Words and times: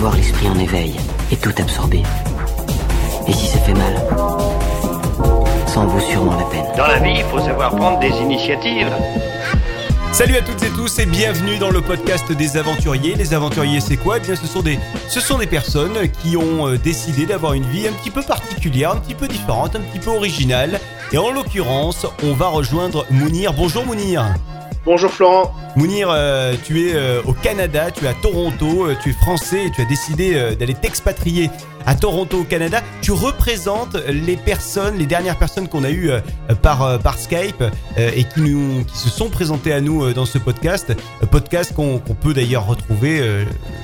avoir 0.00 0.16
l'esprit 0.16 0.48
en 0.48 0.58
éveil 0.58 0.94
et 1.30 1.36
tout 1.36 1.52
absorber. 1.58 2.02
Et 3.28 3.34
si 3.34 3.48
ça 3.48 3.58
fait 3.58 3.74
mal, 3.74 4.02
ça 5.66 5.80
en 5.80 5.86
vaut 5.88 6.00
sûrement 6.00 6.38
la 6.38 6.44
peine. 6.44 6.64
Dans 6.74 6.86
la 6.86 7.00
vie, 7.00 7.16
il 7.18 7.24
faut 7.24 7.38
savoir 7.38 7.76
prendre 7.76 7.98
des 7.98 8.08
initiatives. 8.08 8.88
Salut 10.10 10.36
à 10.36 10.40
toutes 10.40 10.62
et 10.62 10.70
tous 10.70 11.00
et 11.00 11.04
bienvenue 11.04 11.58
dans 11.58 11.68
le 11.68 11.82
podcast 11.82 12.32
des 12.32 12.56
aventuriers. 12.56 13.14
Les 13.14 13.34
aventuriers, 13.34 13.80
c'est 13.80 13.98
quoi? 13.98 14.16
Eh 14.16 14.20
bien, 14.20 14.36
ce 14.36 14.46
sont 14.46 14.62
des, 14.62 14.78
ce 15.10 15.20
sont 15.20 15.36
des 15.36 15.46
personnes 15.46 16.08
qui 16.22 16.34
ont 16.34 16.66
euh, 16.66 16.78
décidé 16.78 17.26
d'avoir 17.26 17.52
une 17.52 17.66
vie 17.66 17.86
un 17.86 17.92
petit 17.92 18.10
peu 18.10 18.22
particulière, 18.22 18.92
un 18.92 18.96
petit 18.96 19.14
peu 19.14 19.28
différente, 19.28 19.76
un 19.76 19.80
petit 19.80 19.98
peu 19.98 20.12
originale. 20.12 20.80
Et 21.12 21.18
en 21.18 21.30
l'occurrence, 21.30 22.06
on 22.22 22.32
va 22.32 22.46
rejoindre 22.46 23.04
Mounir. 23.10 23.52
Bonjour 23.52 23.84
Mounir. 23.84 24.24
Bonjour 24.86 25.10
Florent. 25.10 25.54
Mounir, 25.76 26.08
euh, 26.10 26.54
tu 26.64 26.88
es 26.88 26.94
euh, 26.94 27.20
au 27.26 27.34
Canada, 27.34 27.90
tu 27.90 28.06
es 28.06 28.08
à 28.08 28.14
Toronto, 28.14 28.86
euh, 28.86 28.96
tu 29.02 29.10
es 29.10 29.12
français 29.12 29.66
et 29.66 29.70
tu 29.70 29.82
as 29.82 29.84
décidé 29.84 30.56
d'aller 30.56 30.72
t'expatrier 30.74 31.50
à 31.86 31.94
Toronto 31.94 32.40
au 32.40 32.44
Canada. 32.44 32.82
Tu 33.02 33.12
représentes 33.12 33.96
les 34.08 34.36
personnes, 34.36 34.96
les 34.96 35.06
dernières 35.06 35.38
personnes 35.38 35.68
qu'on 35.68 35.84
a 35.84 35.90
eues 35.90 36.10
euh, 36.10 36.20
par, 36.62 36.82
euh, 36.82 36.98
par 36.98 37.18
Skype 37.18 37.62
euh, 37.62 38.10
et 38.14 38.24
qui, 38.24 38.40
nous, 38.40 38.84
qui 38.84 38.98
se 38.98 39.08
sont 39.08 39.28
présentées 39.28 39.72
à 39.72 39.80
nous 39.80 40.12
dans 40.12 40.26
ce 40.26 40.38
podcast. 40.38 40.94
Podcast 41.30 41.74
qu'on 41.74 41.98
peut 41.98 42.34
d'ailleurs 42.34 42.66
retrouver, 42.66 43.22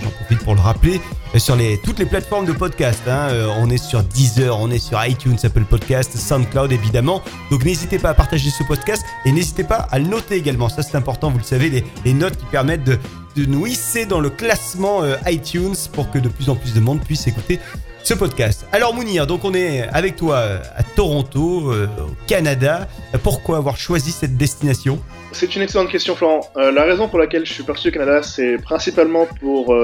j'en 0.02 0.10
profite 0.10 0.38
pour 0.41 0.55
le 0.55 0.60
rappeler, 0.60 1.00
sur 1.36 1.56
toutes 1.84 1.98
les 1.98 2.06
plateformes 2.06 2.46
de 2.46 2.52
podcast. 2.52 3.02
hein. 3.09 3.28
On 3.59 3.70
est 3.70 3.82
sur 3.82 4.02
Deezer, 4.02 4.58
on 4.58 4.70
est 4.70 4.78
sur 4.78 5.05
iTunes, 5.05 5.36
Apple 5.42 5.64
Podcast, 5.64 6.16
SoundCloud 6.16 6.72
évidemment. 6.72 7.22
Donc 7.50 7.64
n'hésitez 7.64 7.98
pas 7.98 8.10
à 8.10 8.14
partager 8.14 8.50
ce 8.50 8.62
podcast 8.64 9.02
et 9.24 9.33
n'hésitez 9.33 9.64
pas 9.64 9.86
à 9.91 9.98
le 9.98 10.06
noter 10.06 10.36
également. 10.36 10.69
Ça 10.69 10.83
c'est 10.83 10.97
important, 10.97 11.30
vous 11.30 11.38
le 11.38 11.44
savez, 11.44 11.84
les 12.05 12.12
notes 12.14 12.36
qui 12.36 12.47
permettent 12.47 12.84
de, 12.84 12.98
de 13.36 13.45
nous 13.45 13.66
hisser 13.66 14.06
dans 14.06 14.20
le 14.20 14.30
classement 14.30 15.04
euh, 15.04 15.16
iTunes 15.26 15.74
pour 15.92 16.10
que 16.10 16.18
de 16.18 16.28
plus 16.28 16.48
en 16.48 16.56
plus 16.56 16.72
de 16.72 16.80
monde 16.80 17.04
puisse 17.04 17.27
écouter 17.27 17.60
ce 18.02 18.14
podcast. 18.14 18.66
Alors 18.72 18.94
Mounir, 18.94 19.27
donc 19.27 19.44
on 19.44 19.52
est 19.52 19.83
avec 19.88 20.16
toi 20.16 20.36
euh, 20.36 20.58
à 20.74 20.83
Toronto, 20.83 21.70
euh, 21.70 21.86
au 21.98 22.27
Canada. 22.27 22.88
Pourquoi 23.22 23.58
avoir 23.58 23.77
choisi 23.77 24.11
cette 24.11 24.38
destination? 24.38 25.00
C'est 25.33 25.55
une 25.55 25.61
excellente 25.61 25.91
question 25.91 26.16
Florent. 26.16 26.50
La 26.56 26.84
raison 26.84 27.08
pour 27.08 27.19
laquelle 27.19 27.44
je 27.44 27.52
suis 27.52 27.62
parti 27.62 27.88
au 27.88 27.91
Canada, 27.91 28.22
c'est 28.22 28.56
principalement 28.56 29.27
pour 29.39 29.77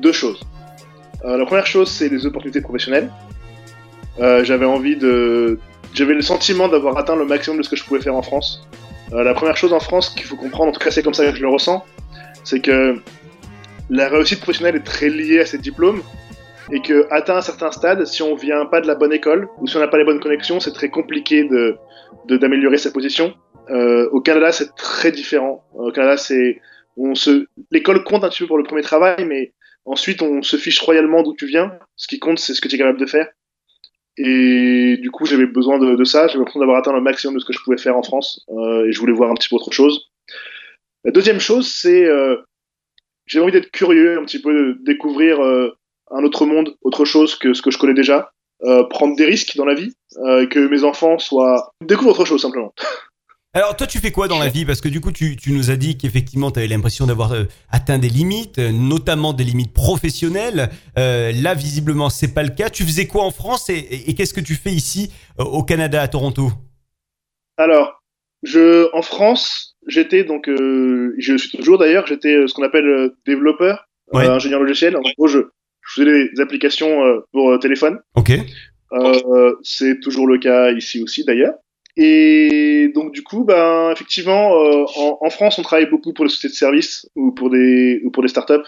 deux 0.00 0.12
choses. 0.12 0.40
La 1.24 1.44
première 1.44 1.66
chose, 1.66 1.90
c'est 1.90 2.08
les 2.08 2.24
opportunités 2.24 2.60
professionnelles. 2.60 3.10
J'avais 4.18 4.66
envie 4.66 4.96
de... 4.96 5.58
J'avais 5.92 6.14
le 6.14 6.22
sentiment 6.22 6.68
d'avoir 6.68 6.96
atteint 6.98 7.16
le 7.16 7.24
maximum 7.24 7.58
de 7.58 7.64
ce 7.64 7.70
que 7.70 7.74
je 7.74 7.82
pouvais 7.82 8.00
faire 8.00 8.14
en 8.14 8.22
France. 8.22 8.68
La 9.10 9.34
première 9.34 9.56
chose 9.56 9.72
en 9.72 9.80
France 9.80 10.10
qu'il 10.10 10.24
faut 10.24 10.36
comprendre, 10.36 10.68
en 10.68 10.72
tout 10.72 10.80
cas 10.80 10.92
c'est 10.92 11.02
comme 11.02 11.14
ça 11.14 11.28
que 11.28 11.36
je 11.36 11.42
le 11.42 11.48
ressens, 11.48 11.84
c'est 12.44 12.60
que 12.60 12.96
la 13.90 14.08
réussite 14.08 14.40
professionnelle 14.40 14.76
est 14.76 14.84
très 14.84 15.08
liée 15.08 15.40
à 15.40 15.46
ses 15.46 15.58
diplômes 15.58 16.02
et 16.70 16.80
que 16.80 17.06
atteint 17.10 17.36
un 17.36 17.42
certain 17.42 17.70
stade, 17.70 18.04
si 18.06 18.22
on 18.22 18.34
vient 18.34 18.66
pas 18.66 18.80
de 18.80 18.86
la 18.86 18.94
bonne 18.94 19.12
école 19.12 19.48
ou 19.58 19.66
si 19.66 19.76
on 19.76 19.80
n'a 19.80 19.88
pas 19.88 19.98
les 19.98 20.04
bonnes 20.04 20.20
connexions, 20.20 20.60
c'est 20.60 20.72
très 20.72 20.88
compliqué 20.88 21.48
d'améliorer 22.28 22.78
sa 22.78 22.90
position. 22.90 23.34
Euh, 23.70 24.08
au 24.10 24.20
Canada, 24.20 24.52
c'est 24.52 24.74
très 24.74 25.12
différent. 25.12 25.64
Au 25.74 25.92
Canada, 25.92 26.16
c'est 26.16 26.60
on 26.96 27.14
se 27.14 27.46
l'école 27.70 28.04
compte 28.04 28.24
un 28.24 28.28
petit 28.28 28.40
peu 28.40 28.46
pour 28.46 28.58
le 28.58 28.64
premier 28.64 28.82
travail, 28.82 29.24
mais 29.26 29.52
ensuite 29.84 30.22
on 30.22 30.42
se 30.42 30.56
fiche 30.56 30.80
royalement 30.80 31.22
d'où 31.22 31.34
tu 31.34 31.46
viens. 31.46 31.72
Ce 31.96 32.06
qui 32.06 32.18
compte, 32.18 32.38
c'est 32.38 32.54
ce 32.54 32.60
que 32.60 32.68
tu 32.68 32.76
es 32.76 32.78
capable 32.78 33.00
de 33.00 33.06
faire. 33.06 33.28
Et 34.18 34.98
du 35.00 35.10
coup, 35.10 35.24
j'avais 35.24 35.46
besoin 35.46 35.78
de, 35.78 36.04
ça. 36.04 36.26
J'avais 36.26 36.38
l'impression 36.38 36.60
d'avoir 36.60 36.78
atteint 36.78 36.92
le 36.92 37.00
maximum 37.00 37.34
de 37.34 37.40
ce 37.40 37.46
que 37.46 37.52
je 37.52 37.60
pouvais 37.64 37.78
faire 37.78 37.96
en 37.96 38.02
France, 38.02 38.44
euh, 38.50 38.86
et 38.86 38.92
je 38.92 39.00
voulais 39.00 39.12
voir 39.12 39.30
un 39.30 39.34
petit 39.34 39.48
peu 39.48 39.56
autre 39.56 39.72
chose. 39.72 40.10
La 41.04 41.10
deuxième 41.10 41.40
chose, 41.40 41.70
c'est 41.70 42.04
euh, 42.04 42.36
j'ai 43.26 43.40
envie 43.40 43.52
d'être 43.52 43.70
curieux, 43.70 44.18
un 44.18 44.24
petit 44.24 44.40
peu 44.40 44.52
de 44.52 44.78
découvrir 44.84 45.40
euh, 45.42 45.76
un 46.10 46.22
autre 46.24 46.46
monde, 46.46 46.76
autre 46.82 47.04
chose 47.04 47.36
que 47.36 47.54
ce 47.54 47.62
que 47.62 47.70
je 47.70 47.78
connais 47.78 47.94
déjà, 47.94 48.30
euh, 48.64 48.84
prendre 48.84 49.16
des 49.16 49.24
risques 49.24 49.56
dans 49.56 49.64
la 49.64 49.74
vie, 49.74 49.94
euh, 50.24 50.46
que 50.46 50.58
mes 50.68 50.84
enfants 50.84 51.18
soient 51.18 51.72
découvrent 51.84 52.10
autre 52.10 52.24
chose 52.24 52.42
simplement. 52.42 52.72
Alors 53.54 53.76
toi 53.76 53.86
tu 53.86 53.98
fais 53.98 54.12
quoi 54.12 54.28
dans 54.28 54.38
la 54.38 54.48
vie? 54.48 54.64
Parce 54.64 54.80
que 54.80 54.88
du 54.88 55.02
coup 55.02 55.12
tu, 55.12 55.36
tu 55.36 55.52
nous 55.52 55.70
as 55.70 55.76
dit 55.76 55.98
qu'effectivement 55.98 56.50
tu 56.50 56.58
avais 56.58 56.68
l'impression 56.68 57.06
d'avoir 57.06 57.34
atteint 57.68 57.98
des 57.98 58.08
limites, 58.08 58.56
notamment 58.58 59.34
des 59.34 59.44
limites 59.44 59.74
professionnelles. 59.74 60.70
Là 60.96 61.52
visiblement 61.54 62.08
c'est 62.08 62.32
pas 62.32 62.44
le 62.44 62.48
cas. 62.48 62.70
Tu 62.70 62.82
faisais 62.84 63.06
quoi 63.06 63.24
en 63.24 63.30
France 63.30 63.68
et, 63.68 63.74
et- 63.74 64.08
et 64.10 64.14
qu'est-ce 64.14 64.32
que 64.32 64.40
tu 64.40 64.54
fais 64.54 64.70
ici 64.72 65.12
au 65.38 65.62
Canada, 65.64 66.00
à 66.00 66.08
Toronto? 66.08 66.50
Alors, 67.58 68.02
je, 68.42 68.88
en 68.96 69.02
France, 69.02 69.71
j'étais 69.86 70.24
donc, 70.24 70.48
euh, 70.48 71.14
je 71.18 71.36
suis 71.36 71.56
toujours 71.56 71.78
d'ailleurs, 71.78 72.06
j'étais 72.06 72.34
euh, 72.34 72.46
ce 72.46 72.54
qu'on 72.54 72.62
appelle 72.62 72.86
euh, 72.86 73.16
développeur, 73.26 73.86
euh, 74.14 74.18
Ouais. 74.18 74.26
ingénieur 74.26 74.60
logiciel. 74.60 74.96
En 74.96 75.00
gros, 75.16 75.26
je, 75.28 75.38
je 75.40 75.94
faisais 76.02 76.28
des 76.34 76.40
applications 76.40 77.00
pour 77.32 77.58
téléphone. 77.60 77.98
Ok. 78.16 78.32
C'est 79.62 80.00
toujours 80.00 80.26
le 80.26 80.38
cas 80.38 80.70
ici 80.72 81.02
aussi 81.02 81.24
d'ailleurs. 81.24 81.54
Et 81.96 82.90
donc 82.94 83.12
du 83.12 83.22
coup, 83.22 83.44
ben 83.44 83.90
effectivement, 83.92 84.52
en, 84.52 85.18
en 85.20 85.30
France, 85.30 85.58
on 85.58 85.62
travaille 85.62 85.90
beaucoup 85.90 86.12
pour 86.12 86.24
les 86.24 86.30
sociétés 86.30 86.52
de 86.52 86.56
services 86.56 87.08
ou 87.16 87.32
pour 87.32 87.50
des 87.50 88.00
ou 88.04 88.10
pour 88.10 88.22
des 88.22 88.28
startups. 88.28 88.66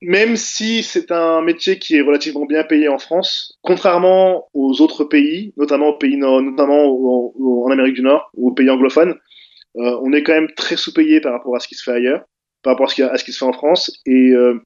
Même 0.00 0.36
si 0.36 0.82
c'est 0.84 1.10
un 1.10 1.42
métier 1.42 1.78
qui 1.78 1.96
est 1.96 2.02
relativement 2.02 2.44
bien 2.46 2.62
payé 2.62 2.86
en 2.88 2.98
France, 2.98 3.58
contrairement 3.62 4.48
aux 4.54 4.80
autres 4.80 5.04
pays, 5.04 5.52
notamment 5.56 5.88
aux 5.88 5.98
pays 5.98 6.16
notamment 6.16 6.84
au- 6.84 7.64
en 7.66 7.70
Amérique 7.70 7.94
du 7.94 8.02
Nord 8.02 8.30
ou 8.34 8.48
aux 8.50 8.52
pays 8.52 8.70
anglophones, 8.70 9.16
euh, 9.76 9.98
on 10.02 10.12
est 10.12 10.22
quand 10.22 10.32
même 10.32 10.50
très 10.56 10.76
sous-payé 10.76 11.20
par 11.20 11.32
rapport 11.32 11.54
à 11.56 11.60
ce 11.60 11.68
qui 11.68 11.74
se 11.74 11.82
fait 11.82 11.92
ailleurs, 11.92 12.24
par 12.62 12.72
rapport 12.72 12.86
à 12.86 12.88
ce 12.90 13.24
qui, 13.24 13.32
se 13.32 13.38
fait 13.38 13.44
en 13.44 13.52
France. 13.52 13.92
Et 14.06 14.30
euh, 14.32 14.60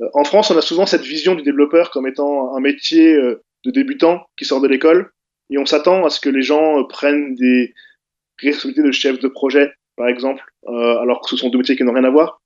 euh, 0.00 0.08
en 0.14 0.24
France, 0.24 0.50
on 0.50 0.56
a 0.58 0.62
souvent 0.62 0.86
cette 0.86 1.02
vision 1.02 1.34
du 1.34 1.42
développeur 1.42 1.90
comme 1.90 2.06
étant 2.06 2.54
un 2.56 2.60
métier 2.60 3.14
euh, 3.14 3.42
de 3.64 3.70
débutant 3.70 4.26
qui 4.36 4.44
sort 4.44 4.60
de 4.60 4.68
l'école, 4.68 5.10
et 5.50 5.58
on 5.58 5.66
s'attend 5.66 6.04
à 6.04 6.10
ce 6.10 6.20
que 6.20 6.28
les 6.28 6.42
gens 6.42 6.80
euh, 6.80 6.84
prennent 6.88 7.34
des 7.34 7.74
responsabilités 8.40 8.86
de 8.86 8.92
chef 8.92 9.18
de 9.18 9.28
projet, 9.28 9.72
par 9.96 10.08
exemple, 10.08 10.42
alors 10.66 11.20
que 11.20 11.28
ce 11.28 11.36
sont 11.36 11.50
deux 11.50 11.58
métiers 11.58 11.76
qui 11.76 11.84
n'ont 11.84 11.92
rien 11.92 12.04
à 12.04 12.10
voir. 12.10 12.40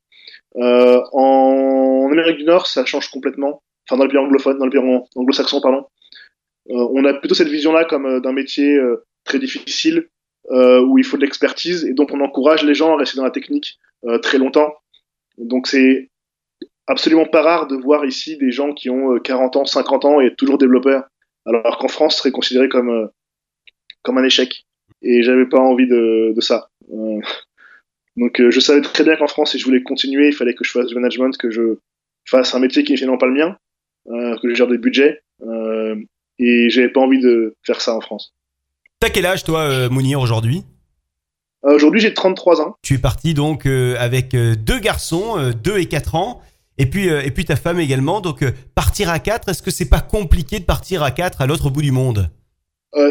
En 0.57 2.09
Amérique 2.11 2.39
du 2.39 2.45
Nord, 2.45 2.67
ça 2.67 2.85
change 2.85 3.09
complètement. 3.11 3.63
Enfin, 3.87 3.99
dans 3.99 4.05
le 4.05 4.11
pays 4.11 4.19
anglophone, 4.19 4.59
dans 4.59 4.65
le 4.65 4.71
pays 4.73 4.81
ang- 4.81 5.07
anglo-saxon, 5.15 5.61
pardon. 5.61 5.87
Euh, 6.71 6.89
on 6.93 7.05
a 7.05 7.15
plutôt 7.15 7.35
cette 7.35 7.49
vision-là 7.49 7.85
comme 7.85 8.21
d'un 8.21 8.33
métier 8.33 8.77
euh, 8.77 9.05
très 9.25 9.39
difficile, 9.39 10.09
où 10.51 10.99
il 10.99 11.05
faut 11.05 11.17
de 11.17 11.23
l'expertise, 11.23 11.85
et 11.85 11.95
donc 11.95 12.13
on 12.13 12.21
encourage 12.21 12.63
les 12.65 12.75
gens 12.75 12.95
à 12.95 12.97
rester 12.99 13.17
dans 13.17 13.25
la 13.25 13.31
technique 13.31 13.79
euh, 14.07 14.19
très 14.19 14.39
longtemps. 14.39 14.75
Donc 15.39 15.67
c'est 15.67 16.11
absolument 16.87 17.27
pas 17.27 17.43
rare 17.43 17.67
de 17.67 17.77
voir 17.77 18.05
ici 18.05 18.37
des 18.37 18.51
gens 18.51 18.73
qui 18.75 18.91
ont 18.91 19.15
euh, 19.15 19.19
40 19.19 19.57
ans, 19.57 19.65
50 19.65 20.05
ans 20.05 20.21
et 20.21 20.27
être 20.27 20.37
toujours 20.37 20.59
développeurs, 20.59 21.05
alors 21.47 21.79
qu'en 21.79 21.89
France, 21.89 22.15
ce 22.15 22.21
serait 22.21 22.31
considéré 22.31 22.69
comme, 22.69 22.91
euh, 22.91 23.07
comme 24.03 24.19
un 24.19 24.25
échec. 24.25 24.67
Et 25.03 25.23
j'avais 25.23 25.47
pas 25.47 25.59
envie 25.59 25.89
de, 25.89 26.35
ça. 26.41 26.71
Euh, 26.93 27.21
donc 28.17 28.41
euh, 28.41 28.51
je 28.51 28.61
savais 28.61 28.81
très 28.81 29.05
bien 29.05 29.17
qu'en 29.17 29.27
France, 29.27 29.53
si 29.53 29.59
je 29.59 29.65
voulais 29.65 29.83
continuer, 29.83 30.29
il 30.29 30.35
fallait 30.35 30.55
que 30.55 30.65
je 30.65 30.71
fasse 30.71 30.87
du 30.87 30.95
management, 30.95 31.37
que 31.37 31.51
je 31.51 31.79
fasse 32.27 32.55
un 32.55 32.61
métier 32.61 32.85
qui 32.85 32.93
n'est 32.93 32.97
finalement 32.97 33.19
pas 33.19 33.27
le 33.27 33.35
mien, 33.35 33.59
euh, 34.09 34.37
que 34.39 34.49
je 34.49 34.55
gère 34.55 34.69
des 34.69 34.79
budgets, 34.79 35.23
euh, 35.43 35.97
et 36.39 36.69
j'avais 36.71 36.89
pas 36.89 37.01
envie 37.01 37.21
de 37.21 37.55
faire 37.63 37.81
ça 37.81 37.95
en 37.95 38.01
France. 38.01 38.35
T'as 39.05 39.11
quel 39.11 39.27
âge 39.27 39.45
toi, 39.45 39.61
euh, 39.69 39.91
Mounir, 39.91 40.19
aujourd'hui? 40.19 40.63
Aujourd'hui, 41.63 42.01
j'ai 42.01 42.15
33 42.15 42.63
ans. 42.63 42.77
Tu 42.81 42.95
es 42.95 42.99
parti 42.99 43.35
donc 43.35 43.67
euh, 43.67 43.97
avec 43.99 44.33
euh, 44.33 44.55
deux 44.57 44.79
garçons, 44.79 45.39
euh, 45.39 45.53
2 45.53 45.77
et 45.77 45.85
4 45.85 46.15
ans. 46.15 46.41
Et 46.79 46.87
puis, 46.87 47.09
et 47.09 47.31
puis 47.31 47.45
ta 47.45 47.57
femme 47.57 47.79
également. 47.79 48.23
Donc, 48.23 48.43
partir 48.75 49.11
à 49.11 49.19
4, 49.19 49.51
est-ce 49.51 49.63
que 49.63 49.71
c'est 49.71 49.91
pas 49.91 50.01
compliqué 50.01 50.59
de 50.59 50.65
partir 50.65 51.03
à 51.03 51.11
4 51.11 51.43
à 51.43 51.47
l'autre 51.47 51.69
bout 51.69 51.83
du 51.83 51.93
monde? 51.93 52.31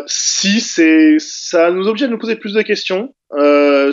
Si 0.07 0.61
c'est, 0.61 1.17
ça 1.19 1.69
nous 1.69 1.87
oblige 1.87 2.01
à 2.01 2.07
nous 2.07 2.17
poser 2.17 2.37
plus 2.37 2.55
de 2.55 2.63
questions. 2.63 3.13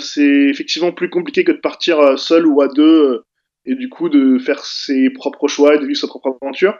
C'est 0.00 0.47
effectivement 0.49 0.93
plus 0.93 1.11
compliqué 1.11 1.44
que 1.44 1.53
de 1.53 1.59
partir 1.59 2.19
seul 2.19 2.47
ou 2.47 2.62
à 2.62 2.69
deux 2.69 3.25
et 3.67 3.75
du 3.75 3.91
coup 3.91 4.09
de 4.09 4.38
faire 4.38 4.65
ses 4.65 5.11
propres 5.11 5.49
choix 5.49 5.75
et 5.75 5.78
de 5.78 5.84
vivre 5.84 6.00
sa 6.00 6.06
propre 6.06 6.35
aventure. 6.41 6.79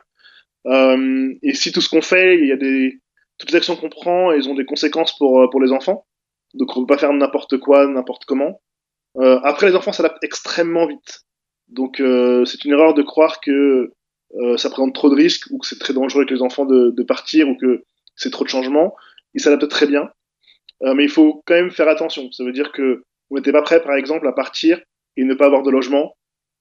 Euh, 0.67 1.35
et 1.43 1.55
si 1.55 1.73
tout 1.73 1.81
ce 1.81 1.89
qu'on 1.89 2.03
fait, 2.03 2.39
il 2.39 2.47
y 2.47 2.53
a 2.53 2.57
des, 2.57 2.99
toutes 3.41 3.51
les 3.51 3.57
actions 3.57 3.75
qu'on 3.75 3.89
prend, 3.89 4.31
elles 4.31 4.49
ont 4.49 4.55
des 4.55 4.67
conséquences 4.67 5.17
pour 5.17 5.41
euh, 5.41 5.49
pour 5.51 5.61
les 5.61 5.73
enfants. 5.73 6.07
Donc 6.55 6.77
on 6.77 6.81
peut 6.81 6.95
pas 6.95 6.99
faire 6.99 7.13
n'importe 7.13 7.59
quoi, 7.59 7.87
n'importe 7.87 8.25
comment. 8.27 8.61
Euh, 9.17 9.41
après, 9.43 9.69
les 9.69 9.75
enfants 9.75 9.93
s'adaptent 9.93 10.23
extrêmement 10.23 10.87
vite. 10.87 11.23
Donc 11.69 12.01
euh, 12.01 12.45
c'est 12.45 12.65
une 12.65 12.73
erreur 12.73 12.95
de 12.95 13.03
croire 13.03 13.41
que 13.41 13.93
euh, 14.41 14.57
ça 14.57 14.71
présente 14.71 14.95
trop 14.95 15.09
de 15.09 15.15
risques 15.15 15.49
ou 15.51 15.59
que 15.59 15.67
c'est 15.67 15.79
très 15.79 15.95
dangereux 15.95 16.23
avec 16.23 16.31
les 16.31 16.43
enfants 16.43 16.65
de, 16.65 16.91
de 16.97 17.03
partir 17.03 17.49
ou 17.49 17.57
que 17.57 17.85
c'est 18.15 18.31
trop 18.31 18.45
de 18.45 18.49
changements. 18.49 18.95
Ils 19.35 19.41
s'adaptent 19.41 19.69
très 19.69 19.87
bien. 19.87 20.11
Euh, 20.83 20.95
mais 20.95 21.05
il 21.05 21.11
faut 21.11 21.43
quand 21.47 21.55
même 21.55 21.71
faire 21.71 21.89
attention. 21.89 22.31
Ça 22.33 22.45
veut 22.45 22.53
dire 22.53 22.73
que 22.73 23.05
vous 23.29 23.37
n'êtes 23.37 23.53
pas 23.53 23.63
prêt, 23.63 23.83
par 23.83 23.95
exemple, 23.95 24.27
à 24.27 24.33
partir 24.33 24.81
et 25.17 25.25
ne 25.25 25.35
pas 25.35 25.47
avoir 25.47 25.63
de 25.63 25.71
logement 25.71 26.17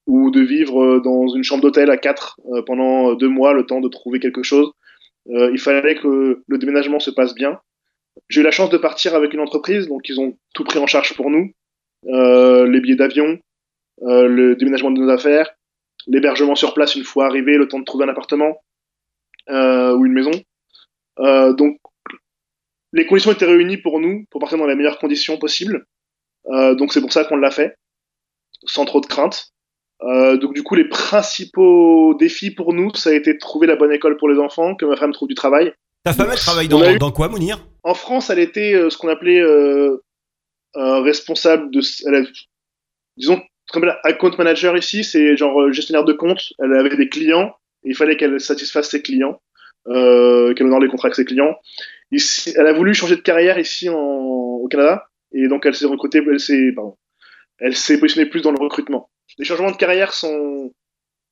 ou 0.06 0.30
de 0.30 0.40
vivre 0.40 0.82
euh, 0.82 1.00
dans 1.00 1.28
une 1.28 1.44
chambre 1.44 1.62
d'hôtel 1.62 1.90
à 1.90 1.96
quatre 1.96 2.40
pendant 2.66 3.14
deux 3.14 3.28
mois, 3.28 3.52
le 3.52 3.66
temps 3.66 3.80
de 3.80 3.88
trouver 3.88 4.18
quelque 4.18 4.42
chose. 4.42 4.70
Euh, 5.28 5.50
il 5.52 5.60
fallait 5.60 5.96
que 5.96 6.42
le 6.46 6.58
déménagement 6.58 7.00
se 7.00 7.10
passe 7.10 7.34
bien. 7.34 7.60
J'ai 8.28 8.40
eu 8.40 8.44
la 8.44 8.50
chance 8.50 8.70
de 8.70 8.78
partir 8.78 9.14
avec 9.14 9.32
une 9.32 9.40
entreprise, 9.40 9.88
donc 9.88 10.08
ils 10.08 10.20
ont 10.20 10.36
tout 10.54 10.64
pris 10.64 10.78
en 10.78 10.86
charge 10.86 11.14
pour 11.14 11.30
nous. 11.30 11.52
Euh, 12.06 12.66
les 12.66 12.80
billets 12.80 12.96
d'avion, 12.96 13.38
euh, 14.02 14.26
le 14.26 14.56
déménagement 14.56 14.90
de 14.90 15.00
nos 15.00 15.10
affaires, 15.10 15.50
l'hébergement 16.06 16.54
sur 16.54 16.74
place 16.74 16.94
une 16.94 17.04
fois 17.04 17.26
arrivé, 17.26 17.56
le 17.56 17.68
temps 17.68 17.78
de 17.78 17.84
trouver 17.84 18.04
un 18.04 18.08
appartement 18.08 18.62
ou 19.48 20.06
une 20.06 20.12
maison. 20.12 20.30
donc 21.18 21.78
les 22.92 23.06
conditions 23.06 23.32
étaient 23.32 23.46
réunies 23.46 23.78
pour 23.78 23.98
nous 23.98 24.24
pour 24.30 24.40
partir 24.40 24.58
dans 24.58 24.66
les 24.66 24.76
meilleures 24.76 24.98
conditions 24.98 25.38
possibles. 25.38 25.86
donc 26.46 26.92
c'est 26.92 27.00
pour 27.00 27.12
ça 27.12 27.24
qu'on 27.24 27.36
l'a 27.36 27.50
fait, 27.50 27.76
sans 28.64 28.84
trop 28.84 29.00
de 29.00 29.06
crainte. 29.06 29.52
Donc 30.02 30.54
du 30.54 30.62
coup, 30.62 30.74
les 30.74 30.88
principaux 30.88 32.14
défis 32.14 32.50
pour 32.50 32.72
nous, 32.72 32.94
ça 32.94 33.10
a 33.10 33.12
été 33.12 33.34
de 33.34 33.38
trouver 33.38 33.66
la 33.66 33.76
bonne 33.76 33.92
école 33.92 34.16
pour 34.16 34.28
les 34.28 34.38
enfants, 34.38 34.74
que 34.74 34.84
ma 34.84 34.96
femme 34.96 35.12
trouve 35.12 35.28
du 35.28 35.34
travail. 35.34 35.72
Ta 36.04 36.12
femme, 36.12 36.28
elle 36.32 36.38
travaille 36.38 36.68
dans, 36.68 36.96
dans 36.96 37.12
quoi, 37.12 37.28
Mounir? 37.28 37.58
En 37.82 37.94
France, 37.94 38.30
elle 38.30 38.38
était 38.38 38.72
ce 38.88 38.96
qu'on 38.96 39.08
appelait 39.08 39.42
responsable 40.74 41.70
de, 41.70 41.80
disons, 43.16 43.40
comme 43.72 43.90
account 44.04 44.36
manager 44.36 44.76
ici, 44.76 45.04
c'est 45.04 45.36
genre 45.36 45.60
euh, 45.60 45.72
gestionnaire 45.72 46.04
de 46.04 46.12
compte. 46.12 46.52
Elle 46.58 46.74
avait 46.74 46.96
des 46.96 47.08
clients 47.08 47.54
et 47.84 47.90
il 47.90 47.96
fallait 47.96 48.16
qu'elle 48.16 48.40
satisfasse 48.40 48.90
ses 48.90 49.02
clients, 49.02 49.40
euh, 49.88 50.54
qu'elle 50.54 50.66
honore 50.66 50.80
les 50.80 50.88
contrats 50.88 51.06
avec 51.06 51.16
ses 51.16 51.24
clients. 51.24 51.56
Ici, 52.10 52.52
elle 52.56 52.66
a 52.66 52.72
voulu 52.72 52.94
changer 52.94 53.16
de 53.16 53.20
carrière 53.20 53.58
ici 53.58 53.88
en, 53.88 53.96
au 53.96 54.68
Canada 54.68 55.06
et 55.32 55.46
donc 55.48 55.66
elle 55.66 55.74
s'est 55.74 55.86
recrutée, 55.86 56.22
elle 56.28 56.40
s'est, 56.40 56.72
pardon, 56.74 56.96
elle 57.58 57.76
s'est 57.76 57.98
positionnée 58.00 58.28
plus 58.28 58.42
dans 58.42 58.50
le 58.50 58.58
recrutement. 58.58 59.08
Les 59.38 59.44
changements 59.44 59.70
de 59.70 59.76
carrière 59.76 60.12
sont, 60.12 60.72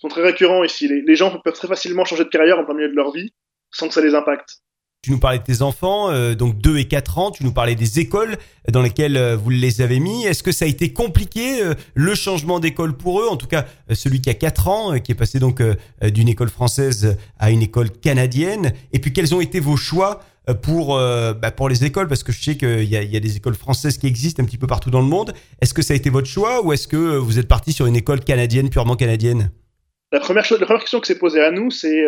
très 0.08 0.22
récurrents 0.22 0.64
ici. 0.64 0.88
Les, 0.88 1.02
les 1.02 1.16
gens 1.16 1.36
peuvent 1.40 1.54
très 1.54 1.68
facilement 1.68 2.04
changer 2.04 2.24
de 2.24 2.28
carrière 2.28 2.58
en 2.58 2.64
plein 2.64 2.74
milieu 2.74 2.88
de 2.88 2.96
leur 2.96 3.12
vie 3.12 3.32
sans 3.70 3.88
que 3.88 3.94
ça 3.94 4.00
les 4.00 4.14
impacte. 4.14 4.60
Tu 5.02 5.12
nous 5.12 5.20
parlais 5.20 5.38
de 5.38 5.44
tes 5.44 5.62
enfants, 5.62 6.10
euh, 6.10 6.34
donc 6.34 6.58
2 6.58 6.78
et 6.78 6.88
4 6.88 7.18
ans, 7.18 7.30
tu 7.30 7.44
nous 7.44 7.52
parlais 7.52 7.76
des 7.76 8.00
écoles 8.00 8.36
dans 8.68 8.82
lesquelles 8.82 9.16
euh, 9.16 9.36
vous 9.36 9.50
les 9.50 9.80
avez 9.80 10.00
mis. 10.00 10.24
Est-ce 10.24 10.42
que 10.42 10.50
ça 10.50 10.64
a 10.64 10.68
été 10.68 10.92
compliqué, 10.92 11.62
euh, 11.62 11.74
le 11.94 12.16
changement 12.16 12.58
d'école 12.58 12.96
pour 12.96 13.20
eux 13.20 13.28
En 13.28 13.36
tout 13.36 13.46
cas, 13.46 13.64
celui 13.92 14.20
qui 14.20 14.28
a 14.28 14.34
4 14.34 14.66
ans, 14.66 14.98
qui 14.98 15.12
est 15.12 15.14
passé 15.14 15.38
donc 15.38 15.62
d'une 16.02 16.28
école 16.28 16.48
française 16.48 17.16
à 17.38 17.52
une 17.52 17.62
école 17.62 17.90
canadienne? 17.90 18.72
Et 18.92 18.98
puis, 18.98 19.12
quels 19.12 19.36
ont 19.36 19.40
été 19.40 19.60
vos 19.60 19.76
choix 19.76 20.20
pour, 20.54 20.96
bah, 20.96 21.50
pour 21.50 21.68
les 21.68 21.84
écoles 21.84 22.08
Parce 22.08 22.22
que 22.22 22.32
je 22.32 22.42
sais 22.42 22.56
qu'il 22.56 22.84
y 22.84 22.96
a, 22.96 23.20
des 23.20 23.36
écoles 23.36 23.54
françaises 23.54 23.98
qui 23.98 24.06
existent 24.06 24.42
un 24.42 24.46
petit 24.46 24.58
peu 24.58 24.66
partout 24.66 24.90
dans 24.90 25.00
le 25.00 25.06
monde. 25.06 25.32
Est-ce 25.60 25.74
que 25.74 25.82
ça 25.82 25.94
a 25.94 25.96
été 25.96 26.10
votre 26.10 26.28
choix 26.28 26.64
ou 26.64 26.72
est-ce 26.72 26.88
que 26.88 27.16
vous 27.16 27.38
êtes 27.38 27.48
parti 27.48 27.72
sur 27.72 27.86
une 27.86 27.96
école 27.96 28.20
canadienne, 28.20 28.70
purement 28.70 28.96
canadienne? 28.96 29.50
La 30.12 30.20
première, 30.20 30.44
question 30.44 31.00
qui 31.00 31.06
s'est 31.06 31.18
posée 31.18 31.42
à 31.42 31.50
nous, 31.50 31.70
c'est 31.70 32.02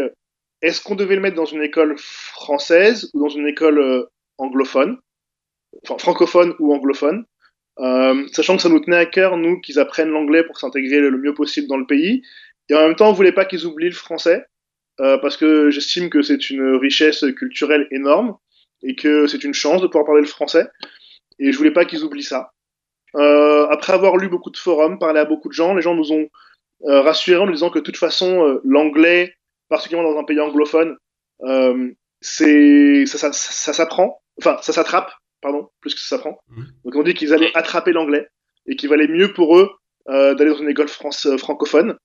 est-ce 0.62 0.82
qu'on 0.82 0.94
devait 0.94 1.14
le 1.14 1.20
mettre 1.20 1.36
dans 1.36 1.46
une 1.46 1.62
école 1.62 1.96
française 1.98 3.10
ou 3.14 3.20
dans 3.20 3.28
une 3.28 3.46
école 3.46 3.78
euh, 3.78 4.04
anglophone, 4.38 4.98
enfin 5.84 5.98
francophone 5.98 6.54
ou 6.58 6.74
anglophone, 6.74 7.24
euh, 7.78 8.26
sachant 8.32 8.56
que 8.56 8.62
ça 8.62 8.68
nous 8.68 8.80
tenait 8.80 8.96
à 8.96 9.06
cœur, 9.06 9.36
nous, 9.36 9.60
qu'ils 9.60 9.78
apprennent 9.78 10.10
l'anglais 10.10 10.44
pour 10.44 10.58
s'intégrer 10.58 11.00
le 11.00 11.16
mieux 11.16 11.34
possible 11.34 11.68
dans 11.68 11.78
le 11.78 11.86
pays. 11.86 12.22
Et 12.68 12.74
en 12.74 12.86
même 12.86 12.94
temps, 12.94 13.08
on 13.08 13.14
voulait 13.14 13.32
pas 13.32 13.46
qu'ils 13.46 13.66
oublient 13.66 13.88
le 13.88 13.94
français, 13.94 14.44
euh, 15.00 15.16
parce 15.18 15.36
que 15.36 15.70
j'estime 15.70 16.10
que 16.10 16.20
c'est 16.20 16.50
une 16.50 16.76
richesse 16.76 17.24
culturelle 17.36 17.88
énorme 17.90 18.36
et 18.82 18.94
que 18.94 19.26
c'est 19.26 19.44
une 19.44 19.54
chance 19.54 19.80
de 19.80 19.86
pouvoir 19.86 20.04
parler 20.04 20.20
le 20.20 20.26
français. 20.26 20.68
Et 21.38 21.52
je 21.52 21.56
voulais 21.56 21.70
pas 21.70 21.86
qu'ils 21.86 22.04
oublient 22.04 22.22
ça. 22.22 22.52
Euh, 23.16 23.66
après 23.68 23.94
avoir 23.94 24.16
lu 24.18 24.28
beaucoup 24.28 24.50
de 24.50 24.58
forums, 24.58 24.98
parlé 24.98 25.20
à 25.20 25.24
beaucoup 25.24 25.48
de 25.48 25.54
gens, 25.54 25.74
les 25.74 25.82
gens 25.82 25.94
nous 25.94 26.12
ont 26.12 26.28
euh, 26.84 27.00
rassurés 27.00 27.38
en 27.38 27.46
nous 27.46 27.52
disant 27.52 27.70
que 27.70 27.78
de 27.78 27.84
toute 27.84 27.96
façon, 27.96 28.60
l'anglais 28.62 29.34
particulièrement 29.68 30.12
dans 30.12 30.18
un 30.18 30.24
pays 30.24 30.40
anglophone, 30.40 30.96
c'est 32.20 33.06
ça, 33.06 33.16
ça, 33.16 33.32
ça, 33.32 33.72
s'apprend, 33.72 34.20
enfin 34.38 34.58
ça 34.60 34.72
s'attrape, 34.72 35.12
pardon, 35.40 35.68
plus 35.80 35.94
que 35.94 36.00
ça 36.00 36.16
s'apprend. 36.16 36.38
Donc 36.84 36.94
on 36.94 37.02
dit 37.02 37.14
qu'ils 37.14 37.32
allaient 37.32 37.52
attraper 37.54 37.92
l'anglais 37.92 38.28
et 38.66 38.76
qu'il 38.76 38.90
valait 38.90 39.08
mieux 39.08 39.32
pour 39.32 39.58
eux 39.58 39.70
d'aller 40.06 40.50
dans 40.50 40.58
une 40.58 40.68
école 40.68 40.88
France, 40.88 41.26
francophone 41.38 41.96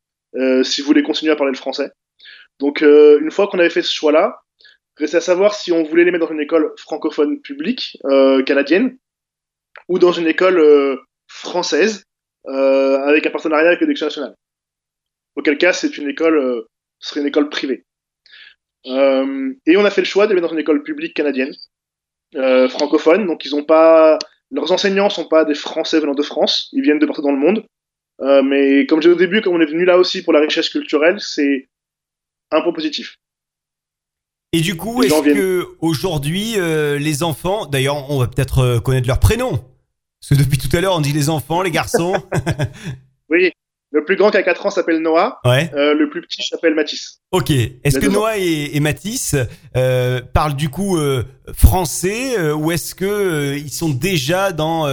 si 0.64 0.82
vous 0.82 0.88
voulez 0.88 1.04
continuer 1.04 1.34
à 1.34 1.36
parler 1.36 1.52
le 1.52 1.58
français. 1.58 1.92
Donc 2.60 2.82
euh, 2.82 3.20
une 3.22 3.32
fois 3.32 3.48
qu'on 3.48 3.60
avait 3.60 3.70
fait 3.70 3.82
ce 3.82 3.94
choix-là, 3.94 4.42
restait 4.98 5.18
à 5.18 5.22
savoir 5.22 5.56
si 5.56 5.72
on 5.72 5.84
voulait 5.84 6.06
les 6.06 6.12
mettre 6.12 6.28
dans 6.28 6.34
une 6.34 6.40
école 6.40 6.74
francophone 6.78 7.42
publique 7.42 7.98
canadienne 8.46 8.98
ou 9.90 10.00
dans 10.00 10.14
une 10.14 10.28
école 10.28 10.98
française 11.28 12.06
avec 12.46 13.26
un 13.26 13.30
partenariat 13.30 13.68
avec 13.68 13.82
l'éducation 13.82 14.06
nationale. 14.06 14.36
Auquel 15.36 15.58
cas, 15.58 15.74
c'est 15.74 15.98
une 15.98 16.08
école 16.08 16.66
ce 17.00 17.10
serait 17.10 17.22
une 17.22 17.28
école 17.28 17.50
privée. 17.50 17.86
Euh, 18.88 19.54
et 19.66 19.78
on 19.78 19.86
a 19.86 19.92
fait 19.92 20.02
le 20.02 20.06
choix 20.06 20.28
de 20.28 20.34
mettre 20.34 20.48
dans 20.48 20.54
une 20.54 20.60
école 20.60 20.84
publique 20.84 21.14
canadienne, 21.14 21.54
euh, 22.36 22.68
francophone. 22.70 23.26
Donc 23.26 23.46
ils 23.46 23.56
ont 23.56 23.64
pas, 23.64 24.20
leurs 24.52 24.72
enseignants 24.72 25.10
sont 25.10 25.28
pas 25.28 25.46
des 25.46 25.56
Français 25.56 26.00
venant 26.00 26.14
de 26.14 26.22
France, 26.22 26.70
ils 26.74 26.82
viennent 26.82 27.00
de 27.00 27.06
partout 27.06 27.22
dans 27.22 27.32
le 27.32 27.38
monde. 27.38 27.66
Euh, 28.22 28.42
mais 28.44 28.86
comme 28.86 29.02
j'ai 29.02 29.10
au 29.10 29.16
début, 29.16 29.42
comme 29.42 29.56
on 29.56 29.62
est 29.62 29.66
venu 29.66 29.86
là 29.86 29.98
aussi 29.98 30.24
pour 30.24 30.34
la 30.34 30.40
richesse 30.40 30.70
culturelle, 30.70 31.20
c'est 31.20 31.68
un 32.52 32.62
point 32.62 32.74
positif. 32.74 33.18
Et 34.56 34.62
du 34.62 34.78
coup, 34.78 35.04
est-ce 35.04 35.22
que 35.22 35.68
aujourd'hui 35.82 36.54
euh, 36.58 36.98
les 36.98 37.24
enfants, 37.24 37.66
d'ailleurs, 37.66 38.10
on 38.10 38.20
va 38.20 38.28
peut-être 38.28 38.60
euh, 38.60 38.80
connaître 38.80 39.06
leur 39.06 39.20
prénom, 39.20 39.52
parce 39.52 40.30
que 40.30 40.36
depuis 40.36 40.58
tout 40.58 40.74
à 40.76 40.80
l'heure 40.80 40.96
on 40.96 41.02
dit 41.02 41.12
les 41.12 41.30
enfants, 41.30 41.62
les 41.62 41.72
garçons. 41.72 42.16
oui, 43.30 43.52
le 43.92 44.06
plus 44.06 44.16
grand 44.16 44.32
qui 44.32 44.38
a 44.38 44.44
4 44.44 44.66
ans 44.66 44.70
s'appelle 44.70 45.00
Noah. 45.00 45.40
Ouais. 45.44 45.70
Euh, 45.74 45.94
le 45.94 46.10
plus 46.10 46.22
petit 46.22 46.42
s'appelle 46.42 46.74
Mathis. 46.74 47.20
Ok. 47.32 47.52
Est-ce 47.52 48.00
que 48.00 48.08
Noah 48.08 48.38
et, 48.38 48.78
et 48.78 48.80
Mathis 48.80 49.36
euh, 49.76 50.22
parlent 50.22 50.56
du 50.56 50.70
coup 50.70 50.98
français 51.54 52.52
ou 52.54 52.72
est-ce 52.72 52.96
que 52.96 53.56
ils 53.58 53.72
sont 53.72 53.90
déjà 53.90 54.54
dans, 54.54 54.88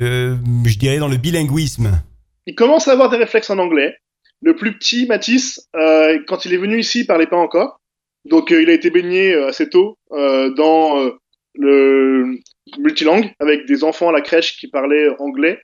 je 0.00 0.78
dirais, 0.78 0.98
dans 0.98 1.08
le 1.08 1.18
bilinguisme? 1.18 2.02
Ils 2.46 2.56
commencent 2.56 2.88
à 2.88 2.92
avoir 2.92 3.10
des 3.10 3.16
réflexes 3.16 3.50
en 3.50 3.58
anglais. 3.58 3.94
Le 4.40 4.54
plus 4.54 4.76
petit, 4.78 5.06
Mathis, 5.06 5.68
quand 5.72 6.44
il 6.44 6.54
est 6.54 6.58
venu 6.58 6.78
ici, 6.78 7.00
il 7.00 7.06
parlait 7.06 7.26
pas 7.26 7.36
encore. 7.36 7.80
Donc 8.24 8.50
il 8.50 8.70
a 8.70 8.72
été 8.72 8.90
baigné 8.90 9.34
assez 9.34 9.68
tôt 9.68 9.98
dans 10.10 11.10
le 11.54 12.38
multilangue 12.78 13.32
avec 13.40 13.66
des 13.66 13.84
enfants 13.84 14.10
à 14.10 14.12
la 14.12 14.20
crèche 14.20 14.58
qui 14.58 14.68
parlaient 14.68 15.08
anglais 15.18 15.60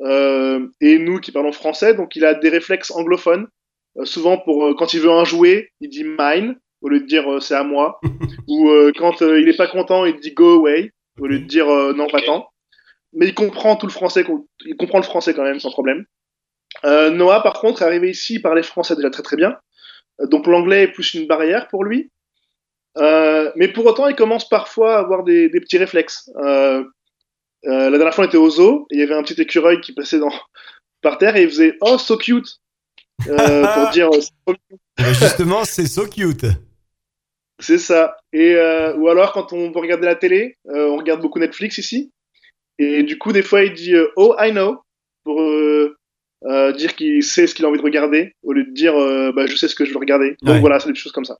euh, 0.00 0.66
et 0.80 0.98
nous 0.98 1.18
qui 1.18 1.32
parlons 1.32 1.52
français, 1.52 1.94
donc 1.94 2.14
il 2.16 2.24
a 2.24 2.34
des 2.34 2.48
réflexes 2.48 2.90
anglophones. 2.90 3.48
Euh, 3.96 4.04
souvent, 4.04 4.38
pour 4.38 4.66
euh, 4.66 4.74
quand 4.74 4.94
il 4.94 5.00
veut 5.00 5.10
un 5.10 5.24
jouet, 5.24 5.70
il 5.80 5.88
dit 5.88 6.04
mine 6.04 6.56
au 6.80 6.88
lieu 6.88 7.00
de 7.00 7.06
dire 7.06 7.42
c'est 7.42 7.54
à 7.54 7.64
moi. 7.64 8.00
Ou 8.48 8.70
quand 8.96 9.20
il 9.20 9.48
est 9.48 9.56
pas 9.56 9.66
content, 9.66 10.04
il 10.04 10.18
dit 10.20 10.32
go 10.32 10.60
away 10.60 10.92
au 11.20 11.26
lieu 11.26 11.40
de 11.40 11.44
dire 11.44 11.66
non 11.94 12.08
pas 12.08 12.22
tant. 12.22 12.48
Mais 13.12 13.26
il 13.26 13.34
comprend 13.34 13.76
tout 13.76 13.86
le 13.86 13.92
français, 13.92 14.24
il 14.64 14.76
comprend 14.76 14.98
le 14.98 15.04
français 15.04 15.34
quand 15.34 15.42
même 15.42 15.60
sans 15.60 15.70
problème. 15.70 16.04
Noah, 16.84 17.42
par 17.42 17.60
contre, 17.60 17.82
est 17.82 17.84
arrivé 17.84 18.10
ici, 18.10 18.34
il 18.34 18.42
parlait 18.42 18.62
français 18.62 18.96
déjà 18.96 19.10
très 19.10 19.22
très 19.22 19.36
bien. 19.36 19.56
Donc 20.20 20.46
l'anglais 20.46 20.84
est 20.84 20.92
plus 20.92 21.14
une 21.14 21.26
barrière 21.26 21.68
pour 21.68 21.84
lui. 21.84 22.10
Euh, 22.96 23.52
mais 23.56 23.68
pour 23.68 23.86
autant, 23.86 24.08
il 24.08 24.16
commence 24.16 24.48
parfois 24.48 24.96
à 24.96 24.98
avoir 25.00 25.22
des, 25.24 25.48
des 25.48 25.60
petits 25.60 25.78
réflexes. 25.78 26.30
Euh, 26.36 26.84
euh, 27.66 27.90
la 27.90 27.98
dernière 27.98 28.14
fois, 28.14 28.24
on 28.24 28.28
était 28.28 28.36
au 28.36 28.50
zoo 28.50 28.86
et 28.90 28.96
il 28.96 29.00
y 29.00 29.02
avait 29.02 29.14
un 29.14 29.22
petit 29.22 29.40
écureuil 29.40 29.80
qui 29.80 29.92
passait 29.92 30.18
dans, 30.18 30.32
par 31.02 31.18
terre 31.18 31.36
et 31.36 31.42
il 31.42 31.48
faisait 31.48 31.76
Oh, 31.80 31.98
so 31.98 32.16
cute 32.16 32.60
euh, 33.28 33.66
pour 33.74 33.90
dire 33.90 34.10
euh, 34.10 34.54
Justement, 34.98 35.64
c'est 35.64 35.86
so 35.86 36.06
cute. 36.06 36.46
C'est 37.60 37.78
ça. 37.78 38.16
Et 38.32 38.54
euh, 38.54 38.94
ou 38.96 39.08
alors 39.08 39.32
quand 39.32 39.52
on 39.52 39.70
veut 39.70 39.80
regarder 39.80 40.06
la 40.06 40.14
télé, 40.14 40.56
euh, 40.68 40.90
on 40.90 40.96
regarde 40.96 41.20
beaucoup 41.20 41.40
Netflix 41.40 41.78
ici, 41.78 42.12
et 42.78 43.02
du 43.02 43.18
coup 43.18 43.32
des 43.32 43.42
fois 43.42 43.64
il 43.64 43.74
dit 43.74 43.94
euh, 43.94 44.12
Oh 44.14 44.36
I 44.38 44.52
know 44.52 44.80
pour 45.24 45.40
dire 46.76 46.94
qu'il 46.96 47.22
sait 47.22 47.46
ce 47.46 47.54
qu'il 47.54 47.64
a 47.64 47.68
envie 47.68 47.78
de 47.78 47.84
regarder 47.84 48.32
au 48.42 48.52
lieu 48.52 48.64
de 48.64 48.72
dire 48.72 48.94
bah, 49.34 49.46
je 49.46 49.56
sais 49.56 49.68
ce 49.68 49.74
que 49.74 49.84
je 49.84 49.92
veux 49.92 49.98
regarder. 49.98 50.36
Donc 50.42 50.54
Ouais. 50.54 50.60
voilà, 50.60 50.78
c'est 50.80 50.88
des 50.88 50.94
choses 50.94 51.12
comme 51.12 51.24
ça. 51.24 51.38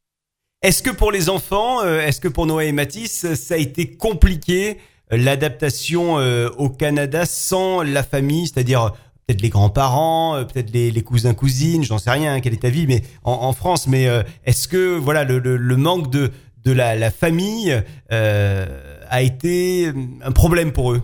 Est-ce 0.60 0.82
que 0.82 0.90
pour 0.90 1.12
les 1.12 1.28
enfants, 1.30 1.84
euh, 1.84 2.00
est-ce 2.00 2.20
que 2.20 2.26
pour 2.26 2.46
Noah 2.46 2.64
et 2.64 2.72
Mathis, 2.72 3.32
ça 3.34 3.54
a 3.54 3.58
été 3.58 3.96
compliqué 3.96 4.78
euh, 5.12 5.16
l'adaptation 5.16 6.18
euh, 6.18 6.48
au 6.58 6.68
Canada 6.68 7.26
sans 7.26 7.82
la 7.82 8.02
famille, 8.02 8.48
c'est-à-dire 8.48 8.82
euh, 8.82 8.90
peut-être 9.28 9.40
les 9.40 9.50
grands-parents, 9.50 10.34
euh, 10.34 10.42
peut-être 10.44 10.72
les, 10.72 10.90
les 10.90 11.02
cousins 11.02 11.32
cousines, 11.32 11.84
j'en 11.84 11.98
sais 11.98 12.10
rien, 12.10 12.34
hein, 12.34 12.40
quelle 12.40 12.54
est 12.54 12.62
ta 12.62 12.70
vie, 12.70 12.88
mais 12.88 13.02
en, 13.22 13.34
en 13.34 13.52
France, 13.52 13.86
mais 13.86 14.08
euh, 14.08 14.24
est-ce 14.46 14.66
que 14.66 14.96
voilà 14.96 15.22
le, 15.22 15.38
le, 15.38 15.56
le 15.56 15.76
manque 15.76 16.10
de 16.10 16.30
de 16.64 16.72
la, 16.72 16.96
la 16.96 17.12
famille 17.12 17.80
euh, 18.10 18.66
a 19.08 19.22
été 19.22 19.92
un 20.22 20.32
problème 20.32 20.72
pour 20.72 20.92
eux? 20.92 21.02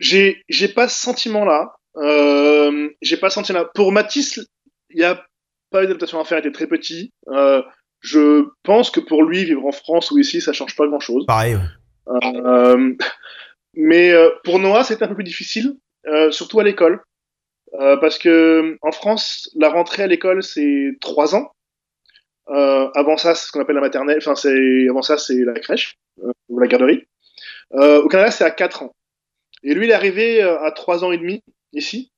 J'ai 0.00 0.42
j'ai 0.48 0.68
pas 0.68 0.88
ce 0.88 1.00
sentiment-là. 1.00 1.75
Euh, 1.96 2.88
j'ai 3.02 3.16
pas 3.16 3.30
ce 3.30 3.36
sentiment-là. 3.36 3.70
Pour 3.74 3.92
Matisse, 3.92 4.40
il 4.90 5.00
y 5.00 5.04
a 5.04 5.24
pas 5.70 5.82
eu 5.82 5.86
d'adaptation 5.86 6.20
à 6.20 6.24
faire. 6.24 6.38
Il 6.38 6.46
était 6.46 6.52
très 6.52 6.66
petit. 6.66 7.12
Euh, 7.28 7.62
je 8.00 8.44
pense 8.62 8.90
que 8.90 9.00
pour 9.00 9.22
lui, 9.24 9.44
vivre 9.44 9.64
en 9.66 9.72
France 9.72 10.10
ou 10.10 10.18
ici, 10.18 10.40
ça 10.40 10.52
change 10.52 10.76
pas 10.76 10.86
grand-chose. 10.86 11.24
Pareil. 11.26 11.56
ouais. 11.56 12.20
Euh, 12.22 12.94
mais 13.74 14.12
euh, 14.12 14.30
pour 14.44 14.58
Noah, 14.58 14.84
c'était 14.84 15.04
un 15.04 15.08
peu 15.08 15.16
plus 15.16 15.24
difficile, 15.24 15.76
euh, 16.06 16.30
surtout 16.30 16.60
à 16.60 16.64
l'école, 16.64 17.00
Euh, 17.74 17.96
parce 17.96 18.16
que 18.16 18.78
en 18.80 18.92
France, 18.92 19.50
la 19.56 19.68
rentrée 19.68 20.04
à 20.04 20.06
l'école 20.06 20.42
c'est 20.42 20.96
trois 21.00 21.34
ans. 21.34 21.50
Euh, 22.48 22.88
avant 22.94 23.16
ça, 23.16 23.34
c'est 23.34 23.48
ce 23.48 23.52
qu'on 23.52 23.60
appelle 23.60 23.74
la 23.74 23.80
maternelle. 23.82 24.18
Enfin, 24.18 24.36
c'est 24.36 24.88
avant 24.88 25.02
ça, 25.02 25.18
c'est 25.18 25.42
la 25.44 25.58
crèche 25.58 25.96
euh, 26.22 26.30
ou 26.48 26.60
la 26.60 26.68
garderie. 26.68 27.06
Euh, 27.74 28.00
au 28.02 28.08
Canada, 28.08 28.30
c'est 28.30 28.44
à 28.44 28.52
quatre 28.52 28.84
ans. 28.84 28.92
Et 29.64 29.74
lui, 29.74 29.86
il 29.86 29.90
est 29.90 29.94
arrivé 29.94 30.40
à 30.42 30.70
trois 30.70 31.02
ans 31.02 31.10
et 31.10 31.18
demi 31.18 31.42
ici. 31.76 32.10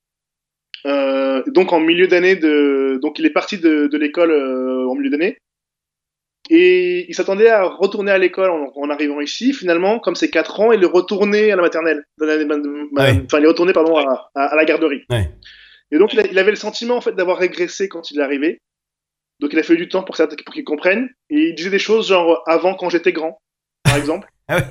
Euh, 0.87 1.43
donc 1.49 1.73
en 1.73 1.81
milieu 1.81 2.07
d'année 2.07 2.37
de, 2.37 2.99
donc 3.03 3.19
il 3.19 3.27
est 3.27 3.31
parti 3.31 3.59
de, 3.59 3.89
de 3.89 3.99
l'école 3.99 4.31
euh, 4.31 4.89
en 4.89 4.95
milieu 4.95 5.11
d'année 5.11 5.39
et 6.51 7.07
il 7.09 7.15
s'attendait 7.15 7.51
à 7.51 7.65
retourner 7.65 8.11
à 8.11 8.19
l'école 8.19 8.51
en, 8.51 8.73
en, 8.75 8.91
arrivant 8.91 9.21
ici. 9.21 9.53
Finalement, 9.53 9.99
comme 9.99 10.15
c'est 10.15 10.31
4 10.31 10.61
ans, 10.61 10.73
il 10.73 10.83
est 10.83 10.87
retourné 10.87 11.53
à 11.53 11.57
la 11.57 11.63
maternelle. 11.63 12.05
Ouais. 12.21 12.31
Enfin, 13.25 13.39
il 13.39 13.45
est 13.45 13.49
retourné 13.49 13.73
pardon 13.73 13.97
à, 13.97 14.31
à, 14.35 14.45
à 14.45 14.57
la 14.57 14.65
garderie. 14.65 15.03
Ouais. 15.11 15.31
Et 15.91 15.99
donc 15.99 16.13
il, 16.13 16.21
a, 16.21 16.27
il, 16.27 16.39
avait 16.39 16.51
le 16.51 16.57
sentiment 16.57 16.97
en 16.97 17.01
fait 17.01 17.13
d'avoir 17.13 17.39
régressé 17.39 17.89
quand 17.89 18.11
il 18.11 18.19
est 18.19 18.23
arrivé. 18.23 18.61
Donc 19.41 19.53
il 19.53 19.59
a 19.59 19.63
fallu 19.63 19.79
du 19.79 19.89
temps 19.89 20.03
pour, 20.03 20.17
ça, 20.17 20.27
pour 20.27 20.55
qu'il 20.55 20.65
comprenne. 20.65 21.09
Et 21.31 21.51
il 21.51 21.55
disait 21.55 21.71
des 21.71 21.79
choses 21.79 22.09
genre 22.09 22.43
avant 22.47 22.75
quand 22.75 22.89
j'étais 22.89 23.13
grand, 23.13 23.39
par 23.85 23.97
exemple. 23.97 24.29
ah 24.49 24.63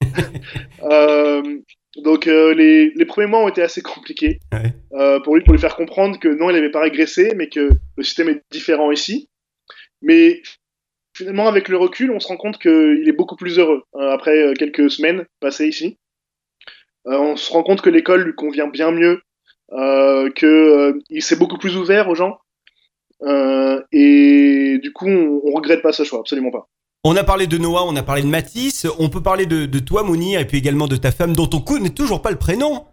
euh, 0.82 1.58
donc 1.96 2.26
euh, 2.26 2.54
les, 2.54 2.90
les, 2.90 3.04
premiers 3.04 3.28
mois 3.28 3.44
ont 3.44 3.48
été 3.48 3.62
assez 3.62 3.80
compliqués 3.80 4.40
ouais. 4.52 4.74
euh, 4.94 5.20
pour 5.20 5.36
lui, 5.36 5.44
pour 5.44 5.52
lui 5.52 5.60
faire 5.60 5.76
comprendre 5.76 6.18
que 6.18 6.28
non, 6.28 6.50
il 6.50 6.54
n'avait 6.54 6.70
pas 6.70 6.80
régressé, 6.80 7.34
mais 7.36 7.48
que 7.48 7.70
le 7.96 8.02
système 8.02 8.28
est 8.28 8.42
différent 8.50 8.90
ici. 8.90 9.28
Mais 10.02 10.42
finalement, 11.14 11.46
avec 11.46 11.68
le 11.68 11.76
recul, 11.76 12.10
on 12.10 12.20
se 12.20 12.28
rend 12.28 12.36
compte 12.36 12.58
qu'il 12.58 13.08
est 13.08 13.16
beaucoup 13.16 13.36
plus 13.36 13.58
heureux 13.58 13.84
euh, 13.94 14.10
après 14.10 14.52
quelques 14.58 14.90
semaines 14.90 15.24
passées 15.40 15.68
ici. 15.68 15.98
Euh, 17.06 17.16
on 17.16 17.36
se 17.36 17.52
rend 17.52 17.62
compte 17.62 17.80
que 17.80 17.90
l'école 17.90 18.22
lui 18.22 18.34
convient 18.34 18.68
bien 18.68 18.90
mieux, 18.90 19.22
euh, 19.72 20.30
qu'il 20.30 21.22
s'est 21.22 21.36
beaucoup 21.36 21.58
plus 21.58 21.76
ouvert 21.76 22.08
aux 22.08 22.14
gens. 22.14 22.38
et 23.92 24.78
du 24.82 24.92
coup, 24.92 25.08
on, 25.08 25.40
on 25.44 25.52
regrette 25.52 25.82
pas 25.82 25.92
ce 25.92 26.02
choix, 26.02 26.20
absolument 26.20 26.50
pas. 26.50 26.68
On 27.06 27.16
a 27.16 27.22
parlé 27.22 27.46
de 27.46 27.58
Noah, 27.58 27.84
on 27.84 27.94
a 27.96 28.02
parlé 28.02 28.22
de 28.22 28.28
Matisse, 28.28 28.86
on 28.98 29.10
peut 29.10 29.22
parler 29.22 29.44
de, 29.44 29.66
de 29.66 29.78
toi, 29.78 30.04
Mounir, 30.04 30.40
et 30.40 30.46
puis 30.46 30.56
également 30.56 30.88
de 30.88 30.96
ta 30.96 31.12
femme, 31.12 31.34
dont 31.34 31.50
on 31.52 31.60
connaît 31.60 31.90
toujours 31.90 32.22
pas 32.22 32.30
le 32.30 32.38
prénom. 32.38 32.84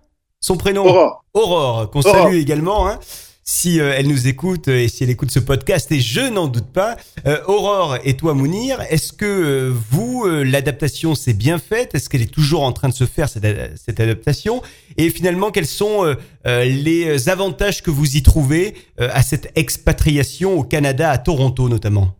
Son 0.41 0.57
prénom 0.57 0.85
Aurore, 0.85 1.23
Aurore 1.33 1.89
qu'on 1.91 2.01
salue 2.01 2.35
également, 2.35 2.89
hein, 2.89 2.99
si 3.45 3.79
euh, 3.79 3.93
elle 3.95 4.07
nous 4.07 4.27
écoute 4.27 4.67
et 4.67 4.89
si 4.89 5.05
elle 5.05 5.11
écoute 5.11 5.31
ce 5.31 5.39
podcast, 5.39 5.89
et 5.93 6.01
je 6.01 6.19
n'en 6.19 6.47
doute 6.47 6.73
pas. 6.73 6.97
Euh, 7.25 7.39
Aurore 7.47 7.99
et 8.03 8.17
toi, 8.17 8.33
Mounir, 8.33 8.81
est-ce 8.89 9.13
que 9.13 9.23
euh, 9.25 9.73
vous, 9.91 10.25
l'adaptation 10.25 11.15
s'est 11.15 11.31
bien 11.31 11.57
faite? 11.57 11.95
Est-ce 11.95 12.09
qu'elle 12.09 12.21
est 12.21 12.33
toujours 12.33 12.63
en 12.63 12.73
train 12.73 12.89
de 12.89 12.93
se 12.93 13.05
faire, 13.05 13.29
cette, 13.29 13.45
cette 13.77 14.01
adaptation? 14.01 14.61
Et 14.97 15.09
finalement, 15.09 15.51
quels 15.51 15.65
sont 15.65 16.17
les 16.45 17.29
avantages 17.29 17.81
que 17.81 17.91
vous 17.91 18.17
y 18.17 18.23
trouvez 18.23 18.73
à 18.97 19.21
cette 19.23 19.53
expatriation 19.55 20.59
au 20.59 20.63
Canada, 20.63 21.09
à 21.09 21.17
Toronto 21.17 21.69
notamment? 21.69 22.13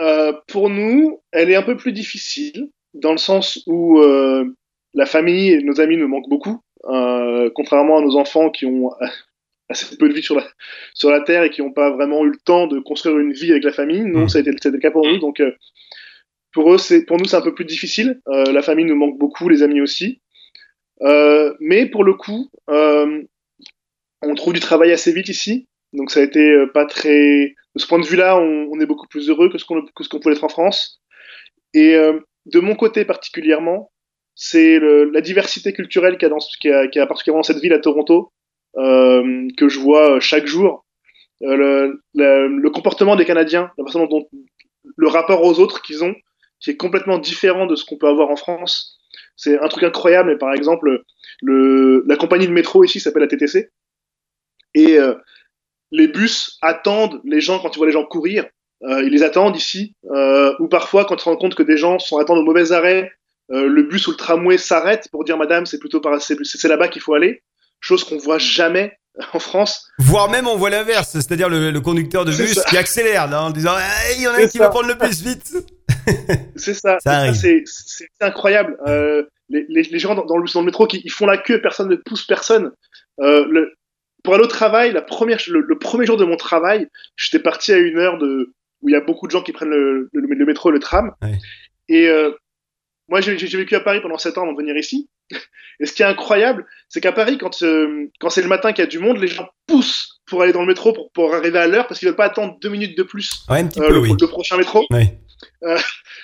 Euh, 0.00 0.32
pour 0.48 0.70
nous, 0.70 1.20
elle 1.32 1.50
est 1.50 1.56
un 1.56 1.62
peu 1.62 1.76
plus 1.76 1.92
difficile, 1.92 2.70
dans 2.94 3.12
le 3.12 3.18
sens 3.18 3.62
où 3.66 4.00
euh, 4.00 4.44
la 4.92 5.06
famille 5.06 5.50
et 5.50 5.62
nos 5.62 5.80
amis 5.80 5.96
nous 5.96 6.08
manquent 6.08 6.28
beaucoup, 6.28 6.60
euh, 6.84 7.50
contrairement 7.54 7.98
à 7.98 8.00
nos 8.02 8.16
enfants 8.16 8.50
qui 8.50 8.66
ont 8.66 8.90
assez 9.68 9.96
peu 9.96 10.08
de 10.08 10.14
vie 10.14 10.22
sur 10.22 10.36
la, 10.36 10.44
sur 10.94 11.10
la 11.10 11.20
Terre 11.20 11.44
et 11.44 11.50
qui 11.50 11.62
n'ont 11.62 11.72
pas 11.72 11.90
vraiment 11.90 12.24
eu 12.24 12.30
le 12.30 12.38
temps 12.44 12.66
de 12.66 12.80
construire 12.80 13.18
une 13.18 13.32
vie 13.32 13.50
avec 13.50 13.64
la 13.64 13.72
famille. 13.72 14.02
Nous, 14.02 14.28
ça 14.28 14.38
a 14.38 14.40
été, 14.40 14.50
ça 14.50 14.68
a 14.68 14.70
été 14.70 14.76
le 14.76 14.78
cas 14.78 14.90
pour 14.90 15.06
nous, 15.06 15.18
donc 15.18 15.40
pour, 16.52 16.72
eux, 16.72 16.78
pour 17.06 17.18
nous, 17.18 17.24
c'est 17.24 17.36
un 17.36 17.40
peu 17.40 17.54
plus 17.54 17.64
difficile. 17.64 18.20
La 18.26 18.62
famille 18.62 18.84
nous 18.84 18.96
manque 18.96 19.18
beaucoup, 19.18 19.48
les 19.48 19.62
amis 19.62 19.80
aussi. 19.80 20.20
mais 21.00 21.86
pour 21.86 22.04
le 22.04 22.14
coup, 22.14 22.50
on 22.68 24.34
trouve 24.34 24.52
du 24.52 24.60
travail 24.60 24.92
assez 24.92 25.12
vite 25.12 25.28
ici, 25.28 25.66
donc 25.94 26.10
ça 26.10 26.20
a 26.20 26.22
été 26.22 26.66
pas 26.74 26.84
très 26.86 27.54
de 27.74 27.80
ce 27.80 27.86
point 27.86 27.98
de 27.98 28.06
vue-là, 28.06 28.38
on, 28.38 28.78
est 28.80 28.86
beaucoup 28.86 29.08
plus 29.08 29.28
heureux 29.28 29.50
que 29.50 29.58
ce 29.58 29.64
qu'on 29.64 29.82
qu 29.82 30.20
pouvait 30.20 30.34
être 30.34 30.44
en 30.44 30.48
France. 30.48 31.00
Et 31.72 31.96
euh, 31.96 32.20
de 32.46 32.60
mon 32.60 32.76
côté 32.76 33.04
particulièrement, 33.04 33.90
c'est 34.36 34.78
la 34.80 35.20
diversité 35.20 35.72
culturelle 35.72 36.16
qu'il 36.18 36.28
y, 36.28 36.98
a 36.98 37.06
particulièrement 37.06 37.40
dans 37.40 37.42
cette 37.42 37.60
ville 37.60 37.72
à 37.72 37.78
Toronto, 37.78 38.32
euh, 38.76 39.48
que 39.56 39.68
je 39.68 39.78
vois 39.78 40.20
chaque 40.20 40.46
jour. 40.46 40.84
Euh, 41.42 41.92
le, 42.14 42.70
comportement 42.70 43.16
des 43.16 43.24
Canadiens, 43.24 43.70
la 43.76 43.84
façon 43.84 44.06
dont 44.06 44.28
le 44.96 45.08
rapport 45.08 45.42
aux 45.42 45.58
autres 45.60 45.82
qu'ils 45.82 46.04
ont, 46.04 46.14
qui 46.60 46.70
est 46.70 46.76
complètement 46.76 47.18
différent 47.18 47.66
de 47.66 47.76
ce 47.76 47.84
qu'on 47.84 47.96
peut 47.96 48.08
avoir 48.08 48.30
en 48.30 48.36
France. 48.36 48.98
C'est 49.36 49.58
un 49.58 49.68
truc 49.68 49.84
incroyable, 49.84 50.30
mais 50.30 50.38
par 50.38 50.52
exemple, 50.52 51.02
le, 51.42 52.04
la 52.06 52.16
compagnie 52.16 52.46
de 52.46 52.52
métro 52.52 52.84
ici 52.84 53.00
s'appelle 53.00 53.22
la 53.22 53.28
TTC. 53.28 53.70
Et 54.74 54.98
euh, 54.98 55.14
les 55.94 56.08
bus 56.08 56.58
attendent 56.60 57.20
les 57.24 57.40
gens 57.40 57.60
quand 57.60 57.70
ils 57.74 57.78
voient 57.78 57.86
les 57.86 57.92
gens 57.92 58.04
courir. 58.04 58.44
Euh, 58.82 59.04
ils 59.04 59.12
les 59.12 59.22
attendent 59.22 59.56
ici. 59.56 59.94
Euh, 60.10 60.52
ou 60.58 60.66
parfois, 60.66 61.04
quand 61.04 61.14
ils 61.14 61.20
se 61.20 61.24
rendent 61.24 61.38
compte 61.38 61.54
que 61.54 61.62
des 61.62 61.76
gens 61.76 62.00
sont 62.00 62.18
attendus 62.18 62.40
au 62.40 62.44
mauvais 62.44 62.72
arrêt, 62.72 63.12
euh, 63.52 63.68
le 63.68 63.84
bus 63.84 64.08
ou 64.08 64.10
le 64.10 64.16
tramway 64.16 64.58
s'arrête 64.58 65.08
pour 65.12 65.24
dire 65.24 65.38
Madame, 65.38 65.66
c'est 65.66 65.78
plutôt 65.78 66.00
par 66.00 66.20
c'est 66.20 66.64
là-bas 66.64 66.88
qu'il 66.88 67.00
faut 67.00 67.14
aller. 67.14 67.42
Chose 67.80 68.02
qu'on 68.02 68.18
voit 68.18 68.38
jamais 68.38 68.98
en 69.32 69.38
France. 69.38 69.88
Voire 70.00 70.28
même 70.28 70.48
on 70.48 70.56
voit 70.56 70.70
l'inverse, 70.70 71.12
c'est-à-dire 71.12 71.48
le, 71.48 71.70
le, 71.70 71.80
conducteur 71.80 72.24
de 72.24 72.32
bus 72.32 72.60
qui 72.64 72.76
accélère 72.76 73.30
là, 73.30 73.44
en 73.44 73.50
disant 73.50 73.74
il 74.10 74.16
hey, 74.16 74.22
y 74.24 74.26
en 74.26 74.32
a 74.32 74.38
un 74.38 74.46
qui 74.48 74.58
ça. 74.58 74.64
va 74.64 74.70
prendre 74.70 74.88
le 74.88 74.94
bus 74.94 75.22
vite. 75.22 75.56
c'est 76.56 76.74
ça. 76.74 76.98
ça 77.04 77.32
c'est 77.32 77.64
incroyable. 78.20 78.76
Les, 79.50 79.66
les, 79.68 79.82
les, 79.82 79.98
gens 79.98 80.16
dans, 80.16 80.24
dans, 80.24 80.38
le, 80.38 80.50
dans, 80.52 80.60
le, 80.60 80.66
métro 80.66 80.86
qui 80.88 81.02
ils 81.04 81.12
font 81.12 81.26
la 81.26 81.38
queue, 81.38 81.60
personne 81.60 81.88
ne 81.88 81.96
pousse 81.96 82.26
personne. 82.26 82.72
Le, 83.18 83.74
pour 84.24 84.34
aller 84.34 84.42
au 84.42 84.48
travail, 84.48 84.92
la 84.92 85.02
première, 85.02 85.38
le, 85.48 85.60
le 85.60 85.78
premier 85.78 86.06
jour 86.06 86.16
de 86.16 86.24
mon 86.24 86.36
travail, 86.36 86.88
j'étais 87.14 87.38
parti 87.38 87.72
à 87.72 87.76
une 87.76 87.98
heure 87.98 88.18
de, 88.18 88.52
où 88.82 88.88
il 88.88 88.92
y 88.92 88.96
a 88.96 89.00
beaucoup 89.00 89.26
de 89.26 89.30
gens 89.30 89.42
qui 89.42 89.52
prennent 89.52 89.70
le, 89.70 90.08
le, 90.12 90.34
le 90.34 90.46
métro 90.46 90.70
et 90.70 90.72
le 90.72 90.80
tram. 90.80 91.12
Ouais. 91.22 91.38
Et 91.88 92.08
euh, 92.08 92.32
moi, 93.08 93.20
j'ai 93.20 93.36
vécu 93.36 93.76
à 93.76 93.80
Paris 93.80 94.00
pendant 94.00 94.18
7 94.18 94.38
ans 94.38 94.42
avant 94.42 94.52
de 94.52 94.58
venir 94.58 94.76
ici. 94.76 95.08
Et 95.80 95.86
ce 95.86 95.92
qui 95.92 96.02
est 96.02 96.06
incroyable, 96.06 96.64
c'est 96.88 97.00
qu'à 97.00 97.10
Paris, 97.10 97.36
quand, 97.36 97.62
euh, 97.62 98.08
quand 98.20 98.30
c'est 98.30 98.42
le 98.42 98.48
matin 98.48 98.72
qu'il 98.72 98.84
y 98.84 98.86
a 98.86 98.90
du 98.90 99.00
monde, 99.00 99.18
les 99.18 99.26
gens 99.26 99.48
poussent 99.66 100.20
pour 100.24 100.40
aller 100.40 100.52
dans 100.52 100.60
le 100.60 100.68
métro, 100.68 100.92
pour, 100.92 101.10
pour 101.10 101.34
arriver 101.34 101.58
à 101.58 101.66
l'heure, 101.66 101.88
parce 101.88 101.98
qu'ils 101.98 102.06
veulent 102.06 102.16
pas 102.16 102.26
attendre 102.26 102.56
deux 102.62 102.68
minutes 102.68 102.96
de 102.96 103.02
plus 103.02 103.44
ouais, 103.48 103.64
euh, 103.64 103.68
peu, 103.68 103.92
le, 103.92 103.98
oui. 103.98 104.14
le, 104.18 104.26
prochain 104.28 104.56
métro. 104.56 104.86
Ouais. 104.90 105.18
Euh, 105.62 105.78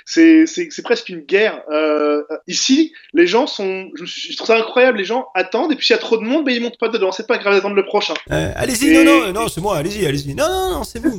c'est 0.05 0.83
presque 0.83 1.09
une 1.09 1.21
guerre. 1.21 1.63
Euh, 1.71 2.23
ici, 2.47 2.93
les 3.13 3.27
gens 3.27 3.47
sont. 3.47 3.91
Je, 3.95 4.05
je, 4.05 4.37
trouve 4.37 4.47
ça 4.47 4.57
incroyable. 4.57 4.99
Les 4.99 5.05
gens 5.05 5.29
attendent 5.35 5.73
et 5.73 5.77
puis 5.77 5.87
s'il 5.87 5.95
y 5.95 5.99
a 5.99 6.03
trop 6.03 6.17
de 6.17 6.25
monde, 6.25 6.45
ben, 6.45 6.55
ils 6.55 6.63
montent 6.63 6.79
pas 6.79 6.89
dedans. 6.89 7.13
C'est 7.13 7.27
pas 7.27 7.39
grave 7.39 7.55
d'attendre 7.55 7.77
le 7.77 7.85
prochain. 7.85 8.15
Euh, 8.31 8.53
allez-y, 8.57 8.93
non, 8.93 9.05
non, 9.05 9.33
non, 9.33 9.49
c'est 9.49 9.61
moi. 9.61 9.77
Allez-y, 9.77 10.07
allez-y. 10.07 10.35
Non, 10.35 10.49
non, 10.49 10.71
non, 10.79 10.85
c'est 10.85 10.99
vous. 10.99 11.19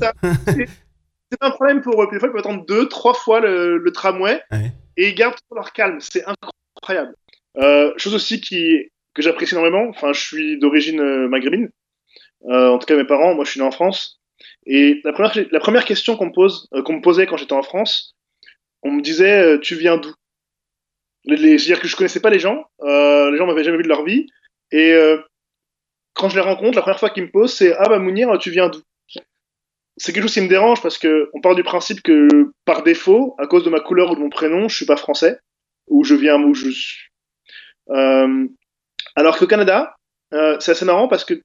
C'est 1.33 1.37
un 1.39 1.51
problème 1.51 1.81
pour 1.81 2.03
eux. 2.03 2.07
Des 2.11 2.19
fois, 2.19 2.27
ils 2.27 2.31
peuvent 2.33 2.41
attendre 2.41 2.65
deux, 2.65 2.89
trois 2.89 3.13
fois 3.13 3.39
le, 3.39 3.77
le 3.77 3.91
tramway 3.93 4.41
ouais. 4.51 4.73
et 4.97 5.09
ils 5.09 5.15
gardent 5.15 5.37
leur 5.55 5.71
calme. 5.71 5.99
C'est 6.01 6.25
incroyable. 6.75 7.15
Chose 7.95 8.13
aussi 8.13 8.41
qui 8.41 8.91
que 9.13 9.21
j'apprécie 9.21 9.53
énormément. 9.53 9.87
Enfin, 9.89 10.11
je 10.11 10.19
suis 10.19 10.59
d'origine 10.59 11.01
maghrébine. 11.27 11.69
en 12.49 12.77
tout 12.77 12.85
cas, 12.85 12.97
mes 12.97 13.05
parents. 13.05 13.33
Moi, 13.33 13.45
je 13.45 13.51
suis 13.51 13.61
né 13.61 13.65
en 13.65 13.71
France. 13.71 14.20
Et 14.65 15.01
la 15.03 15.13
première, 15.13 15.33
la 15.51 15.59
première 15.59 15.85
question 15.85 16.15
qu'on 16.15 16.27
me, 16.27 16.31
pose, 16.31 16.67
euh, 16.73 16.83
qu'on 16.83 16.93
me 16.93 17.01
posait 17.01 17.25
quand 17.25 17.37
j'étais 17.37 17.53
en 17.53 17.63
France, 17.63 18.15
on 18.83 18.91
me 18.91 19.01
disait 19.01 19.41
euh, 19.41 19.57
Tu 19.59 19.75
viens 19.75 19.97
d'où? 19.97 20.13
C'est-à-dire 21.27 21.79
que 21.79 21.87
je 21.87 21.95
connaissais 21.95 22.19
pas 22.19 22.31
les 22.31 22.39
gens, 22.39 22.65
euh, 22.81 23.29
les 23.31 23.37
gens 23.37 23.45
m'avaient 23.45 23.63
jamais 23.63 23.77
vu 23.77 23.83
de 23.83 23.89
leur 23.89 24.03
vie, 24.03 24.27
et 24.71 24.95
quand 26.13 26.29
je 26.29 26.35
les 26.35 26.41
rencontre, 26.41 26.75
la 26.75 26.81
première 26.81 26.99
fois 26.99 27.11
qu'ils 27.11 27.23
me 27.23 27.31
posent, 27.31 27.53
c'est 27.53 27.75
Ah 27.77 27.87
bah 27.89 27.99
Mounir, 27.99 28.35
tu 28.39 28.49
viens 28.49 28.69
d'où? 28.69 28.81
C'est 29.97 30.13
quelque 30.13 30.23
chose 30.23 30.33
qui 30.33 30.41
me 30.41 30.47
dérange 30.47 30.81
parce 30.81 30.97
que 30.97 31.29
on 31.33 31.41
part 31.41 31.53
du 31.53 31.63
principe 31.63 32.01
que 32.01 32.27
par 32.65 32.81
défaut, 32.81 33.35
à 33.37 33.45
cause 33.45 33.63
de 33.63 33.69
ma 33.69 33.81
couleur 33.81 34.09
ou 34.09 34.15
de 34.15 34.19
mon 34.19 34.29
prénom, 34.29 34.67
je 34.67 34.75
suis 34.75 34.85
pas 34.85 34.95
français, 34.95 35.37
ou 35.87 36.03
je 36.03 36.15
viens 36.15 36.41
où 36.41 36.55
je 36.55 36.69
suis. 36.69 37.09
Alors 37.87 39.37
qu'au 39.37 39.47
Canada, 39.47 39.95
c'est 40.31 40.71
assez 40.71 40.85
marrant 40.85 41.07
parce 41.07 41.25
que 41.25 41.39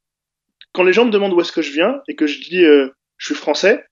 quand 0.76 0.84
les 0.84 0.92
gens 0.92 1.06
me 1.06 1.10
demandent 1.10 1.32
où 1.32 1.40
est-ce 1.40 1.52
que 1.52 1.62
je 1.62 1.72
viens 1.72 2.02
et 2.06 2.14
que 2.14 2.26
je 2.26 2.38
dis 2.40 2.62
euh, 2.62 2.90
je 3.16 3.26
suis 3.26 3.34
français, 3.34 3.86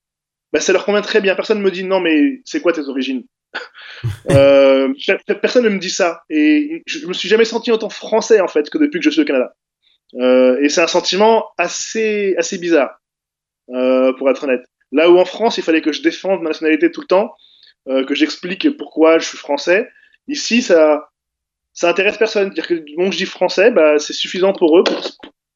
bah, 0.53 0.61
ça 0.61 0.75
leur 0.75 0.85
convient 0.85 1.01
très 1.01 1.23
bien. 1.23 1.35
Personne 1.35 1.59
ne 1.59 1.65
me 1.65 1.71
dit 1.71 1.83
non, 1.83 1.99
mais 1.99 2.43
c'est 2.45 2.61
quoi 2.61 2.75
tes 2.75 2.87
origines 2.89 3.25
euh, 4.31 4.93
Personne 5.41 5.65
ne 5.65 5.71
me 5.71 5.79
dit 5.79 5.89
ça. 5.89 6.23
Et 6.29 6.83
je 6.87 7.07
me 7.07 7.15
suis 7.15 7.29
jamais 7.29 7.47
senti 7.47 7.73
autant 7.73 7.89
français 7.89 8.41
en 8.41 8.49
fait 8.49 8.69
que 8.69 8.77
depuis 8.77 9.01
que 9.01 9.05
je 9.05 9.11
suis 9.11 9.23
au 9.23 9.25
Canada. 9.25 9.55
Euh, 10.17 10.61
et 10.61 10.69
c'est 10.69 10.83
un 10.83 10.87
sentiment 10.87 11.47
assez, 11.57 12.35
assez 12.37 12.59
bizarre, 12.59 13.01
pour 13.67 14.31
être 14.31 14.45
honnête. 14.45 14.65
Là 14.93 15.11
où 15.11 15.19
en 15.19 15.25
France, 15.25 15.57
il 15.57 15.65
fallait 15.65 15.81
que 15.81 15.91
je 15.91 16.03
défende 16.03 16.43
ma 16.43 16.51
nationalité 16.51 16.91
tout 16.93 17.01
le 17.01 17.07
temps, 17.07 17.35
que 17.87 18.15
j'explique 18.15 18.77
pourquoi 18.77 19.19
je 19.19 19.27
suis 19.27 19.39
français, 19.39 19.89
ici, 20.29 20.63
ça, 20.63 21.09
ça 21.73 21.89
intéresse 21.89 22.19
personne. 22.19 22.51
Dire 22.51 22.67
que 22.67 22.85
bon, 22.97 23.11
je 23.11 23.17
dis 23.17 23.27
français, 23.27 23.71
bah, 23.71 23.99
c'est 23.99 24.13
suffisant 24.13 24.53
pour 24.53 24.79
eux 24.79 24.85
pour, 24.85 25.01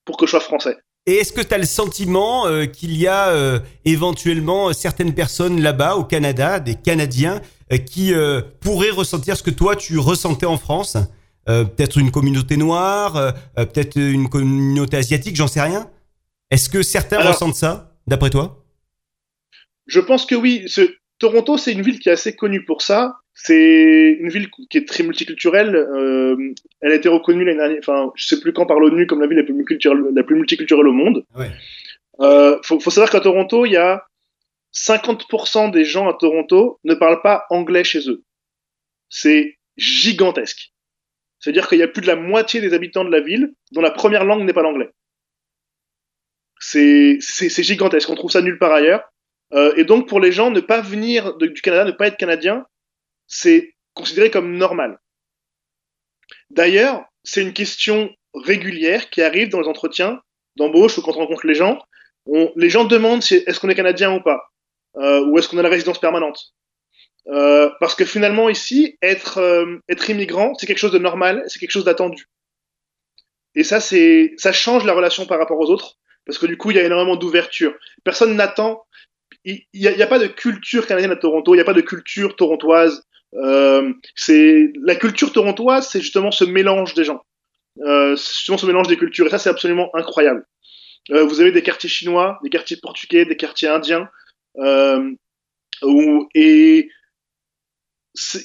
pour 0.04 0.16
que 0.16 0.26
je 0.26 0.30
sois 0.30 0.40
français. 0.40 0.76
Et 1.08 1.14
est-ce 1.14 1.32
que 1.32 1.40
tu 1.40 1.54
as 1.54 1.56
le 1.56 1.64
sentiment 1.64 2.46
euh, 2.46 2.66
qu'il 2.66 2.94
y 2.94 3.06
a 3.06 3.28
euh, 3.28 3.60
éventuellement 3.86 4.74
certaines 4.74 5.14
personnes 5.14 5.58
là-bas 5.58 5.96
au 5.96 6.04
Canada, 6.04 6.60
des 6.60 6.74
Canadiens, 6.74 7.40
euh, 7.72 7.78
qui 7.78 8.12
pourraient 8.60 8.90
ressentir 8.90 9.34
ce 9.34 9.42
que 9.42 9.48
toi 9.50 9.74
tu 9.74 9.96
ressentais 9.98 10.44
en 10.44 10.58
France? 10.58 10.98
Peut-être 11.46 11.96
une 11.96 12.10
communauté 12.10 12.58
noire, 12.58 13.32
peut-être 13.56 13.96
une 13.96 14.28
communauté 14.28 14.98
asiatique, 14.98 15.34
j'en 15.34 15.48
sais 15.48 15.62
rien. 15.62 15.88
Est-ce 16.50 16.68
que 16.68 16.82
certains 16.82 17.16
Alors, 17.16 17.32
ressentent 17.32 17.54
ça, 17.54 17.96
d'après 18.06 18.28
toi? 18.28 18.62
Je 19.86 20.00
pense 20.00 20.26
que 20.26 20.34
oui. 20.34 20.64
Ce, 20.66 20.82
Toronto, 21.18 21.56
c'est 21.56 21.72
une 21.72 21.80
ville 21.80 22.00
qui 22.00 22.10
est 22.10 22.12
assez 22.12 22.36
connue 22.36 22.66
pour 22.66 22.82
ça. 22.82 23.16
C'est 23.40 24.16
une 24.18 24.30
ville 24.30 24.50
qui 24.68 24.78
est 24.78 24.87
très 24.88 25.04
multiculturelle. 25.04 25.76
Euh, 25.76 26.37
elle 26.80 26.90
a 26.90 26.97
été 26.97 27.09
reconnue 27.09 27.45
l'année 27.45 27.59
dernière, 27.59 27.78
enfin, 27.78 28.11
je 28.16 28.26
sais 28.26 28.40
plus 28.40 28.52
quand 28.52 28.66
par 28.66 28.80
l'ONU 28.80 29.07
comme 29.07 29.21
la 29.21 29.28
ville 29.28 29.38
la 29.38 29.45
plus 29.45 29.54
multiculturelle, 29.54 30.02
la 30.12 30.23
plus 30.25 30.35
multiculturelle 30.35 30.88
au 30.88 30.92
monde. 30.92 31.25
Ouais. 31.37 31.50
Euh, 32.21 32.59
faut, 32.64 32.80
faut 32.80 32.90
savoir 32.90 33.11
qu'à 33.11 33.21
Toronto, 33.21 33.64
il 33.64 33.73
y 33.73 33.76
a 33.76 34.04
50% 34.75 35.71
des 35.71 35.85
gens 35.85 36.09
à 36.09 36.14
Toronto 36.14 36.80
ne 36.83 36.95
parlent 36.95 37.23
pas 37.23 37.45
anglais 37.50 37.85
chez 37.85 38.11
eux. 38.11 38.25
C'est 39.09 39.57
gigantesque. 39.76 40.73
C'est-à-dire 41.38 41.68
qu'il 41.68 41.78
y 41.78 41.83
a 41.85 41.88
plus 41.88 42.02
de 42.02 42.09
la 42.09 42.16
moitié 42.16 42.61
des 42.61 42.75
habitants 42.75 43.04
de 43.04 43.12
la 43.12 43.21
ville 43.21 43.52
dont 43.71 43.80
la 43.80 43.92
première 43.92 44.25
langue 44.25 44.42
n'est 44.45 44.52
pas 44.52 44.62
l'anglais. 44.62 44.90
C'est 46.59 47.18
gigantesque. 47.62 48.11
On 48.11 48.16
trouve 48.16 48.33
ça 48.33 48.42
nulle 48.42 48.59
part 48.59 48.73
ailleurs. 48.73 49.02
Euh, 49.54 49.73
et 49.76 49.85
donc 49.85 50.09
pour 50.09 50.18
les 50.21 50.33
gens, 50.33 50.50
ne 50.50 50.61
pas 50.61 50.80
venir 50.80 51.37
de- 51.37 51.47
du 51.47 51.62
Canada, 51.62 51.85
ne 51.85 51.92
pas 51.92 52.09
être 52.09 52.16
canadien, 52.18 52.66
c'est 53.28 53.75
considéré 53.94 54.30
comme 54.30 54.56
normal. 54.56 54.99
D'ailleurs, 56.50 57.04
c'est 57.23 57.42
une 57.42 57.52
question 57.52 58.11
régulière 58.35 59.11
qui 59.11 59.23
arrive 59.23 59.50
dans 59.50 59.61
les 59.61 59.68
entretiens 59.68 60.20
d'embauche 60.56 60.99
ou 60.99 61.02
quand 61.02 61.12
on 61.12 61.20
rencontre 61.20 61.47
les 61.47 61.54
gens. 61.54 61.78
Les 62.56 62.70
gens 62.70 62.85
demandent 62.85 63.23
si 63.23 63.37
est-ce 63.37 63.61
qu'on 63.61 63.68
est 63.68 63.75
canadien 63.75 64.14
ou 64.14 64.20
pas, 64.20 64.50
euh, 64.97 65.25
ou 65.26 65.38
est-ce 65.38 65.49
qu'on 65.49 65.58
a 65.58 65.62
la 65.62 65.68
résidence 65.68 65.99
permanente. 66.00 66.52
Euh, 67.28 67.70
parce 67.80 67.94
que 67.94 68.04
finalement 68.04 68.49
ici, 68.49 68.99
être 69.02 69.38
euh, 69.38 69.78
être 69.88 70.08
immigrant, 70.08 70.54
c'est 70.54 70.66
quelque 70.66 70.78
chose 70.78 70.92
de 70.92 70.99
normal, 70.99 71.44
c'est 71.49 71.58
quelque 71.58 71.70
chose 71.70 71.85
d'attendu. 71.85 72.26
Et 73.54 73.64
ça, 73.64 73.80
c'est 73.80 74.35
ça 74.37 74.52
change 74.52 74.85
la 74.85 74.94
relation 74.94 75.26
par 75.26 75.38
rapport 75.38 75.58
aux 75.58 75.70
autres, 75.70 75.97
parce 76.25 76.38
que 76.38 76.47
du 76.47 76.56
coup, 76.56 76.70
il 76.70 76.76
y 76.76 76.80
a 76.80 76.85
énormément 76.85 77.16
d'ouverture. 77.16 77.75
Personne 78.04 78.35
n'attend. 78.37 78.85
Il 79.44 79.64
n'y 79.75 79.87
a, 79.87 80.04
a 80.04 80.06
pas 80.06 80.18
de 80.18 80.26
culture 80.26 80.87
canadienne 80.87 81.12
à 81.12 81.16
Toronto, 81.16 81.54
il 81.54 81.58
n'y 81.58 81.62
a 81.62 81.66
pas 81.66 81.75
de 81.75 81.80
culture 81.80 82.37
torontoise. 82.37 83.07
Euh, 83.35 83.92
c'est 84.14 84.73
la 84.82 84.97
culture 84.97 85.32
torontoise, 85.32 85.88
c'est 85.88 86.00
justement 86.00 86.30
ce 86.30 86.44
mélange 86.44 86.94
des 86.94 87.04
gens, 87.04 87.23
euh, 87.80 88.16
justement 88.16 88.58
ce 88.58 88.66
mélange 88.66 88.88
des 88.88 88.97
cultures. 88.97 89.26
Et 89.26 89.30
ça, 89.30 89.38
c'est 89.38 89.50
absolument 89.50 89.90
incroyable. 89.94 90.47
Euh, 91.11 91.25
vous 91.25 91.40
avez 91.40 91.52
des 91.52 91.62
quartiers 91.62 91.88
chinois, 91.88 92.38
des 92.42 92.50
quartiers 92.50 92.76
portugais, 92.76 93.25
des 93.25 93.37
quartiers 93.37 93.68
indiens, 93.68 94.08
et 96.35 96.88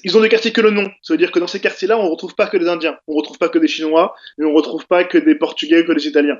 ils 0.04 0.18
ont 0.18 0.22
des 0.22 0.30
quartiers 0.30 0.52
que 0.52 0.62
le 0.62 0.70
nom. 0.70 0.90
Ça 1.02 1.14
veut 1.14 1.18
dire 1.18 1.32
que 1.32 1.40
dans 1.40 1.48
ces 1.48 1.60
quartiers-là, 1.60 1.98
on 1.98 2.06
ne 2.06 2.10
retrouve 2.10 2.36
pas 2.36 2.48
que 2.48 2.58
des 2.58 2.68
Indiens, 2.68 2.98
on 3.08 3.14
ne 3.14 3.18
retrouve 3.18 3.38
pas 3.38 3.50
que 3.50 3.60
des 3.60 3.68
Chinois, 3.68 4.16
et 4.40 4.44
on 4.44 4.52
ne 4.52 4.56
retrouve 4.56 4.86
pas 4.88 5.04
que 5.04 5.18
des 5.18 5.36
Portugais 5.36 5.82
ou 5.82 5.86
que 5.86 5.94
des 5.94 6.08
Italiens. 6.08 6.40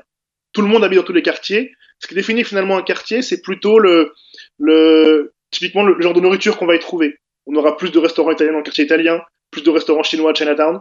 Tout 0.52 0.62
le 0.62 0.68
monde 0.68 0.84
habite 0.84 0.98
dans 0.98 1.04
tous 1.04 1.12
les 1.12 1.22
quartiers. 1.22 1.72
Ce 1.98 2.06
qui 2.06 2.14
définit 2.14 2.44
finalement 2.44 2.76
un 2.76 2.82
quartier, 2.82 3.22
c'est 3.22 3.40
plutôt 3.40 3.78
le, 3.78 4.14
le, 4.58 5.32
typiquement 5.50 5.82
le 5.82 6.00
genre 6.00 6.12
de 6.12 6.20
nourriture 6.20 6.56
qu'on 6.56 6.66
va 6.66 6.76
y 6.76 6.78
trouver. 6.78 7.18
On 7.46 7.54
aura 7.56 7.76
plus 7.76 7.90
de 7.90 7.98
restaurants 7.98 8.32
italiens 8.32 8.52
dans 8.52 8.58
le 8.58 8.64
quartier 8.64 8.84
italien, 8.84 9.20
plus 9.50 9.62
de 9.62 9.70
restaurants 9.70 10.02
chinois 10.02 10.30
à 10.30 10.34
Chinatown, 10.34 10.80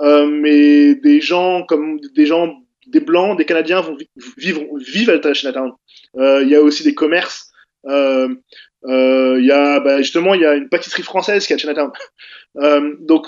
euh, 0.00 0.26
mais 0.26 0.94
des 0.96 1.20
gens 1.20 1.64
comme 1.64 1.98
des 2.14 2.26
gens, 2.26 2.54
des 2.86 3.00
blancs, 3.00 3.36
des 3.38 3.44
Canadiens 3.44 3.80
vont 3.80 3.96
vi- 3.96 4.08
vivre, 4.36 4.62
vivent 4.78 5.10
à 5.10 5.34
Chinatown. 5.34 5.72
Euh, 6.16 6.42
Il 6.42 6.48
y 6.48 6.54
a 6.54 6.62
aussi 6.62 6.82
des 6.84 6.94
commerces. 6.94 7.50
Euh, 7.86 8.28
Il 9.38 9.44
y 9.44 9.52
a 9.52 9.80
bah, 9.80 9.98
justement 10.02 10.34
il 10.34 10.40
y 10.40 10.46
a 10.46 10.54
une 10.54 10.68
pâtisserie 10.68 11.02
française 11.02 11.46
qui 11.46 11.52
est 11.52 11.56
à 11.56 11.58
Chinatown. 11.58 11.90
Donc 13.00 13.26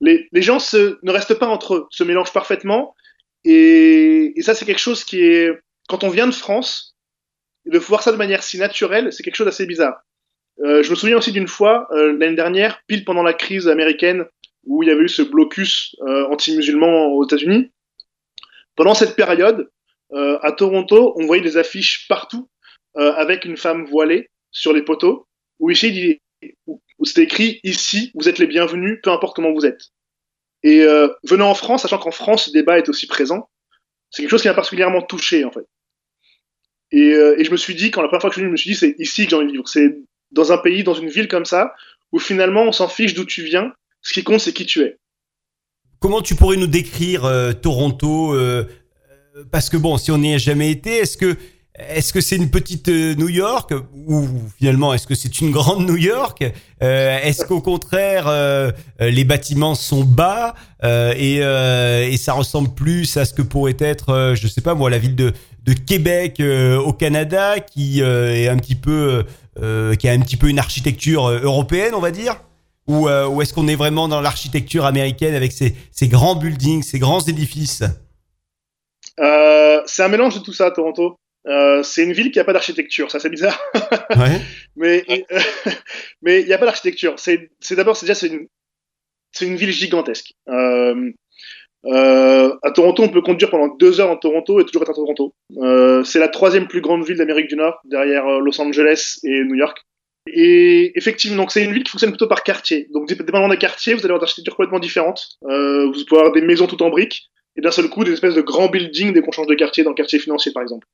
les, 0.00 0.28
les 0.32 0.42
gens 0.42 0.58
ne 0.72 1.10
restent 1.12 1.38
pas 1.38 1.46
entre 1.46 1.74
eux, 1.74 1.86
se 1.90 2.04
mélangent 2.04 2.32
parfaitement. 2.32 2.94
Et, 3.44 4.32
et 4.38 4.42
ça 4.42 4.54
c'est 4.54 4.64
quelque 4.64 4.80
chose 4.80 5.04
qui 5.04 5.20
est 5.22 5.52
quand 5.88 6.04
on 6.04 6.08
vient 6.10 6.26
de 6.26 6.32
France, 6.34 6.96
de 7.66 7.78
voir 7.78 8.02
ça 8.02 8.12
de 8.12 8.16
manière 8.16 8.42
si 8.42 8.58
naturelle, 8.58 9.12
c'est 9.12 9.22
quelque 9.22 9.36
chose 9.36 9.46
d'assez 9.46 9.66
bizarre. 9.66 10.00
Euh, 10.60 10.82
je 10.82 10.90
me 10.90 10.96
souviens 10.96 11.16
aussi 11.16 11.32
d'une 11.32 11.48
fois, 11.48 11.88
euh, 11.92 12.16
l'année 12.18 12.34
dernière, 12.34 12.82
pile 12.86 13.04
pendant 13.04 13.22
la 13.22 13.32
crise 13.32 13.68
américaine, 13.68 14.24
où 14.64 14.82
il 14.82 14.88
y 14.88 14.92
avait 14.92 15.04
eu 15.04 15.08
ce 15.08 15.22
blocus 15.22 15.94
euh, 16.02 16.26
anti-musulman 16.26 17.06
aux 17.06 17.24
États-Unis. 17.24 17.70
Pendant 18.74 18.94
cette 18.94 19.16
période, 19.16 19.70
euh, 20.12 20.38
à 20.42 20.52
Toronto, 20.52 21.14
on 21.16 21.26
voyait 21.26 21.42
des 21.42 21.56
affiches 21.56 22.08
partout 22.08 22.48
avec 22.94 23.44
une 23.44 23.56
femme 23.56 23.84
voilée 23.84 24.28
sur 24.50 24.72
les 24.72 24.82
poteaux, 24.82 25.28
où 25.60 25.70
ici, 25.70 26.20
c'était 27.04 27.22
écrit 27.22 27.60
ici, 27.62 28.10
vous 28.14 28.28
êtes 28.28 28.40
les 28.40 28.48
bienvenus, 28.48 28.98
peu 29.04 29.12
importe 29.12 29.36
comment 29.36 29.52
vous 29.52 29.64
êtes. 29.64 29.90
Et 30.64 30.84
venant 31.22 31.48
en 31.48 31.54
France, 31.54 31.82
sachant 31.82 31.98
qu'en 31.98 32.10
France, 32.10 32.46
ce 32.46 32.50
débat 32.50 32.76
est 32.76 32.88
aussi 32.88 33.06
présent, 33.06 33.50
c'est 34.10 34.22
quelque 34.22 34.32
chose 34.32 34.42
qui 34.42 34.48
m'a 34.48 34.54
particulièrement 34.54 35.02
touché 35.02 35.44
en 35.44 35.52
fait. 35.52 35.64
Et, 36.90 37.12
je 37.12 37.50
me 37.52 37.56
suis 37.56 37.76
dit, 37.76 37.92
quand 37.92 38.02
la 38.02 38.08
première 38.08 38.22
fois 38.22 38.30
que 38.30 38.34
je 38.34 38.40
suis 38.40 38.46
venu, 38.46 38.48
je 38.48 38.52
me 38.52 38.56
suis 38.56 38.70
dit, 38.70 38.76
c'est 38.76 38.96
ici 38.98 39.24
que 39.24 39.30
j'ai 39.30 39.36
envie 39.36 39.46
de 39.46 39.52
vivre. 39.52 39.68
Dans 40.32 40.52
un 40.52 40.58
pays, 40.58 40.84
dans 40.84 40.94
une 40.94 41.08
ville 41.08 41.28
comme 41.28 41.44
ça, 41.44 41.74
où 42.12 42.18
finalement 42.18 42.62
on 42.62 42.72
s'en 42.72 42.88
fiche 42.88 43.14
d'où 43.14 43.24
tu 43.24 43.42
viens. 43.42 43.72
Ce 44.02 44.12
qui 44.12 44.22
compte, 44.24 44.40
c'est 44.40 44.52
qui 44.52 44.66
tu 44.66 44.82
es. 44.82 44.98
Comment 46.00 46.22
tu 46.22 46.36
pourrais 46.36 46.56
nous 46.56 46.68
décrire 46.68 47.24
euh, 47.24 47.52
Toronto 47.52 48.32
euh, 48.32 48.68
euh, 49.36 49.44
Parce 49.50 49.68
que 49.68 49.76
bon, 49.76 49.98
si 49.98 50.12
on 50.12 50.18
n'y 50.18 50.34
a 50.34 50.38
jamais 50.38 50.70
été, 50.70 50.98
est-ce 50.98 51.16
que 51.16 51.36
est-ce 51.74 52.12
que 52.12 52.20
c'est 52.20 52.34
une 52.34 52.50
petite 52.50 52.88
New 52.88 53.28
York 53.28 53.72
ou 54.08 54.26
finalement 54.58 54.94
est-ce 54.94 55.06
que 55.06 55.14
c'est 55.14 55.40
une 55.40 55.50
grande 55.52 55.86
New 55.86 55.96
York 55.96 56.42
Est-ce 56.80 57.44
qu'au 57.44 57.60
contraire 57.60 58.26
les 58.98 59.22
bâtiments 59.22 59.76
sont 59.76 60.02
bas 60.02 60.56
et, 60.82 61.40
ça 62.18 62.32
ressemble 62.32 62.74
plus 62.74 63.16
à 63.16 63.24
ce 63.24 63.32
que 63.32 63.42
pourrait 63.42 63.76
être, 63.78 64.34
je 64.34 64.48
sais 64.48 64.60
pas 64.60 64.74
moi, 64.74 64.90
la 64.90 64.98
ville 64.98 65.14
de, 65.14 65.32
de 65.64 65.72
Québec 65.72 66.40
euh, 66.40 66.78
au 66.78 66.92
Canada 66.92 67.60
qui 67.60 68.02
euh, 68.02 68.34
est 68.34 68.48
un 68.48 68.56
petit 68.56 68.74
peu 68.74 69.24
euh, 69.60 69.94
qui 69.94 70.08
a 70.08 70.12
un 70.12 70.20
petit 70.20 70.36
peu 70.36 70.48
une 70.48 70.58
architecture 70.58 71.28
européenne, 71.28 71.94
on 71.94 72.00
va 72.00 72.10
dire? 72.10 72.40
Ou, 72.86 73.08
ou 73.08 73.42
est-ce 73.42 73.52
qu'on 73.52 73.68
est 73.68 73.74
vraiment 73.76 74.08
dans 74.08 74.22
l'architecture 74.22 74.86
américaine 74.86 75.34
avec 75.34 75.52
ces, 75.52 75.74
ces 75.90 76.08
grands 76.08 76.36
buildings, 76.36 76.82
ces 76.82 76.98
grands 76.98 77.20
édifices? 77.20 77.82
Euh, 79.20 79.82
c'est 79.86 80.02
un 80.02 80.08
mélange 80.08 80.34
de 80.34 80.40
tout 80.40 80.52
ça, 80.52 80.70
Toronto. 80.70 81.16
Euh, 81.46 81.82
c'est 81.82 82.04
une 82.04 82.12
ville 82.12 82.30
qui 82.30 82.38
n'a 82.38 82.44
pas 82.44 82.52
d'architecture, 82.52 83.10
ça 83.10 83.20
c'est 83.20 83.30
bizarre, 83.30 83.58
Ouais. 84.16 84.40
mais 84.76 85.04
euh, 85.08 85.40
mais 86.22 86.40
il 86.40 86.46
n'y 86.46 86.52
a 86.52 86.58
pas 86.58 86.66
d'architecture. 86.66 87.14
C'est 87.18 87.50
d'abord 87.72 87.96
c'est 87.96 88.06
déjà 88.06 88.26
une 88.26 88.46
une 89.40 89.56
ville 89.56 89.72
gigantesque. 89.72 90.32
Euh, 91.86 92.54
à 92.62 92.70
Toronto, 92.70 93.02
on 93.02 93.08
peut 93.08 93.22
conduire 93.22 93.50
pendant 93.50 93.68
deux 93.76 94.00
heures 94.00 94.10
en 94.10 94.16
Toronto 94.16 94.60
et 94.60 94.64
toujours 94.64 94.82
être 94.82 94.90
à 94.90 94.94
Toronto. 94.94 95.34
Euh, 95.58 96.02
c'est 96.04 96.18
la 96.18 96.28
troisième 96.28 96.66
plus 96.66 96.80
grande 96.80 97.04
ville 97.04 97.16
d'Amérique 97.16 97.48
du 97.48 97.56
Nord, 97.56 97.80
derrière 97.84 98.26
euh, 98.26 98.40
Los 98.40 98.60
Angeles 98.60 99.18
et 99.22 99.44
New 99.44 99.54
York. 99.54 99.78
Et 100.30 100.92
effectivement, 100.96 101.38
donc 101.38 101.52
c'est 101.52 101.64
une 101.64 101.72
ville 101.72 101.84
qui 101.84 101.90
fonctionne 101.90 102.10
plutôt 102.10 102.26
par 102.26 102.42
quartier. 102.42 102.88
Donc, 102.92 103.08
dépendamment 103.08 103.48
des 103.48 103.56
quartiers, 103.56 103.94
vous 103.94 104.00
allez 104.00 104.06
avoir 104.08 104.20
des 104.20 104.24
architectures 104.24 104.56
complètement 104.56 104.80
différentes. 104.80 105.38
Euh, 105.44 105.86
vous 105.86 106.04
pouvez 106.06 106.20
avoir 106.20 106.32
des 106.32 106.42
maisons 106.42 106.66
toutes 106.66 106.82
en 106.82 106.90
briques 106.90 107.30
et 107.56 107.60
d'un 107.60 107.70
seul 107.70 107.88
coup 107.88 108.04
des 108.04 108.12
espèces 108.12 108.34
de 108.34 108.40
grands 108.40 108.68
buildings 108.68 109.12
dès 109.12 109.22
qu'on 109.22 109.32
change 109.32 109.46
de 109.46 109.54
quartier, 109.54 109.84
dans 109.84 109.90
le 109.90 109.96
quartier 109.96 110.18
financier 110.18 110.52
par 110.52 110.62
exemple. 110.62 110.86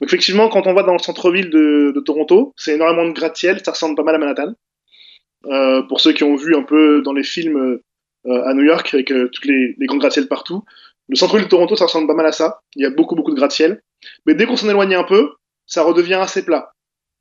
Donc 0.00 0.08
effectivement, 0.08 0.48
quand 0.48 0.66
on 0.66 0.74
va 0.74 0.82
dans 0.82 0.94
le 0.94 0.98
centre-ville 0.98 1.50
de, 1.50 1.92
de 1.94 2.00
Toronto, 2.00 2.52
c'est 2.56 2.74
énormément 2.74 3.06
de 3.06 3.12
gratte-ciel, 3.12 3.60
ça 3.64 3.72
ressemble 3.72 3.94
pas 3.94 4.02
mal 4.02 4.14
à 4.16 4.18
Manhattan. 4.18 4.54
Euh, 5.46 5.82
pour 5.82 6.00
ceux 6.00 6.12
qui 6.12 6.24
ont 6.24 6.36
vu 6.36 6.56
un 6.56 6.62
peu 6.62 7.02
dans 7.02 7.12
les 7.12 7.22
films 7.22 7.58
euh, 7.58 7.82
à 8.26 8.54
New 8.54 8.64
York 8.64 8.92
avec 8.94 9.10
euh, 9.10 9.28
toutes 9.32 9.44
les, 9.44 9.74
grands 9.80 9.98
gratte-ciel 9.98 10.28
partout, 10.28 10.64
le 11.08 11.16
centre-ville 11.16 11.44
de 11.44 11.50
Toronto, 11.50 11.76
ça 11.76 11.84
ressemble 11.84 12.06
pas 12.06 12.14
mal 12.14 12.26
à 12.26 12.32
ça. 12.32 12.60
Il 12.76 12.82
y 12.82 12.86
a 12.86 12.90
beaucoup 12.90 13.14
beaucoup 13.14 13.30
de 13.30 13.36
gratte-ciel, 13.36 13.82
mais 14.26 14.34
dès 14.34 14.46
qu'on 14.46 14.56
s'en 14.56 14.68
éloigne 14.68 14.94
un 14.94 15.04
peu, 15.04 15.32
ça 15.66 15.82
redevient 15.82 16.14
assez 16.14 16.44
plat. 16.44 16.72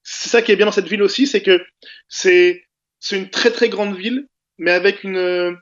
C'est 0.03 0.29
ça 0.29 0.41
qui 0.41 0.51
est 0.51 0.55
bien 0.55 0.65
dans 0.65 0.71
cette 0.71 0.87
ville 0.87 1.03
aussi, 1.03 1.27
c'est 1.27 1.41
que 1.41 1.61
c'est 2.07 2.63
une 3.11 3.29
très 3.29 3.51
très 3.51 3.69
grande 3.69 3.95
ville, 3.95 4.27
mais 4.57 4.71
avec 4.71 5.03
une 5.03 5.57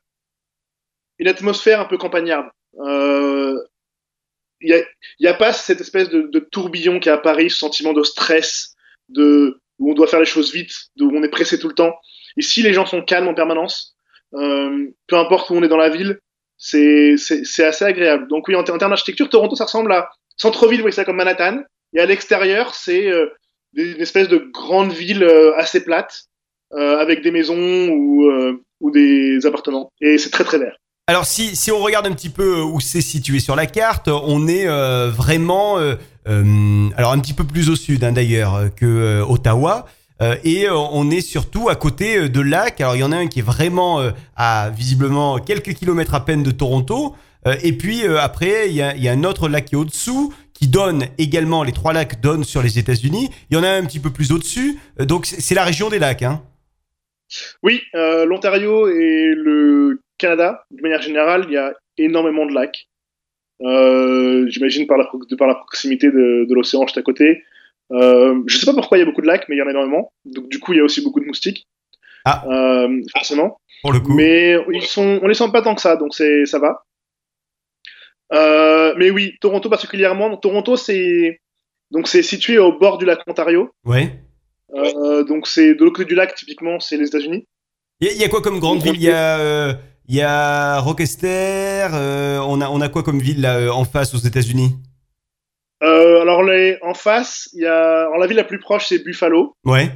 une 1.20 1.28
atmosphère 1.28 1.80
un 1.80 1.86
peu 1.86 1.98
campagnarde. 1.98 2.48
Euh, 2.80 3.56
il 4.60 4.70
y 4.70 4.74
a, 4.74 4.84
y 5.20 5.28
a 5.28 5.34
pas 5.34 5.54
cette 5.54 5.82
espèce 5.82 6.10
de, 6.10 6.24
de 6.24 6.40
tourbillon 6.40 7.00
qui 7.00 7.10
a 7.10 7.16
à 7.16 7.18
Paris, 7.18 7.50
ce 7.50 7.58
sentiment 7.58 7.94
de 7.94 8.04
stress, 8.04 8.76
de 9.10 9.60
où 9.82 9.92
on 9.92 9.94
doit 9.96 10.08
faire 10.08 10.20
les 10.20 10.26
choses 10.26 10.54
vite, 10.54 10.90
où 11.00 11.12
on 11.14 11.24
est 11.24 11.30
pressé 11.30 11.60
tout 11.60 11.68
le 11.68 11.74
temps. 11.74 11.96
Ici, 12.38 12.62
les 12.62 12.74
gens 12.74 12.86
sont 12.86 13.02
calmes 13.02 13.28
en 13.28 13.34
permanence. 13.34 13.96
Euh, 14.34 14.88
peu 15.08 15.18
importe 15.18 15.50
où 15.50 15.56
on 15.56 15.64
est 15.64 15.68
dans 15.68 15.78
la 15.78 15.90
ville, 15.90 16.20
c'est 16.58 17.16
assez 17.60 17.86
agréable. 17.86 18.28
Donc 18.30 18.48
oui, 18.48 18.56
en, 18.56 18.64
ter- 18.64 18.74
en 18.74 18.78
termes 18.78 18.92
d'architecture, 18.92 19.30
Toronto, 19.30 19.56
ça 19.56 19.66
ressemble 19.66 19.92
à 19.92 20.10
centre-ville, 20.38 20.80
vous 20.80 20.84
voyez 20.84 20.96
ça 20.96 21.06
comme 21.06 21.18
Manhattan. 21.18 21.64
Et 21.94 22.00
à 22.00 22.06
l'extérieur, 22.06 22.74
c'est 22.74 23.12
euh, 23.12 23.28
une 23.74 24.00
espèce 24.00 24.30
de 24.30 24.50
grande 24.54 24.94
ville 24.94 25.24
euh, 25.24 25.54
assez 25.58 25.84
plate, 25.84 26.26
avec 26.74 27.22
des 27.22 27.32
maisons 27.32 27.90
ou, 27.90 28.92
des 28.92 29.46
appartements. 29.46 29.92
Et 30.00 30.18
c'est 30.18 30.30
très 30.30 30.46
très 30.46 30.58
vert. 30.58 30.78
Alors 31.08 31.26
si, 31.26 31.70
on 31.72 31.80
regarde 31.80 32.08
un 32.08 32.14
petit 32.14 32.30
peu 32.30 32.62
où 32.62 32.80
c'est 32.80 33.02
situé 33.02 33.40
sur 33.42 33.58
la 33.58 33.66
carte, 33.66 34.08
on 34.08 34.48
est 34.48 34.68
vraiment 35.10 35.76
alors 36.26 37.12
un 37.12 37.20
petit 37.20 37.34
peu 37.34 37.44
plus 37.44 37.70
au 37.70 37.76
sud 37.76 38.06
hein, 38.06 38.14
d'ailleurs 38.14 38.70
que 38.76 39.22
Ottawa. 39.22 39.86
Euh, 40.22 40.36
et 40.44 40.68
euh, 40.68 40.76
on 40.76 41.10
est 41.10 41.22
surtout 41.22 41.70
à 41.70 41.76
côté 41.76 42.18
euh, 42.18 42.30
de 42.30 42.42
lacs. 42.42 42.80
Alors 42.80 42.96
il 42.96 43.00
y 43.00 43.04
en 43.04 43.12
a 43.12 43.18
un 43.18 43.28
qui 43.28 43.40
est 43.40 43.44
vraiment 43.44 44.02
à 44.36 44.70
visiblement 44.70 45.40
quelques 45.40 45.74
kilomètres 45.74 46.14
à 46.14 46.26
peine 46.26 46.44
de 46.44 46.52
Toronto. 46.52 47.16
Et 47.64 47.74
puis 47.74 48.06
après 48.06 48.70
il 48.70 48.76
y 48.76 48.82
a, 48.84 49.12
un 49.12 49.24
autre 49.24 49.50
lac 49.50 49.66
qui 49.66 49.74
est 49.74 49.78
au-dessous 49.78 50.32
qui 50.54 50.68
donne 50.68 51.06
également 51.18 51.64
les 51.64 51.72
trois 51.72 51.92
lacs 51.92 52.22
donnent 52.22 52.44
sur 52.44 52.62
les 52.62 52.78
États-Unis. 52.78 53.30
Il 53.50 53.58
y 53.58 53.60
en 53.60 53.64
a 53.64 53.70
un 53.70 53.84
petit 53.84 54.00
peu 54.00 54.12
plus 54.12 54.32
au-dessus. 54.32 54.78
Donc 55.00 55.26
c'est 55.26 55.56
la 55.56 55.64
région 55.64 55.90
des 55.90 55.98
lacs. 55.98 56.22
Hein. 56.22 56.44
Oui, 57.64 57.82
l'Ontario 57.94 58.88
et 58.90 59.34
le 59.36 60.02
Canada, 60.20 60.66
de 60.70 60.84
manière 60.84 61.02
générale, 61.02 61.46
il 61.48 61.54
y 61.54 61.58
a 61.58 61.74
énormément 61.98 62.46
de 62.46 62.54
lacs. 62.54 62.88
J'imagine 63.60 64.86
par 64.86 65.00
la, 65.00 65.56
proximité 65.56 66.12
de 66.12 66.54
l'océan 66.54 66.86
juste 66.86 67.00
à 67.00 67.02
côté. 67.02 67.42
Euh, 67.92 68.42
je 68.48 68.58
sais 68.58 68.66
pas 68.66 68.74
pourquoi 68.74 68.98
il 68.98 69.02
y 69.02 69.04
a 69.04 69.06
beaucoup 69.06 69.22
de 69.22 69.28
lacs, 69.28 69.46
mais 69.50 69.56
il 69.56 69.60
y 69.60 69.62
en 69.62 69.68
a 69.68 69.72
énormément. 69.72 70.12
Donc 70.26 70.48
du 70.50 70.60
coup, 70.60 70.74
il 70.74 70.78
y 70.78 70.80
a 70.80 70.84
aussi 70.84 71.02
beaucoup 71.02 71.20
de 71.20 71.26
moustiques. 71.26 71.68
Ah. 72.26 72.44
Euh, 72.50 73.02
forcément. 73.14 73.60
Pour 73.82 73.92
le 73.94 74.00
coup. 74.00 74.14
Mais 74.14 74.56
ils 74.74 74.84
sont, 74.84 75.20
on 75.24 75.28
les 75.28 75.34
sent 75.34 75.50
pas 75.52 75.62
tant 75.62 75.76
que 75.76 75.82
ça, 75.82 75.96
donc 75.96 76.14
c'est, 76.14 76.46
ça 76.46 76.60
va. 76.60 76.84
Euh, 78.34 78.94
mais 78.98 79.10
oui, 79.10 79.34
Toronto 79.42 79.70
particulièrement. 79.70 80.38
Toronto, 80.38 80.76
c'est 80.78 81.42
donc 81.90 82.08
c'est 82.08 82.24
situé 82.24 82.58
au 82.60 82.78
bord 82.78 82.98
du 82.98 83.06
lac 83.06 83.20
Ontario. 83.28 83.72
Ouais. 83.86 84.22
Donc 85.28 85.48
c'est 85.48 85.76
de 85.76 85.84
l'autre 85.84 85.98
côté 85.98 86.08
du 86.08 86.16
lac, 86.16 86.34
typiquement, 86.36 86.80
c'est 86.80 86.96
les 86.98 87.08
États-Unis. 87.08 87.46
Il 88.00 88.08
y, 88.08 88.10
a- 88.10 88.14
il 88.14 88.22
y 88.22 88.24
a 88.24 88.30
quoi 88.30 88.42
comme 88.42 88.60
grande 88.60 88.82
ville? 88.82 88.96
Il 88.96 89.02
y 89.02 89.12
a, 89.12 89.78
il 90.08 90.16
y 90.16 90.22
a 90.22 90.80
Rochester. 90.80 91.88
on 91.92 92.62
a, 92.62 92.70
on 92.70 92.80
a 92.80 92.88
quoi 92.90 93.04
comme 93.04 93.20
ville 93.20 93.42
là 93.42 93.74
en 93.74 93.84
face 93.84 94.14
aux 94.16 94.20
États-Unis? 94.20 94.76
Euh, 95.84 96.22
alors 96.22 96.44
les, 96.44 96.78
en 96.82 96.94
face, 96.94 97.50
il 97.54 97.62
y 97.62 97.66
a, 97.66 98.02
alors 98.02 98.18
la 98.20 98.28
ville 98.28 98.38
la 98.38 98.44
plus 98.44 98.60
proche, 98.60 98.88
c'est 98.88 99.04
Buffalo, 99.04 99.56
Ouais. 99.66 99.90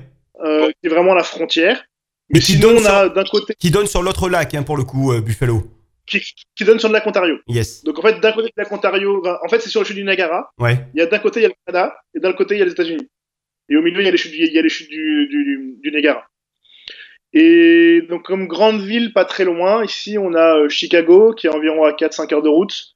euh, 0.43 0.67
qui 0.81 0.87
est 0.87 0.89
vraiment 0.89 1.13
la 1.13 1.23
frontière. 1.23 1.83
Mais 2.29 2.35
Mais 2.35 2.39
qui 2.39 2.53
sinon, 2.53 2.69
donne 2.73 2.83
on 2.83 2.85
a 2.89 3.09
d'un 3.09 3.23
côté 3.23 3.53
Qui 3.59 3.69
donne 3.69 3.85
sur 3.85 4.01
l'autre 4.01 4.27
lac 4.29 4.53
hein, 4.55 4.63
pour 4.63 4.77
le 4.77 4.83
coup, 4.83 5.11
euh, 5.13 5.21
Buffalo. 5.21 5.61
qui, 6.07 6.21
qui 6.55 6.63
donne 6.65 6.79
sur 6.79 6.87
le 6.89 6.93
lac 6.93 7.05
Ontario. 7.05 7.37
Yes. 7.47 7.83
Donc 7.83 7.99
en 7.99 8.01
fait, 8.01 8.19
d'un 8.19 8.31
côté 8.31 8.47
du 8.47 8.53
lac 8.57 8.71
Ontario, 8.71 9.23
en 9.43 9.47
fait, 9.47 9.59
c'est 9.59 9.69
sur 9.69 9.81
le 9.81 9.85
chute 9.85 9.95
du 9.95 10.03
Niagara. 10.03 10.49
Ouais. 10.57 10.79
Il 10.95 10.99
y 10.99 11.03
a 11.03 11.05
d'un 11.05 11.19
côté 11.19 11.39
il 11.41 11.43
y 11.43 11.45
a 11.45 11.49
le 11.49 11.55
Canada 11.67 11.95
et 12.15 12.19
d'un 12.19 12.33
côté 12.33 12.55
il 12.55 12.59
y 12.59 12.61
a 12.63 12.65
les 12.65 12.71
États-Unis. 12.71 13.07
Et 13.69 13.75
au 13.77 13.81
milieu 13.83 13.99
il 14.01 14.05
y 14.05 14.07
a 14.07 14.11
les 14.11 14.17
chutes, 14.17 14.31
du- 14.31 14.37
il 14.43 14.53
y 14.53 14.57
a 14.57 14.61
les 14.63 14.69
chutes 14.69 14.89
du, 14.89 15.27
du, 15.27 15.77
du, 15.83 15.91
Niagara. 15.91 16.23
Et 17.33 18.01
donc 18.09 18.23
comme 18.23 18.47
grande 18.47 18.81
ville, 18.81 19.13
pas 19.13 19.25
très 19.25 19.43
loin, 19.43 19.83
ici 19.83 20.17
on 20.17 20.33
a 20.35 20.67
Chicago 20.69 21.33
qui 21.33 21.47
est 21.47 21.49
environ 21.49 21.83
à 21.83 21.91
4-5 21.91 22.33
heures 22.33 22.41
de 22.41 22.49
route, 22.49 22.94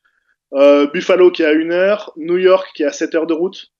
Buffalo 0.52 1.32
qui 1.32 1.44
est 1.44 1.46
à 1.46 1.50
1 1.52 1.70
heure, 1.72 2.12
New 2.18 2.38
York 2.38 2.68
qui 2.76 2.84
est 2.84 2.88
à 2.88 2.92
7 2.92 3.16
heures 3.16 3.28
de 3.28 3.34
route. 3.34 3.72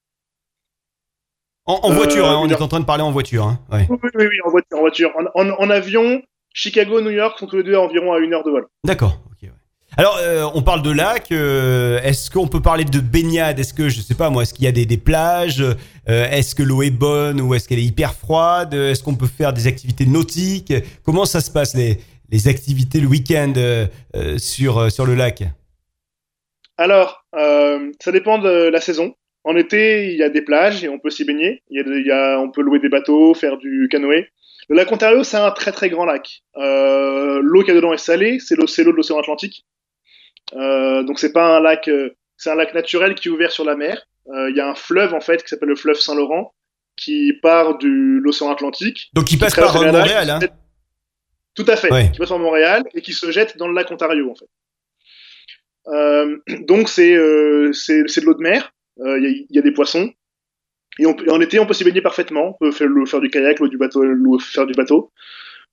En, 1.66 1.80
en 1.84 1.92
Euh, 1.92 1.96
voiture, 1.96 2.26
hein, 2.28 2.38
on 2.42 2.46
une 2.46 2.52
est 2.52 2.62
en 2.62 2.68
train 2.68 2.80
de 2.80 2.86
parler 2.86 3.04
en 3.04 3.12
voiture. 3.12 3.46
Hein. 3.46 3.60
Ouais. 3.72 3.86
Oui, 3.90 3.98
oui, 4.04 4.10
oui, 4.16 4.26
oui, 4.28 4.38
en 4.46 4.50
voiture. 4.50 4.78
En, 4.78 4.82
voiture. 4.82 5.12
En, 5.36 5.42
en, 5.42 5.50
en 5.52 5.70
avion, 5.70 6.22
Chicago, 6.54 7.02
New 7.02 7.12
York 7.12 7.38
sont 7.40 7.48
tous 7.48 7.58
les 7.58 7.64
deux 7.64 7.76
à 7.76 7.82
environ 7.82 8.12
à 8.14 8.20
1 8.20 8.32
heure 8.34 8.44
de 8.44 8.52
vol. 8.52 8.68
D'accord. 8.86 9.20
ouais. 9.42 9.50
Alors, 9.98 10.18
euh, 10.22 10.46
on 10.54 10.62
parle 10.62 10.82
de 10.84 10.92
lac. 10.92 11.32
euh, 11.32 12.00
est-ce 12.04 12.30
qu'on 12.30 12.48
peut 12.48 12.62
parler 12.62 12.86
de 12.86 13.00
baignade 13.00 13.60
Est-ce 13.60 13.74
que, 13.74 13.90
je 13.90 14.02
sais 14.02 14.14
pas 14.16 14.30
moi, 14.30 14.44
est-ce 14.44 14.54
qu'il 14.54 14.66
y 14.66 14.68
a 14.68 14.72
des, 14.72 14.86
des 14.86 14.98
plages? 14.98 15.62
Euh, 15.62 15.76
Est-ce 16.30 16.54
que 16.56 16.62
l'eau 16.64 16.84
est 16.84 16.92
bonne 16.92 17.42
ou 17.42 17.54
est-ce 17.56 17.68
qu'elle 17.68 17.80
est 17.80 17.84
hyper 17.84 18.14
froide? 18.14 18.74
Est-ce 18.76 19.04
qu'on 19.04 19.16
peut 19.16 19.28
faire 19.28 19.52
des 19.52 19.66
activités 19.68 20.06
nautiques? 20.06 20.74
Comment 21.04 21.26
ça 21.26 21.42
se 21.42 21.50
passe 21.52 21.74
les, 21.76 22.00
les 22.30 22.48
activités 22.48 23.00
le 23.02 23.08
week-end 23.08 23.52
euh, 23.58 23.88
euh, 24.16 24.38
sur, 24.38 24.78
euh, 24.78 24.90
sur 24.90 25.06
le 25.08 25.16
lac? 25.16 25.44
Alors, 26.80 27.26
euh, 27.36 27.92
ça 28.00 28.12
dépend 28.12 28.38
de 28.40 28.70
la 28.70 28.80
saison. 28.82 29.14
En 29.44 29.56
été, 29.56 30.12
il 30.12 30.18
y 30.18 30.24
a 30.24 30.30
des 30.30 30.42
plages 30.42 30.84
et 30.84 30.90
on 30.90 30.98
peut 31.00 31.10
s'y 31.10 31.26
baigner. 31.26 31.62
Il 31.70 31.78
y 31.78 31.82
a, 31.82 31.84
des- 31.84 32.00
il 32.00 32.06
y 32.08 32.12
a, 32.12 32.40
on 32.40 32.50
peut 32.50 32.62
louer 32.62 32.80
des 32.80 32.90
bateaux, 32.90 33.34
faire 33.34 33.58
du 33.58 33.88
canoë. 33.92 34.28
Le 34.70 34.76
lac 34.76 34.92
Ontario, 34.92 35.24
c'est 35.24 35.38
un 35.38 35.52
très 35.52 35.72
très 35.72 35.90
grand 35.90 36.06
lac. 36.06 36.42
Euh, 36.58 37.40
l'eau 37.44 37.62
qu'il 37.64 37.70
y 37.70 37.72
a 37.72 37.76
dedans 37.76 37.92
est 37.94 37.98
salée, 37.98 38.40
c'est 38.40 38.56
l'eau, 38.56 38.68
c'est 38.68 38.84
l'eau 38.84 38.92
de 38.92 38.98
l'océan 38.98 39.20
Atlantique. 39.20 39.66
Euh, 40.56 41.04
donc 41.04 41.20
c'est 41.20 41.34
pas 41.34 41.58
un 41.58 41.60
lac, 41.60 41.90
c'est 42.38 42.50
un 42.50 42.56
lac 42.56 42.74
naturel 42.74 43.16
qui 43.16 43.28
est 43.28 43.32
ouvert 43.32 43.52
sur 43.52 43.66
la 43.66 43.76
mer. 43.76 44.06
Il 44.32 44.54
y 44.56 44.60
a 44.62 44.68
un 44.70 44.76
fleuve 44.76 45.14
en 45.16 45.22
fait 45.22 45.42
qui 45.42 45.50
s'appelle 45.50 45.70
le 45.70 45.76
fleuve 45.76 45.96
Saint-Laurent 46.00 46.54
qui 46.96 47.34
part 47.42 47.78
de 47.80 47.88
l'océan 47.88 48.52
Atlantique. 48.52 49.10
Donc, 49.14 49.32
il 49.32 49.40
passe 49.40 49.56
par 49.56 49.74
Montréal. 49.94 50.04
qui 50.40 50.46
Hein 50.46 50.50
Tout 51.56 51.66
à 51.68 51.76
fait. 51.76 51.92
Ouais. 51.92 52.12
Qui 52.12 52.20
passe 52.20 52.30
par 52.30 52.38
Montréal 52.40 52.84
et 52.94 53.02
qui 53.02 53.14
se 53.14 53.32
jette 53.32 53.58
dans 53.58 53.68
le 53.68 53.74
lac 53.74 53.90
Ontario 53.90 54.30
en 54.30 54.36
fait. 54.36 54.46
Euh, 55.88 56.38
donc 56.62 56.90
c'est 56.90 57.14
euh, 57.16 57.72
c'est 57.74 58.04
de 58.04 58.26
l'eau 58.26 58.34
de 58.36 58.42
mer. 58.44 58.72
Euh, 59.00 59.18
Il 59.20 59.24
y, 59.24 59.28
a, 59.28 59.30
il 59.50 59.56
y 59.56 59.60
a 59.60 59.62
des 59.62 59.72
poissons. 59.72 60.12
Et 61.00 61.06
on 61.06 61.16
en 61.30 61.40
été, 61.40 61.60
on 61.60 61.66
peut 61.66 61.74
s'y 61.74 61.86
baigner 61.86 62.02
parfaitement. 62.02 62.50
On 62.50 62.54
peut 62.66 62.72
faire, 62.72 62.88
le- 62.88 63.06
faire 63.06 63.22
du 63.22 63.30
kayak, 63.30 63.60
l'eau 63.60 63.68
du 63.70 63.78
bateau, 63.78 64.04
faire 64.40 64.66
du 64.66 64.74
bateau. 64.74 65.12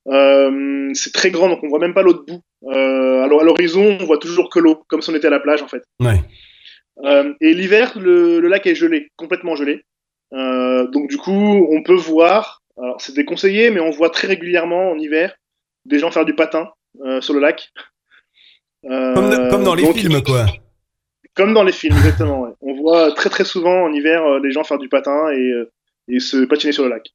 Euh, 0.09 0.90
c'est 0.95 1.12
très 1.12 1.31
grand, 1.33 1.49
donc 1.49 1.64
on 1.64 1.69
voit 1.69 1.81
même 1.81 1.95
pas 1.95 2.03
l'eau 2.03 2.12
debout. 2.12 2.40
Euh, 2.66 3.23
alors 3.25 3.40
à 3.40 3.45
l'horizon, 3.45 3.99
on 4.01 4.05
voit 4.05 4.19
toujours 4.19 4.51
que 4.51 4.61
l'eau, 4.61 4.85
comme 4.88 5.03
si 5.03 5.11
on 5.11 5.14
était 5.16 5.27
à 5.27 5.31
la 5.31 5.40
plage 5.40 5.62
en 5.62 5.69
fait. 5.69 5.83
Ouais. 6.01 6.21
Euh, 7.05 7.35
et 7.40 7.53
l'hiver, 7.55 7.99
le, 7.99 8.38
le 8.38 8.49
lac 8.49 8.66
est 8.66 8.77
gelé, 8.77 9.11
complètement 9.16 9.57
gelé. 9.57 9.83
Euh, 10.33 10.87
donc 10.88 11.09
du 11.11 11.16
coup, 11.16 11.66
on 11.71 11.83
peut 11.83 11.95
voir, 11.95 12.62
alors 12.79 13.01
c'est 13.01 13.14
déconseillé, 13.16 13.71
mais 13.71 13.81
on 13.81 13.90
voit 13.90 14.11
très 14.11 14.29
régulièrement 14.29 14.92
en 14.92 14.99
hiver 14.99 15.35
des 15.87 15.99
gens 15.99 16.11
faire 16.12 16.25
du 16.25 16.35
patin 16.35 16.71
euh, 17.05 17.21
sur 17.21 17.35
le 17.35 17.40
lac. 17.40 17.73
Comme, 18.82 19.48
comme 19.50 19.64
dans 19.64 19.74
les 19.74 19.82
donc- 19.84 19.96
films, 19.96 20.22
quoi. 20.22 20.46
Comme 21.34 21.52
dans 21.52 21.64
les 21.64 21.72
films, 21.72 21.96
exactement. 21.98 22.40
ouais. 22.42 22.50
On 22.62 22.74
voit 22.80 23.12
très 23.12 23.28
très 23.28 23.44
souvent 23.44 23.82
en 23.84 23.92
hiver 23.92 24.24
euh, 24.24 24.40
les 24.42 24.52
gens 24.52 24.64
faire 24.64 24.78
du 24.78 24.88
patin 24.88 25.28
et, 25.32 25.36
euh, 25.52 25.70
et 26.08 26.18
se 26.18 26.44
patiner 26.46 26.72
sur 26.72 26.84
le 26.84 26.88
lac. 26.90 27.08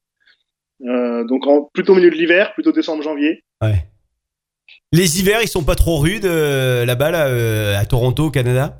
Euh, 0.85 1.23
donc 1.25 1.47
en, 1.47 1.69
plutôt 1.73 1.93
au 1.93 1.95
milieu 1.95 2.11
de 2.11 2.15
l'hiver, 2.15 2.53
plutôt 2.53 2.71
décembre-janvier. 2.71 3.43
Ouais. 3.63 3.87
Les 4.91 5.19
hivers, 5.19 5.41
ils 5.41 5.47
sont 5.47 5.63
pas 5.63 5.75
trop 5.75 5.97
rudes 5.97 6.25
euh, 6.25 6.85
là-bas, 6.85 7.11
là, 7.11 7.27
euh, 7.27 7.77
à 7.79 7.85
Toronto, 7.85 8.25
au 8.25 8.31
Canada? 8.31 8.77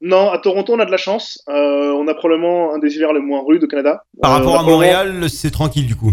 Non, 0.00 0.30
à 0.30 0.38
Toronto, 0.38 0.74
on 0.74 0.78
a 0.78 0.84
de 0.84 0.90
la 0.90 0.96
chance. 0.96 1.42
On 1.48 2.06
a 2.06 2.14
probablement 2.14 2.74
un 2.74 2.78
des 2.78 2.94
hivers 2.94 3.12
les 3.14 3.20
moins 3.20 3.42
rudes 3.44 3.64
au 3.64 3.66
Canada. 3.66 4.04
Par 4.20 4.30
rapport 4.32 4.50
à 4.60 4.62
probablement- 4.62 4.76
Montréal, 4.76 5.30
c'est 5.30 5.50
tranquille 5.50 5.86
du 5.86 5.96
coup. 5.96 6.12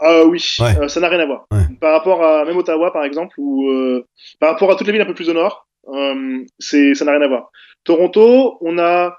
Ah 0.00 0.24
oui, 0.24 0.44
Ouais. 0.60 0.78
euh, 0.80 0.88
ça 0.88 1.00
n'a 1.00 1.08
rien 1.08 1.20
à 1.20 1.26
voir. 1.26 1.46
Ouais. 1.50 1.64
Par 1.80 1.92
rapport 1.92 2.22
à 2.24 2.44
même 2.44 2.56
Ottawa, 2.56 2.92
par 2.92 3.04
exemple, 3.04 3.34
ou 3.38 3.68
euh, 3.70 4.06
par 4.38 4.50
rapport 4.52 4.70
à 4.70 4.76
toutes 4.76 4.86
les 4.86 4.92
villes 4.92 5.02
un 5.02 5.06
peu 5.06 5.14
plus 5.14 5.28
au 5.28 5.32
nord, 5.32 5.66
euh, 5.88 6.44
c'est 6.58 6.94
ça 6.94 7.04
n'a 7.04 7.12
rien 7.12 7.22
à 7.22 7.28
voir. 7.28 7.50
Toronto, 7.84 8.58
on 8.60 8.78
a 8.78 9.16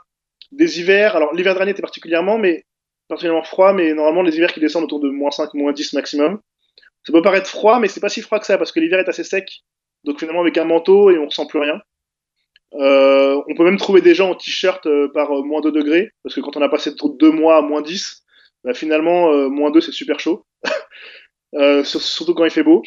des 0.51 0.79
hivers. 0.79 1.15
Alors 1.15 1.33
l'hiver 1.33 1.53
dernier 1.55 1.71
était 1.71 1.81
particulièrement, 1.81 2.37
mais 2.37 2.63
particulièrement 3.07 3.43
froid, 3.43 3.73
mais 3.73 3.93
normalement 3.93 4.21
les 4.21 4.35
hivers 4.37 4.53
qui 4.53 4.59
descendent 4.59 4.85
autour 4.85 4.99
de 4.99 5.09
moins 5.09 5.31
5, 5.31 5.53
moins 5.53 5.73
10 5.73 5.93
maximum. 5.93 6.39
Ça 7.03 7.13
peut 7.13 7.21
paraître 7.21 7.47
froid, 7.49 7.79
mais 7.79 7.87
c'est 7.87 7.99
pas 8.01 8.09
si 8.09 8.21
froid 8.21 8.39
que 8.39 8.45
ça 8.45 8.57
parce 8.57 8.71
que 8.71 8.79
l'hiver 8.79 8.99
est 8.99 9.09
assez 9.09 9.23
sec. 9.23 9.61
Donc 10.05 10.19
finalement 10.19 10.41
avec 10.41 10.57
un 10.57 10.65
manteau 10.65 11.09
et 11.11 11.17
on 11.17 11.25
ressent 11.25 11.45
plus 11.45 11.59
rien. 11.59 11.81
Euh, 12.75 13.41
on 13.47 13.55
peut 13.55 13.63
même 13.63 13.77
trouver 13.77 14.01
des 14.01 14.13
gens 14.13 14.29
en 14.31 14.35
t-shirt 14.35 14.87
par 15.13 15.31
euh, 15.31 15.41
moins 15.41 15.59
2 15.61 15.71
degrés, 15.71 16.11
parce 16.23 16.35
que 16.35 16.41
quand 16.41 16.55
on 16.55 16.61
a 16.61 16.69
passé 16.69 16.91
deux 17.19 17.31
mois 17.31 17.57
à 17.57 17.61
moins 17.61 17.81
10, 17.81 18.23
bah, 18.63 18.73
finalement, 18.75 19.31
euh, 19.33 19.49
moins 19.49 19.71
2 19.71 19.81
c'est 19.81 19.91
super 19.91 20.19
chaud. 20.19 20.45
Euh, 21.55 21.83
sur- 21.83 22.01
surtout 22.01 22.33
quand 22.33 22.45
il 22.45 22.51
fait 22.51 22.63
beau. 22.63 22.83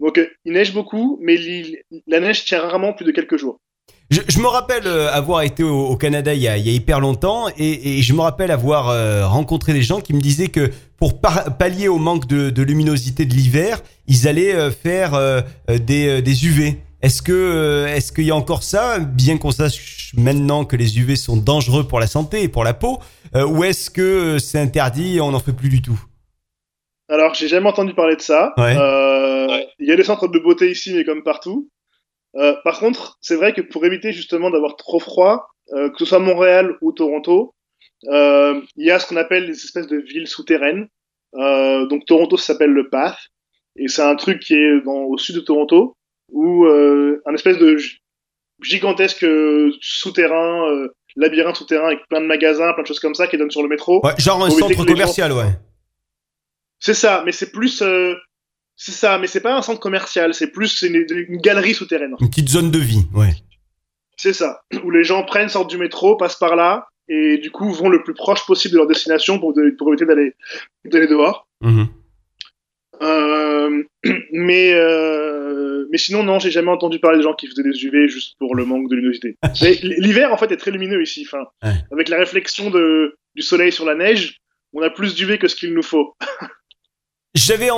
Donc 0.00 0.18
euh, 0.18 0.28
il 0.44 0.52
neige 0.52 0.72
beaucoup, 0.72 1.18
mais 1.22 1.36
la 2.06 2.20
neige 2.20 2.44
tient 2.44 2.60
rarement 2.60 2.92
plus 2.92 3.04
de 3.04 3.10
quelques 3.10 3.36
jours. 3.36 3.58
Je, 4.10 4.38
me 4.38 4.46
rappelle 4.46 4.86
euh, 4.86 5.10
avoir 5.10 5.42
été 5.42 5.62
au, 5.62 5.96
Canada 5.96 6.32
il 6.34 6.40
y, 6.40 6.48
a, 6.48 6.56
hyper 6.56 7.00
longtemps 7.00 7.46
et, 7.58 8.02
je 8.02 8.12
me 8.12 8.20
rappelle 8.20 8.50
avoir 8.50 9.28
rencontré 9.28 9.72
des 9.72 9.82
gens 9.82 10.00
qui 10.00 10.14
me 10.14 10.20
disaient 10.20 10.48
que 10.48 10.70
pour 10.96 11.20
pallier 11.20 11.88
au 11.88 11.98
manque 11.98 12.26
de, 12.26 12.62
luminosité 12.62 13.24
de 13.24 13.34
l'hiver, 13.34 13.82
ils 14.06 14.28
allaient 14.28 14.70
faire 14.70 15.42
des, 15.68 16.46
UV. 16.46 16.76
Est-ce 17.02 17.22
que 17.22 17.86
est-ce 17.88 18.12
qu'il 18.12 18.24
y 18.24 18.30
a 18.30 18.36
encore 18.36 18.62
ça, 18.62 18.98
bien 18.98 19.38
qu'on 19.38 19.50
sache 19.50 20.12
maintenant 20.16 20.64
que 20.64 20.76
les 20.76 20.98
UV 20.98 21.16
sont 21.16 21.36
dangereux 21.36 21.88
pour 21.88 21.98
la 21.98 22.06
santé 22.06 22.42
et 22.42 22.48
pour 22.48 22.62
la 22.62 22.74
peau, 22.74 23.00
ou 23.34 23.64
est-ce 23.64 23.90
que 23.90 24.38
c'est 24.38 24.60
interdit 24.60 25.16
et 25.16 25.20
on 25.20 25.32
n'en 25.32 25.40
fait 25.40 25.52
plus 25.52 25.68
du 25.70 25.82
tout? 25.82 26.00
Alors 27.08 27.34
j'ai 27.34 27.48
jamais 27.48 27.68
entendu 27.68 27.94
parler 27.94 28.16
de 28.16 28.20
ça. 28.22 28.54
Ouais. 28.56 28.76
Euh, 28.78 29.60
Il 29.78 29.88
y 29.88 29.92
a 29.92 29.96
des 29.96 30.04
centres 30.04 30.28
de 30.28 30.38
beauté 30.38 30.70
ici, 30.70 30.94
mais 30.94 31.04
comme 31.04 31.22
partout. 31.22 31.68
Euh, 32.36 32.54
par 32.64 32.78
contre, 32.80 33.16
c'est 33.20 33.36
vrai 33.36 33.52
que 33.52 33.60
pour 33.60 33.84
éviter 33.84 34.12
justement 34.12 34.50
d'avoir 34.50 34.76
trop 34.76 34.98
froid, 34.98 35.46
euh, 35.72 35.90
que 35.90 35.98
ce 35.98 36.04
soit 36.06 36.18
Montréal 36.18 36.76
ou 36.80 36.92
Toronto, 36.92 37.54
euh, 38.08 38.60
il 38.76 38.86
y 38.86 38.90
a 38.90 38.98
ce 38.98 39.06
qu'on 39.06 39.16
appelle 39.16 39.46
des 39.46 39.52
espèces 39.52 39.86
de 39.86 39.98
villes 39.98 40.26
souterraines. 40.28 40.88
Euh, 41.36 41.86
donc 41.86 42.04
Toronto 42.06 42.36
ça 42.36 42.52
s'appelle 42.52 42.70
le 42.70 42.88
Path, 42.88 43.18
et 43.76 43.88
c'est 43.88 44.02
un 44.02 44.14
truc 44.16 44.40
qui 44.40 44.54
est 44.54 44.80
dans, 44.84 45.02
au 45.04 45.18
sud 45.18 45.34
de 45.36 45.40
Toronto, 45.40 45.96
où 46.32 46.64
euh, 46.64 47.20
un 47.26 47.34
espèce 47.34 47.58
de 47.58 47.76
gi- 47.76 47.98
gigantesque 48.62 49.26
souterrain, 49.80 50.68
euh, 50.70 50.88
labyrinthe 51.16 51.56
souterrain 51.56 51.86
avec 51.88 52.00
plein 52.08 52.20
de 52.20 52.26
magasins, 52.26 52.72
plein 52.72 52.82
de 52.82 52.86
choses 52.88 53.00
comme 53.00 53.14
ça 53.14 53.26
qui 53.26 53.36
donnent 53.36 53.50
sur 53.50 53.62
le 53.62 53.68
métro. 53.68 54.04
ouais, 54.04 54.12
Genre 54.18 54.44
un 54.44 54.50
centre 54.50 54.72
gens- 54.74 54.84
commercial, 54.84 55.32
ouais. 55.32 55.50
C'est 56.84 56.92
ça, 56.94 57.22
mais 57.24 57.32
c'est 57.32 57.50
plus, 57.50 57.80
euh, 57.80 58.14
c'est 58.76 58.92
ça, 58.92 59.18
mais 59.18 59.26
c'est 59.26 59.40
pas 59.40 59.56
un 59.56 59.62
centre 59.62 59.80
commercial, 59.80 60.34
c'est 60.34 60.48
plus 60.50 60.82
une, 60.82 61.06
une 61.10 61.38
galerie 61.38 61.72
souterraine. 61.72 62.14
Une 62.20 62.28
petite 62.28 62.48
zone 62.50 62.70
de 62.70 62.78
vie, 62.78 63.06
ouais. 63.14 63.32
C'est 64.18 64.34
ça, 64.34 64.60
où 64.82 64.90
les 64.90 65.02
gens 65.02 65.22
prennent, 65.24 65.48
sortent 65.48 65.70
du 65.70 65.78
métro, 65.78 66.16
passent 66.16 66.36
par 66.38 66.56
là, 66.56 66.86
et 67.08 67.38
du 67.38 67.50
coup 67.50 67.72
vont 67.72 67.88
le 67.88 68.02
plus 68.02 68.12
proche 68.12 68.44
possible 68.46 68.72
de 68.72 68.78
leur 68.78 68.86
destination 68.86 69.38
pour, 69.38 69.54
de- 69.54 69.70
pour 69.78 69.88
éviter 69.88 70.04
d'aller 70.04 71.06
dehors. 71.06 71.46
Mhm. 71.62 71.88
Euh, 73.02 73.82
mais 74.32 74.72
euh, 74.74 75.86
mais 75.90 75.98
sinon 75.98 76.22
non, 76.22 76.38
j'ai 76.38 76.50
jamais 76.50 76.70
entendu 76.70 76.98
parler 77.00 77.18
de 77.18 77.22
gens 77.22 77.34
qui 77.34 77.46
faisaient 77.48 77.62
des 77.62 77.84
UV 77.84 78.08
juste 78.08 78.36
pour 78.38 78.54
le 78.54 78.64
manque 78.66 78.88
de 78.90 78.94
luminosité. 78.96 79.36
L'hiver 79.82 80.32
en 80.32 80.36
fait 80.36 80.52
est 80.52 80.56
très 80.58 80.70
lumineux 80.70 81.02
ici, 81.02 81.26
enfin, 81.26 81.44
Ouais. 81.62 81.76
avec 81.92 82.08
la 82.10 82.18
réflexion 82.18 82.70
de 82.70 83.16
du 83.34 83.42
soleil 83.42 83.72
sur 83.72 83.84
la 83.86 83.94
neige, 83.94 84.36
on 84.74 84.82
a 84.82 84.90
plus 84.90 85.14
d'UV 85.14 85.38
que 85.38 85.48
ce 85.48 85.56
qu'il 85.56 85.72
nous 85.74 85.82
faut. 85.82 86.14
J'avais 87.34 87.70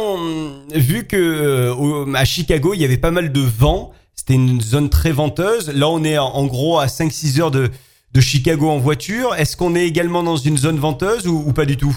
vu 0.75 1.07
que 1.07 1.17
euh, 1.17 2.15
à 2.15 2.25
Chicago, 2.25 2.75
il 2.75 2.81
y 2.81 2.85
avait 2.85 2.99
pas 2.99 3.11
mal 3.11 3.33
de 3.33 3.41
vent. 3.41 3.93
C'était 4.15 4.35
une 4.35 4.61
zone 4.61 4.91
très 4.91 5.13
venteuse. 5.13 5.71
Là, 5.75 5.89
on 5.89 6.05
est 6.05 6.19
en, 6.19 6.27
en 6.27 6.47
gros 6.47 6.79
à 6.79 6.87
5-6 6.87 7.41
heures 7.41 7.51
de, 7.51 7.71
de 8.13 8.21
Chicago 8.21 8.69
en 8.69 8.79
voiture. 8.79 9.35
Est-ce 9.35 9.57
qu'on 9.57 9.75
est 9.75 9.87
également 9.87 10.23
dans 10.23 10.37
une 10.37 10.59
zone 10.59 10.79
venteuse 10.79 11.27
ou, 11.27 11.43
ou 11.47 11.53
pas 11.53 11.65
du 11.65 11.77
tout? 11.77 11.97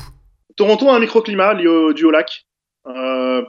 Toronto 0.56 0.90
a 0.90 0.96
un 0.96 1.00
microclimat 1.00 1.54
lié 1.54 1.68
au, 1.68 1.94
dû 1.94 2.06
au 2.06 2.12
lac. 2.12 2.46
Euh, 2.88 3.42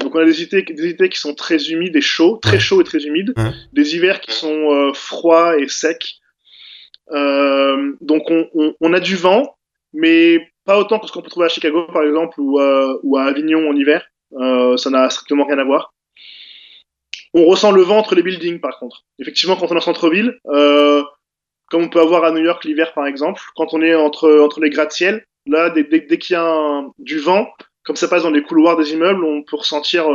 donc 0.00 0.14
on 0.14 0.18
a 0.18 0.24
des 0.24 0.42
étés, 0.42 0.62
des 0.62 0.86
étés 0.86 1.08
qui 1.08 1.18
sont 1.18 1.34
très 1.34 1.70
humides 1.70 1.96
et 1.96 2.00
chauds, 2.00 2.36
très 2.36 2.58
chauds 2.60 2.80
et 2.80 2.84
très 2.84 3.04
humides. 3.04 3.34
Des 3.72 3.94
hivers 3.94 4.20
qui 4.20 4.32
sont 4.32 4.70
euh, 4.72 4.92
froids 4.94 5.58
et 5.58 5.68
secs. 5.68 6.14
Euh, 7.12 7.92
donc 8.00 8.22
on, 8.30 8.46
on, 8.54 8.74
on 8.80 8.92
a 8.92 9.00
du 9.00 9.16
vent, 9.16 9.56
mais 9.92 10.38
pas 10.66 10.78
autant 10.78 10.98
que 10.98 11.06
ce 11.06 11.12
qu'on 11.12 11.22
peut 11.22 11.30
trouver 11.30 11.46
à 11.46 11.48
Chicago 11.48 11.86
par 11.92 12.02
exemple 12.02 12.38
ou, 12.40 12.60
euh, 12.60 12.98
à 13.16 13.24
Avignon 13.24 13.70
en 13.70 13.74
hiver. 13.74 14.04
Euh, 14.32 14.76
ça 14.76 14.90
n'a 14.90 15.08
strictement 15.08 15.46
rien 15.46 15.58
à 15.58 15.64
voir. 15.64 15.94
On 17.32 17.44
ressent 17.46 17.70
le 17.70 17.82
vent 17.82 17.98
entre 17.98 18.14
les 18.14 18.22
buildings 18.22 18.60
par 18.60 18.78
contre. 18.78 19.04
Effectivement, 19.18 19.56
quand 19.56 19.70
on 19.70 19.74
est 19.74 19.78
en 19.78 19.80
centre-ville, 19.80 20.38
euh, 20.46 21.02
comme 21.70 21.84
on 21.84 21.88
peut 21.88 22.00
avoir 22.00 22.24
à 22.24 22.32
New 22.32 22.44
York 22.44 22.64
l'hiver 22.64 22.92
par 22.94 23.06
exemple, 23.06 23.40
quand 23.54 23.72
on 23.72 23.80
est 23.80 23.94
entre, 23.94 24.60
les 24.60 24.70
gratte-ciel, 24.70 25.24
là, 25.46 25.70
dès, 25.70 25.84
dès, 25.84 26.18
qu'il 26.18 26.34
y 26.34 26.36
a 26.36 26.84
du 26.98 27.18
vent, 27.18 27.48
comme 27.84 27.96
ça 27.96 28.08
passe 28.08 28.24
dans 28.24 28.30
les 28.30 28.42
couloirs 28.42 28.76
des 28.76 28.92
immeubles, 28.92 29.24
on 29.24 29.42
peut 29.42 29.56
ressentir 29.56 30.08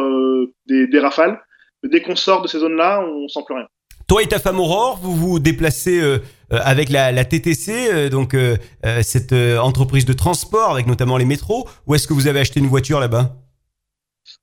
des, 0.66 0.88
des 0.88 1.00
rafales. 1.00 1.42
Mais 1.84 1.90
dès 1.90 2.02
qu'on 2.02 2.16
sort 2.16 2.42
de 2.42 2.48
ces 2.48 2.60
zones-là, 2.60 3.02
on 3.02 3.28
sent 3.28 3.42
plus 3.46 3.56
rien. 3.56 3.68
Toi 4.12 4.24
et 4.24 4.28
ta 4.28 4.40
femme 4.40 4.60
Aurore, 4.60 5.00
vous 5.02 5.16
vous 5.16 5.40
déplacez 5.40 6.02
euh, 6.02 6.18
euh, 6.52 6.60
avec 6.66 6.90
la, 6.90 7.14
la 7.14 7.24
TTC, 7.24 7.72
euh, 7.72 8.10
donc 8.10 8.34
euh, 8.34 8.58
cette 9.04 9.32
entreprise 9.32 10.04
de 10.04 10.12
transport 10.12 10.74
avec 10.74 10.86
notamment 10.86 11.16
les 11.16 11.24
métros, 11.24 11.66
ou 11.88 11.96
est-ce 11.96 12.10
que 12.10 12.14
vous 12.14 12.28
avez 12.28 12.42
acheté 12.42 12.60
une 12.60 12.68
voiture 12.68 13.00
là-bas? 13.00 13.38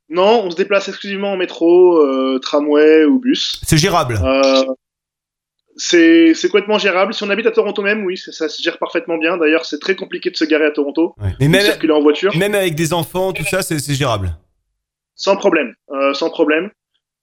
Non, 0.08 0.40
on 0.42 0.50
se 0.50 0.56
déplace 0.56 0.88
exclusivement 0.88 1.32
en 1.32 1.36
métro, 1.36 2.02
tramway 2.38 3.04
ou 3.04 3.20
bus. 3.20 3.60
C'est 3.62 3.76
gérable. 3.76 4.18
C'est 5.76 6.32
complètement 6.44 6.78
gérable. 6.78 7.12
Si 7.12 7.22
on 7.24 7.28
habite 7.28 7.44
à 7.44 7.50
Toronto 7.50 7.82
même, 7.82 8.06
oui, 8.06 8.16
ça, 8.16 8.48
se 8.48 8.62
gère 8.62 8.78
parfaitement 8.78 9.18
bien. 9.18 9.36
D'ailleurs, 9.36 9.66
c'est 9.66 9.80
très 9.80 9.96
compliqué 9.96 10.30
de 10.30 10.36
se 10.38 10.46
garer 10.46 10.64
à 10.64 10.70
Toronto, 10.70 11.14
Ouais. 11.20 11.34
Mais 11.40 11.48
même, 11.48 11.66
circuler 11.66 11.92
en 11.92 12.00
voiture, 12.00 12.34
même 12.38 12.54
avec 12.54 12.74
des 12.74 12.94
enfants, 12.94 13.34
tout 13.34 13.44
ça, 13.44 13.60
c'est 13.60 13.92
gérable. 13.92 14.34
sans 15.14 15.36
problème, 15.36 15.74
sans 16.14 16.30
problème. 16.30 16.70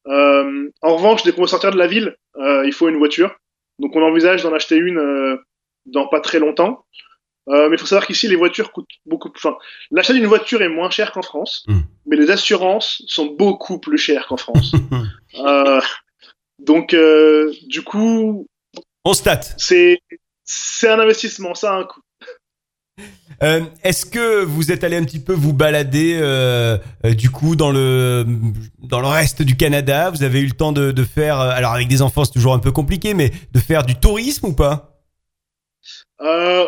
Euh, 0.07 0.69
en 0.81 0.95
revanche, 0.95 1.23
dès 1.23 1.31
qu'on 1.31 1.41
veut 1.41 1.47
sortir 1.47 1.71
de 1.71 1.77
la 1.77 1.87
ville, 1.87 2.15
euh, 2.37 2.65
il 2.65 2.73
faut 2.73 2.87
une 2.89 2.97
voiture. 2.97 3.35
Donc, 3.79 3.95
on 3.95 4.01
envisage 4.03 4.43
d'en 4.43 4.53
acheter 4.53 4.77
une 4.77 4.97
euh, 4.99 5.37
dans 5.85 6.07
pas 6.07 6.21
très 6.21 6.39
longtemps. 6.39 6.85
Euh, 7.47 7.69
mais 7.69 7.75
il 7.75 7.79
faut 7.79 7.85
savoir 7.85 8.07
qu'ici, 8.07 8.27
les 8.27 8.35
voitures 8.35 8.71
coûtent 8.71 8.89
beaucoup. 9.05 9.29
Enfin, 9.35 9.55
l'achat 9.91 10.13
d'une 10.13 10.25
voiture 10.25 10.61
est 10.63 10.69
moins 10.69 10.89
cher 10.89 11.11
qu'en 11.11 11.21
France, 11.21 11.63
Mm. 11.67 11.79
mais 12.07 12.15
les 12.15 12.31
assurances 12.31 13.03
sont 13.07 13.27
beaucoup 13.27 13.77
plus 13.79 13.97
chères 13.99 14.27
qu'en 14.27 14.37
France. 14.37 14.71
Euh, 15.39 15.81
donc, 16.59 16.93
euh, 16.93 17.51
du 17.67 17.81
coup, 17.83 18.47
On 19.03 19.13
state. 19.13 19.53
c'est 19.57 19.99
c'est 20.45 20.87
un 20.89 20.99
investissement, 20.99 21.53
ça 21.55 21.73
a 21.73 21.77
un 21.79 21.83
coût. 21.83 21.99
Euh, 23.43 23.61
Est-ce 23.83 24.05
que 24.05 24.43
vous 24.43 24.71
êtes 24.71 24.83
allé 24.83 24.95
un 24.95 25.03
petit 25.03 25.19
peu 25.19 25.33
vous 25.33 25.53
balader 25.53 26.17
euh, 26.19 26.77
euh, 27.05 27.13
du 27.13 27.29
coup 27.29 27.55
dans 27.55 27.71
le 27.71 28.25
dans 28.79 29.01
le 29.01 29.07
reste 29.07 29.41
du 29.41 29.57
Canada? 29.57 30.09
Vous 30.09 30.23
avez 30.23 30.41
eu 30.41 30.45
le 30.45 30.51
temps 30.51 30.71
de, 30.71 31.03
faire 31.03 31.39
alors 31.39 31.73
avec 31.73 31.87
des 31.87 32.01
enfants 32.01 32.25
c'est 32.25 32.33
toujours 32.33 32.53
un 32.53 32.59
peu 32.59 32.71
compliqué 32.71 33.13
mais 33.13 33.31
de 33.53 33.59
faire 33.59 33.83
du 33.83 33.95
tourisme 33.95 34.47
ou 34.47 34.55
pas? 34.55 34.91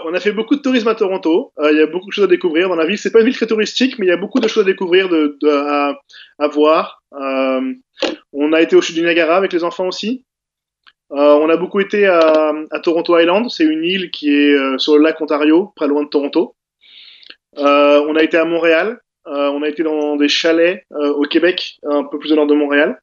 On 0.10 0.14
a 0.14 0.20
fait 0.20 0.32
beaucoup 0.32 0.56
de 0.56 0.62
tourisme 0.62 0.88
à 0.88 0.96
Toronto. 0.96 1.52
Il 1.60 1.78
y 1.78 1.82
a 1.82 1.88
beaucoup 1.88 2.08
de 2.08 2.14
choses 2.14 2.24
à 2.24 2.28
découvrir 2.28 2.70
dans 2.70 2.76
la 2.76 2.86
ville. 2.86 2.98
C'est 2.98 3.12
pas 3.12 3.20
une 3.20 3.26
ville 3.26 3.36
très 3.36 3.48
touristique, 3.48 4.00
mais 4.00 4.06
il 4.06 4.10
y 4.10 4.14
a 4.14 4.18
beaucoup 4.18 4.40
de 4.40 4.48
choses 4.48 4.64
à 4.64 4.66
découvrir, 4.66 5.10
à, 6.40 6.48
voir. 6.48 7.04
On 7.12 8.54
a 8.54 8.62
été 8.62 8.76
au 8.76 8.82
sud 8.82 8.96
du 8.96 9.02
Niagara 9.02 9.36
avec 9.36 9.52
les 9.52 9.66
enfants 9.66 9.88
aussi. 9.88 10.24
On 11.10 11.50
a 11.50 11.58
beaucoup 11.58 11.82
été 11.82 12.06
à, 12.08 12.54
Toronto 12.84 13.20
Island. 13.20 13.50
C'est 13.50 13.66
une 13.66 13.84
île 13.84 14.12
qui 14.12 14.30
est 14.30 14.78
sur 14.78 14.98
le 14.98 15.04
lac 15.04 15.20
Ontario, 15.20 15.74
pas 15.76 15.88
loin 15.88 16.04
de 16.04 16.10
Toronto. 16.10 16.56
Euh, 17.58 18.06
on 18.08 18.16
a 18.16 18.24
été 18.24 18.38
à 18.38 18.46
Montréal. 18.46 19.00
Euh, 19.28 19.50
on 19.50 19.62
a 19.62 19.68
été 19.68 19.84
dans 19.84 20.16
des 20.16 20.30
chalets 20.30 20.86
euh, 20.94 21.14
au 21.14 21.24
Québec, 21.24 21.80
un 21.84 22.04
peu 22.04 22.18
plus 22.18 22.32
au 22.32 22.36
nord 22.36 22.48
de 22.48 22.56
Montréal. 22.56 23.02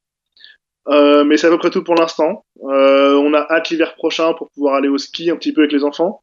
Mais 0.87 1.37
c'est 1.37 1.47
à 1.47 1.51
peu 1.51 1.59
près 1.59 1.71
tout 1.71 1.83
pour 1.83 1.95
l'instant. 1.95 2.45
On 2.61 3.35
a 3.35 3.47
hâte 3.51 3.71
l'hiver 3.71 3.95
prochain 3.95 4.35
pour 4.35 4.51
pouvoir 4.51 4.75
aller 4.77 4.89
au 4.89 4.99
ski 4.99 5.31
un 5.31 5.37
petit 5.37 5.53
peu 5.53 5.63
avec 5.63 5.73
les 5.73 5.85
enfants. 5.85 6.23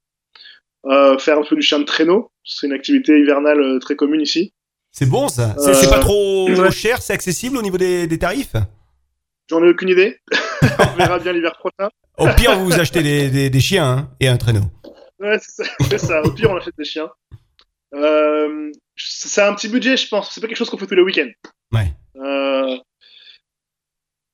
Faire 0.86 1.40
un 1.40 1.44
peu 1.44 1.56
du 1.56 1.62
chien 1.62 1.80
de 1.80 1.84
traîneau. 1.84 2.32
C'est 2.44 2.68
une 2.68 2.74
activité 2.74 3.20
hivernale 3.20 3.80
très 3.80 3.96
commune 3.96 4.22
ici. 4.22 4.54
C'est 4.92 5.10
bon 5.10 5.30
ça 5.30 5.56
C'est 5.58 5.90
pas 5.90 6.00
trop 6.00 6.50
ouais. 6.50 6.72
cher 6.72 7.02
C'est 7.02 7.14
accessible 7.14 7.58
au 7.58 7.62
niveau 7.62 7.78
des, 7.78 8.08
des 8.08 8.20
tarifs? 8.20 8.56
J'en 9.50 9.64
ai 9.64 9.70
aucune 9.70 9.90
idée. 9.90 10.20
on 10.62 10.98
verra 10.98 11.18
bien 11.18 11.34
l'hiver 11.34 11.58
prochain. 11.58 11.90
Au 12.18 12.28
pire 12.36 12.58
vous 12.58 12.66
vous 12.66 12.80
achetez 12.80 13.02
des, 13.02 13.30
des, 13.30 13.50
des 13.50 13.60
chiens 13.60 13.86
hein, 13.86 14.10
et 14.20 14.28
un 14.28 14.38
traîneau. 14.38 14.64
Ouais, 15.20 15.38
c'est 15.40 15.64
ça, 15.64 15.70
c'est 15.90 15.98
ça. 16.00 16.22
Au 16.24 16.32
pire, 16.32 16.50
on 16.50 16.58
achète 16.58 16.76
des 16.78 16.84
chiens. 16.84 17.10
Euh, 17.94 18.72
c'est 18.96 19.42
un 19.42 19.54
petit 19.54 19.68
budget, 19.68 19.98
je 19.98 20.08
pense. 20.08 20.32
C'est 20.32 20.42
pas 20.42 20.48
quelque 20.48 20.58
chose 20.58 20.70
qu'on 20.70 20.78
fait 20.78 20.88
tous 20.88 20.96
les 20.96 21.02
week-ends. 21.02 21.30
Ouais. 21.74 21.94
Euh, 22.18 22.78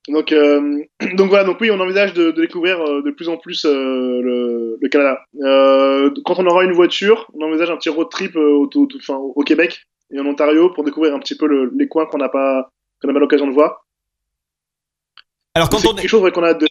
donc, 0.08 0.32
euh, 0.32 0.84
donc 1.16 1.30
voilà. 1.30 1.44
Donc 1.44 1.58
oui, 1.62 1.70
on 1.72 1.80
envisage 1.80 2.14
de, 2.14 2.32
de 2.32 2.42
découvrir 2.42 2.80
euh, 2.82 3.02
de 3.02 3.12
plus 3.12 3.30
en 3.30 3.38
plus 3.38 3.66
le, 3.66 4.78
le 4.80 4.90
Canada. 4.90 5.20
Quand 6.26 6.40
on 6.40 6.46
aura 6.46 6.64
une 6.64 6.74
voiture, 6.74 7.30
on 7.34 7.42
envisage 7.46 7.70
un 7.70 7.78
petit 7.78 7.90
road 7.90 8.10
trip 8.10 8.36
au, 8.36 8.70
au- 8.74 8.88
enfin, 8.98 9.16
au 9.16 9.44
Québec 9.44 9.82
et 10.12 10.20
en 10.20 10.26
Ontario 10.26 10.70
pour 10.70 10.84
découvrir 10.84 11.14
un 11.14 11.20
petit 11.20 11.36
peu 11.36 11.48
le- 11.48 11.72
les 11.78 11.88
coins 11.88 12.06
qu'on 12.06 12.18
n'a 12.20 12.30
pas 12.30 12.70
qu'on 13.02 13.14
pas 13.14 13.20
l'occasion 13.20 13.48
de 13.48 13.54
voir. 13.54 13.86
Alors 15.56 15.70
quand 15.70 15.86
on 15.86 15.98
est 15.98 16.08
chose 16.08 16.22
ouais, 16.22 16.32
qu'on 16.32 16.44
a 16.44 16.50
hâte 16.50 16.62
de 16.62 16.68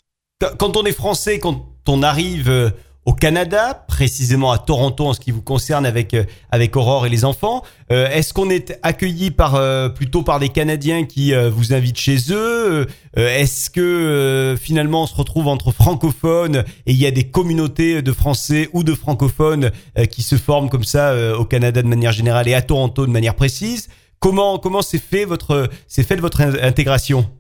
quand 0.59 0.77
on 0.77 0.85
est 0.85 0.93
français, 0.93 1.39
quand 1.39 1.67
on 1.89 2.03
arrive 2.03 2.73
au 3.07 3.15
Canada, 3.15 3.85
précisément 3.87 4.51
à 4.51 4.59
Toronto 4.59 5.07
en 5.07 5.15
ce 5.15 5.21
qui 5.21 5.31
vous 5.31 5.41
concerne 5.41 5.87
avec 5.87 6.13
euh, 6.13 6.25
avec 6.51 6.75
Aurore 6.77 7.07
et 7.07 7.09
les 7.09 7.25
enfants, 7.25 7.63
euh, 7.93 8.11
est-ce 8.11 8.35
qu'on 8.35 8.51
est 8.51 8.79
accueilli 8.83 9.31
par 9.31 9.55
euh, 9.55 9.89
plutôt 9.89 10.25
par 10.25 10.41
des 10.41 10.49
Canadiens 10.49 11.05
qui 11.07 11.33
vous 11.33 11.73
invitent 11.73 11.99
chez 11.99 12.17
eux? 12.31 12.87
Est-ce 13.17 13.71
que 13.71 14.57
finalement 14.61 15.05
on 15.05 15.07
se 15.07 15.15
retrouve 15.15 15.47
entre 15.47 15.71
francophones 15.71 16.65
et 16.87 16.93
il 16.93 16.97
y 16.97 17.07
a 17.07 17.11
des 17.13 17.31
communautés 17.31 18.03
de 18.03 18.13
Français 18.13 18.69
ou 18.73 18.83
de 18.83 18.95
francophones 18.95 19.71
qui 20.11 20.23
se 20.23 20.37
forment 20.37 20.69
comme 20.69 20.85
ça 20.85 21.15
au 21.39 21.45
Canada 21.45 21.83
de 21.83 21.89
manière 21.89 22.13
générale 22.13 22.49
et 22.49 22.55
à 22.55 22.63
Toronto 22.63 23.07
de 23.07 23.11
manière 23.13 23.37
précise? 23.37 23.89
Comment 24.19 24.59
comment 24.59 24.83
s'est 24.83 24.99
fait 24.99 25.25
votre 25.25 25.69
s'est 25.87 26.03
faite 26.03 26.21
votre 26.21 26.41
in- 26.41 26.61
intégration? 26.61 27.31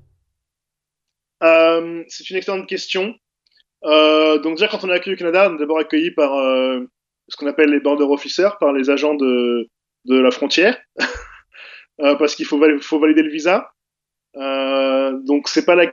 C'est 2.09 2.31
une 2.31 2.37
excellente 2.37 2.69
question. 2.69 3.15
Euh, 3.87 4.38
donc 4.38 4.57
déjà, 4.57 4.68
quand 4.68 4.85
on 4.85 4.90
est 4.90 4.94
accueilli 4.94 5.14
au 5.14 5.18
Canada, 5.18 5.49
on 5.51 5.57
est 5.57 5.59
d'abord 5.59 5.79
accueilli 5.79 6.11
par 6.11 6.35
euh, 6.38 6.81
ce 7.29 7.37
qu'on 7.37 7.46
appelle 7.46 7.70
les 7.70 7.81
border 7.81 8.05
officers, 8.05 8.51
par 8.61 8.72
les 8.72 8.90
agents 8.90 9.14
de, 9.14 9.68
de 10.07 10.18
la 10.18 10.31
frontière, 10.31 10.77
Euh, 12.03 12.14
parce 12.16 12.35
qu'il 12.35 12.44
faut, 12.44 12.59
vali- 12.59 12.79
faut 12.83 12.99
valider 12.99 13.22
le 13.22 13.31
visa. 13.31 13.70
Donc 15.25 15.49
c'est 15.49 15.64
pas 15.64 15.75
la 15.75 15.87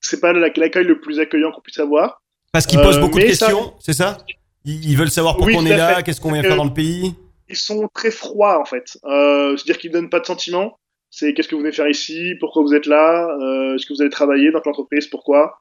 c'est 0.00 0.20
pas 0.20 0.32
la- 0.32 0.48
l'accueil 0.54 0.84
le 0.84 1.00
plus 1.00 1.18
accueillant 1.20 1.50
qu'on 1.52 1.60
puisse 1.60 1.78
avoir. 1.80 2.22
Parce 2.52 2.66
qu'ils 2.66 2.80
posent 2.80 3.00
beaucoup 3.00 3.18
de 3.18 3.26
ça- 3.32 3.46
questions, 3.46 3.74
c'est 3.80 3.92
ça? 3.92 4.18
Ils, 4.64 4.96
veulent 4.96 5.10
savoir 5.10 5.36
pourquoi 5.36 5.52
Oui, 5.54 5.58
on 5.60 5.66
est 5.66 5.76
là, 5.76 6.02
qu'est-ce 6.02 6.20
qu'on 6.20 6.32
vient 6.32 6.42
faire 6.42 6.56
dans 6.56 6.64
le 6.64 6.72
pays? 6.72 7.14
Ils 7.48 7.56
sont 7.56 7.88
très 7.92 8.10
froids 8.10 8.60
en 8.60 8.64
fait. 8.64 8.98
Euh, 9.04 9.56
C'est-à-dire 9.56 9.78
qu'ils 9.78 9.90
donnent 9.90 10.10
pas 10.10 10.20
de 10.20 10.26
sentiments. 10.26 10.78
C'est 11.10 11.34
qu'est-ce 11.34 11.48
que 11.48 11.56
vous 11.56 11.62
venez 11.62 11.72
faire 11.72 11.88
ici, 11.88 12.34
pourquoi 12.38 12.62
vous 12.62 12.72
êtes 12.74 12.86
là, 12.86 13.26
euh, 13.40 13.74
est-ce 13.74 13.84
que 13.86 13.92
vous 13.94 14.00
allez 14.00 14.10
travailler 14.10 14.52
dans 14.52 14.60
l'entreprise, 14.64 15.08
pourquoi, 15.08 15.58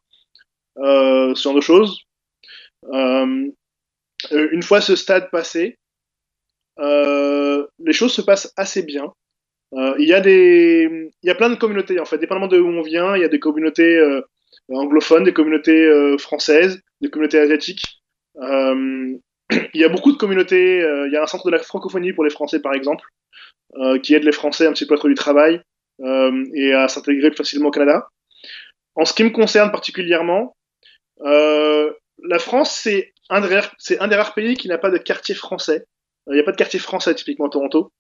ce 0.81 1.41
genre 1.41 1.55
de 1.55 1.61
choses. 1.61 2.01
Euh, 2.93 3.51
euh, 4.31 4.49
une 4.51 4.63
fois 4.63 4.81
ce 4.81 4.95
stade 4.95 5.29
passé, 5.31 5.77
euh, 6.79 7.65
les 7.79 7.93
choses 7.93 8.13
se 8.13 8.21
passent 8.21 8.53
assez 8.57 8.83
bien. 8.83 9.11
Euh, 9.73 9.93
il 9.99 10.07
y 10.07 10.13
a 10.13 10.21
des, 10.21 11.11
il 11.21 11.27
y 11.27 11.29
a 11.29 11.35
plein 11.35 11.49
de 11.49 11.55
communautés 11.55 11.99
en 11.99 12.05
fait, 12.05 12.17
dépendamment 12.17 12.47
de 12.47 12.59
où 12.59 12.67
on 12.67 12.81
vient. 12.81 13.15
Il 13.15 13.21
y 13.21 13.25
a 13.25 13.29
des 13.29 13.39
communautés 13.39 13.97
euh, 13.97 14.21
anglophones, 14.69 15.23
des 15.23 15.33
communautés 15.33 15.85
euh, 15.85 16.17
françaises, 16.17 16.81
des 17.01 17.09
communautés 17.09 17.39
asiatiques. 17.39 17.83
Euh, 18.41 19.15
il 19.73 19.81
y 19.81 19.83
a 19.83 19.89
beaucoup 19.89 20.11
de 20.11 20.17
communautés. 20.17 20.81
euh, 20.81 21.07
il 21.07 21.13
y 21.13 21.17
a 21.17 21.23
un 21.23 21.27
centre 21.27 21.45
de 21.45 21.51
la 21.51 21.59
francophonie 21.59 22.13
pour 22.13 22.23
les 22.23 22.29
Français 22.29 22.61
par 22.61 22.73
exemple, 22.73 23.05
euh, 23.75 23.99
qui 23.99 24.15
aide 24.15 24.23
les 24.23 24.31
Français 24.31 24.65
un 24.65 24.73
petit 24.73 24.87
peu 24.87 24.95
à 24.95 24.97
trouver 24.97 25.13
du 25.13 25.19
travail 25.19 25.61
euh, 26.01 26.45
et 26.55 26.73
à 26.73 26.87
s'intégrer 26.87 27.29
plus 27.29 27.37
facilement 27.37 27.69
au 27.69 27.71
Canada. 27.71 28.07
En 28.95 29.05
ce 29.05 29.13
qui 29.13 29.23
me 29.23 29.29
concerne 29.29 29.71
particulièrement, 29.71 30.55
euh, 31.25 31.91
la 32.23 32.39
France 32.39 32.71
c'est 32.71 33.13
un 33.29 33.41
des 33.41 33.55
rares, 33.55 33.71
c'est 33.77 33.99
un 33.99 34.07
des 34.07 34.15
rares 34.15 34.33
pays 34.33 34.55
qui 34.55 34.67
n'a 34.67 34.77
pas 34.77 34.89
de 34.89 34.97
quartier 34.97 35.35
français. 35.35 35.85
Euh, 36.27 36.31
Il 36.31 36.35
n'y 36.35 36.39
a 36.41 36.43
pas 36.43 36.51
de 36.51 36.57
quartier 36.57 36.79
français 36.79 37.13
typiquement 37.15 37.47
à 37.47 37.49
Toronto. 37.49 37.91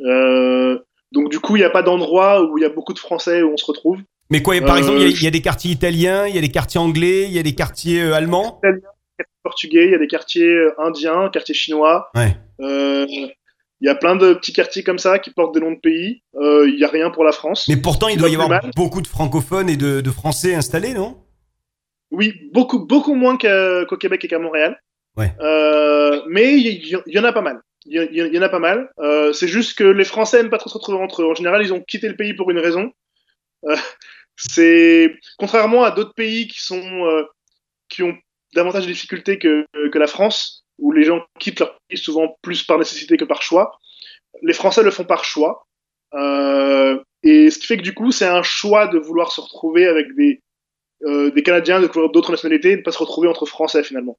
Euh, 0.00 0.78
donc 1.12 1.30
du 1.30 1.40
coup, 1.40 1.56
il 1.56 1.60
n'y 1.60 1.64
a 1.64 1.70
pas 1.70 1.82
d'endroit 1.82 2.42
où 2.44 2.58
il 2.58 2.62
y 2.62 2.64
a 2.64 2.68
beaucoup 2.68 2.92
de 2.92 2.98
Français 2.98 3.42
où 3.42 3.52
on 3.52 3.56
se 3.56 3.64
retrouve. 3.64 3.98
Mais 4.30 4.42
quoi, 4.42 4.60
par 4.60 4.76
Euh, 4.76 4.78
exemple, 4.78 4.98
il 4.98 5.02
y 5.02 5.06
a- 5.06 5.08
il 5.08 5.22
y, 5.22 5.26
a 5.26 5.30
des 5.30 5.40
quartiers 5.40 5.70
italiens, 5.70 6.26
il 6.26 6.34
y 6.34 6.38
a 6.38 6.42
des 6.42 6.50
quartiers 6.50 6.78
anglais, 6.80 7.24
il 7.24 7.32
y 7.32 7.38
a 7.38 7.42
des 7.42 7.54
quartiers 7.54 8.02
euh, 8.02 8.12
allemands? 8.14 8.60
Portugais, 9.42 9.86
il 9.86 9.90
y 9.92 9.94
a 9.94 9.98
des 9.98 10.06
quartiers 10.06 10.44
euh, 10.52 10.74
indiens, 10.78 11.30
quartiers 11.32 11.54
chinois. 11.54 12.10
Ouais. 12.14 12.36
Euh, 12.60 13.06
Il 13.80 13.86
y 13.86 13.88
a 13.88 13.94
plein 13.94 14.16
de 14.16 14.34
petits 14.34 14.52
quartiers 14.52 14.82
comme 14.82 14.98
ça 14.98 15.18
qui 15.20 15.30
portent 15.30 15.54
des 15.54 15.60
noms 15.60 15.70
de 15.70 15.78
pays. 15.78 16.22
Il 16.34 16.74
n'y 16.76 16.84
a 16.84 16.88
rien 16.88 17.10
pour 17.10 17.22
la 17.24 17.30
France. 17.32 17.66
Mais 17.68 17.76
pourtant, 17.76 18.08
il 18.08 18.18
doit 18.18 18.28
y 18.28 18.34
avoir 18.34 18.48
mal. 18.48 18.70
beaucoup 18.74 19.00
de 19.00 19.06
francophones 19.06 19.70
et 19.70 19.76
de, 19.76 20.00
de 20.00 20.10
français 20.10 20.54
installés, 20.54 20.94
non? 20.94 21.16
Oui, 22.10 22.50
beaucoup, 22.52 22.80
beaucoup 22.80 23.14
moins 23.14 23.36
qu'au 23.36 23.96
Québec 23.96 24.24
et 24.24 24.28
qu'à 24.28 24.38
Montréal. 24.38 24.80
Ouais. 25.16 25.32
Euh, 25.40 26.22
mais 26.28 26.54
il 26.54 27.02
y, 27.06 27.18
en 27.18 27.24
a 27.24 27.32
pas 27.32 27.40
mal. 27.40 27.60
Il 27.84 27.94
y, 28.12 28.38
en 28.38 28.42
a 28.42 28.48
pas 28.48 28.58
mal. 28.58 28.90
Euh, 28.98 29.32
c'est 29.32 29.48
juste 29.48 29.76
que 29.76 29.84
les 29.84 30.04
Français 30.04 30.40
aiment 30.40 30.50
pas 30.50 30.58
trop 30.58 30.70
se 30.70 30.74
retrouver 30.74 30.98
entre 30.98 31.22
eux. 31.22 31.26
En 31.26 31.34
général, 31.34 31.62
ils 31.62 31.72
ont 31.72 31.80
quitté 31.80 32.08
le 32.08 32.16
pays 32.16 32.34
pour 32.34 32.50
une 32.50 32.58
raison. 32.58 32.92
Euh, 33.64 33.76
c'est 34.36 35.14
contrairement 35.38 35.84
à 35.84 35.90
d'autres 35.90 36.14
pays 36.14 36.46
qui 36.46 36.60
sont 36.60 37.06
euh, 37.06 37.24
qui 37.88 38.02
ont 38.02 38.16
davantage 38.54 38.86
de 38.86 38.92
difficultés 38.92 39.38
que, 39.38 39.66
que 39.90 39.98
la 39.98 40.06
France, 40.06 40.64
où 40.78 40.92
les 40.92 41.04
gens 41.04 41.24
quittent 41.38 41.60
leur 41.60 41.78
pays 41.88 41.98
souvent 41.98 42.38
plus 42.42 42.62
par 42.62 42.78
nécessité 42.78 43.16
que 43.16 43.24
par 43.24 43.42
choix. 43.42 43.78
Les 44.42 44.52
Français 44.52 44.82
le 44.82 44.90
font 44.90 45.04
par 45.04 45.24
choix. 45.24 45.66
Euh, 46.14 46.98
et 47.22 47.50
ce 47.50 47.58
qui 47.58 47.66
fait 47.66 47.76
que 47.76 47.82
du 47.82 47.94
coup, 47.94 48.12
c'est 48.12 48.26
un 48.26 48.42
choix 48.42 48.86
de 48.86 48.98
vouloir 48.98 49.32
se 49.32 49.40
retrouver 49.40 49.86
avec 49.86 50.14
des, 50.14 50.40
euh, 51.06 51.30
des 51.30 51.42
Canadiens, 51.42 51.80
de 51.80 52.12
d'autres 52.12 52.30
nationalités, 52.32 52.72
et 52.72 52.76
de 52.76 52.82
pas 52.82 52.92
se 52.92 52.98
retrouver 52.98 53.28
entre 53.28 53.46
Français 53.46 53.82
finalement. 53.82 54.18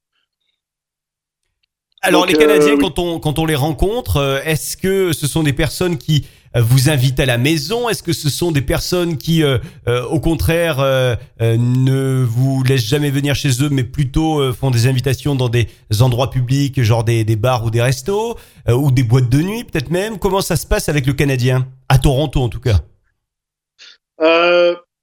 Alors 2.02 2.22
Donc, 2.22 2.32
les 2.32 2.38
Canadiens, 2.38 2.70
euh, 2.70 2.76
oui. 2.76 2.82
quand 2.82 2.98
on 3.00 3.20
quand 3.20 3.40
on 3.40 3.46
les 3.46 3.56
rencontre, 3.56 4.18
euh, 4.18 4.40
est-ce 4.46 4.78
que 4.78 5.12
ce 5.12 5.28
sont 5.28 5.44
des 5.44 5.52
personnes 5.52 5.98
qui 5.98 6.26
euh, 6.56 6.62
vous 6.62 6.90
invitent 6.90 7.20
à 7.20 7.26
la 7.26 7.38
maison? 7.38 7.90
Est-ce 7.90 8.02
que 8.04 8.14
ce 8.14 8.30
sont 8.30 8.54
des 8.54 8.62
personnes 8.62 9.18
qui, 9.18 9.44
euh, 9.44 9.58
euh, 9.90 10.06
au 10.06 10.22
contraire, 10.22 10.80
euh, 10.80 11.18
euh, 11.42 11.58
ne 11.58 12.24
vous 12.24 12.64
laissent 12.64 12.88
jamais 12.88 13.10
venir 13.10 13.36
chez 13.36 13.50
eux, 13.62 13.70
mais 13.70 13.84
plutôt 13.84 14.40
euh, 14.40 14.54
font 14.54 14.72
des 14.72 14.88
invitations 14.88 15.36
dans 15.36 15.50
des 15.50 15.68
endroits 16.00 16.30
publics, 16.30 16.82
genre 16.82 17.04
des, 17.04 17.26
des 17.26 17.36
bars 17.36 17.66
ou 17.66 17.70
des 17.70 17.82
restos, 17.82 18.38
euh, 18.70 18.74
ou 18.74 18.92
des 18.92 19.04
boîtes 19.04 19.30
de 19.30 19.42
nuit 19.42 19.66
peut-être 19.66 19.92
même? 19.92 20.20
Comment 20.20 20.42
ça 20.42 20.56
se 20.56 20.66
passe 20.66 20.88
avec 20.88 21.06
le 21.06 21.12
Canadien? 21.12 21.68
À 21.90 21.98
Toronto 21.98 22.42
en 22.42 22.48
tout 22.48 22.62
cas. 22.62 22.80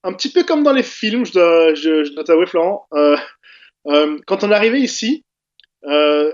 Un 0.04 0.12
petit 0.12 0.30
peu 0.30 0.44
comme 0.44 0.62
dans 0.62 0.72
les 0.72 0.82
films, 0.82 1.26
je 1.26 1.32
dois, 1.32 1.74
je, 1.74 2.04
je 2.04 2.22
t'avouer, 2.22 2.46
Florent. 2.46 2.86
Euh, 2.94 3.16
euh, 3.88 4.18
quand 4.26 4.44
on 4.44 4.50
est 4.52 4.54
arrivé 4.54 4.78
ici, 4.80 5.24
euh, 5.84 6.32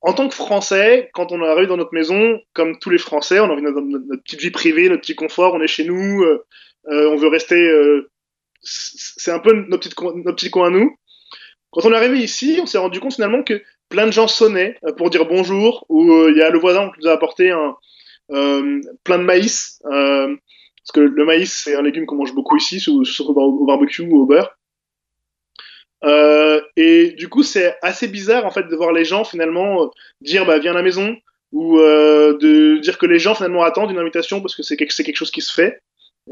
en 0.00 0.14
tant 0.14 0.28
que 0.28 0.34
Français, 0.34 1.10
quand 1.12 1.30
on 1.30 1.42
est 1.42 1.48
arrivé 1.48 1.66
dans 1.66 1.76
notre 1.76 1.92
maison, 1.92 2.40
comme 2.54 2.78
tous 2.78 2.90
les 2.90 2.98
Français, 2.98 3.38
on 3.38 3.44
a 3.44 3.52
envie 3.52 3.62
de 3.62 3.68
notre, 3.68 4.22
petite 4.22 4.40
vie 4.40 4.50
privée, 4.50 4.88
notre 4.88 5.02
petit 5.02 5.14
confort, 5.14 5.54
on 5.54 5.60
est 5.60 5.66
chez 5.66 5.84
nous, 5.84 6.24
on 6.86 7.16
veut 7.16 7.28
rester. 7.28 7.70
c'est 8.62 9.30
un 9.30 9.40
peu 9.40 9.52
nos 9.52 9.76
petits, 9.76 9.90
coins- 9.90 10.14
nos 10.14 10.32
petits 10.32 10.50
coins 10.50 10.68
à 10.68 10.70
nous. 10.70 10.96
Quand 11.70 11.84
on 11.84 11.92
est 11.92 11.96
arrivé 11.96 12.18
ici, 12.18 12.58
on 12.62 12.66
s'est 12.66 12.78
rendu 12.78 12.98
compte 12.98 13.14
finalement 13.14 13.42
que 13.42 13.62
plein 13.90 14.06
de 14.06 14.12
gens 14.12 14.26
sonnaient 14.26 14.78
pour 14.96 15.10
dire 15.10 15.26
bonjour, 15.26 15.84
ou 15.90 16.28
il 16.28 16.36
y 16.36 16.42
a 16.42 16.48
le 16.48 16.58
voisin 16.58 16.90
qui 16.94 17.02
nous 17.02 17.08
a 17.08 17.12
apporté 17.12 17.50
un, 17.50 17.76
plein 19.04 19.18
de 19.18 19.24
maïs. 19.24 19.82
Parce 20.82 20.92
que 20.92 21.00
le 21.00 21.24
maïs, 21.24 21.52
c'est 21.52 21.74
un 21.74 21.82
légume 21.82 22.06
qu'on 22.06 22.16
mange 22.16 22.34
beaucoup 22.34 22.56
ici, 22.56 22.80
surtout 22.80 23.32
au 23.32 23.66
barbecue 23.66 24.02
ou 24.02 24.22
au 24.22 24.26
beurre. 24.26 24.56
Euh, 26.04 26.60
et 26.76 27.10
du 27.12 27.28
coup, 27.28 27.42
c'est 27.42 27.76
assez 27.82 28.08
bizarre 28.08 28.46
en 28.46 28.50
fait 28.50 28.62
de 28.62 28.74
voir 28.74 28.92
les 28.92 29.04
gens 29.04 29.24
finalement 29.24 29.90
dire 30.22 30.46
bah 30.46 30.58
viens 30.58 30.70
à 30.70 30.74
la 30.74 30.82
maison 30.82 31.14
ou 31.52 31.78
euh, 31.78 32.38
de 32.38 32.78
dire 32.78 32.96
que 32.96 33.06
les 33.06 33.18
gens 33.18 33.34
finalement 33.34 33.62
attendent 33.62 33.90
une 33.90 33.98
invitation 33.98 34.40
parce 34.40 34.56
que 34.56 34.62
c'est 34.62 34.76
quelque, 34.76 35.14
chose 35.14 35.30
qui 35.30 35.42
se 35.42 35.52
fait 35.52 35.80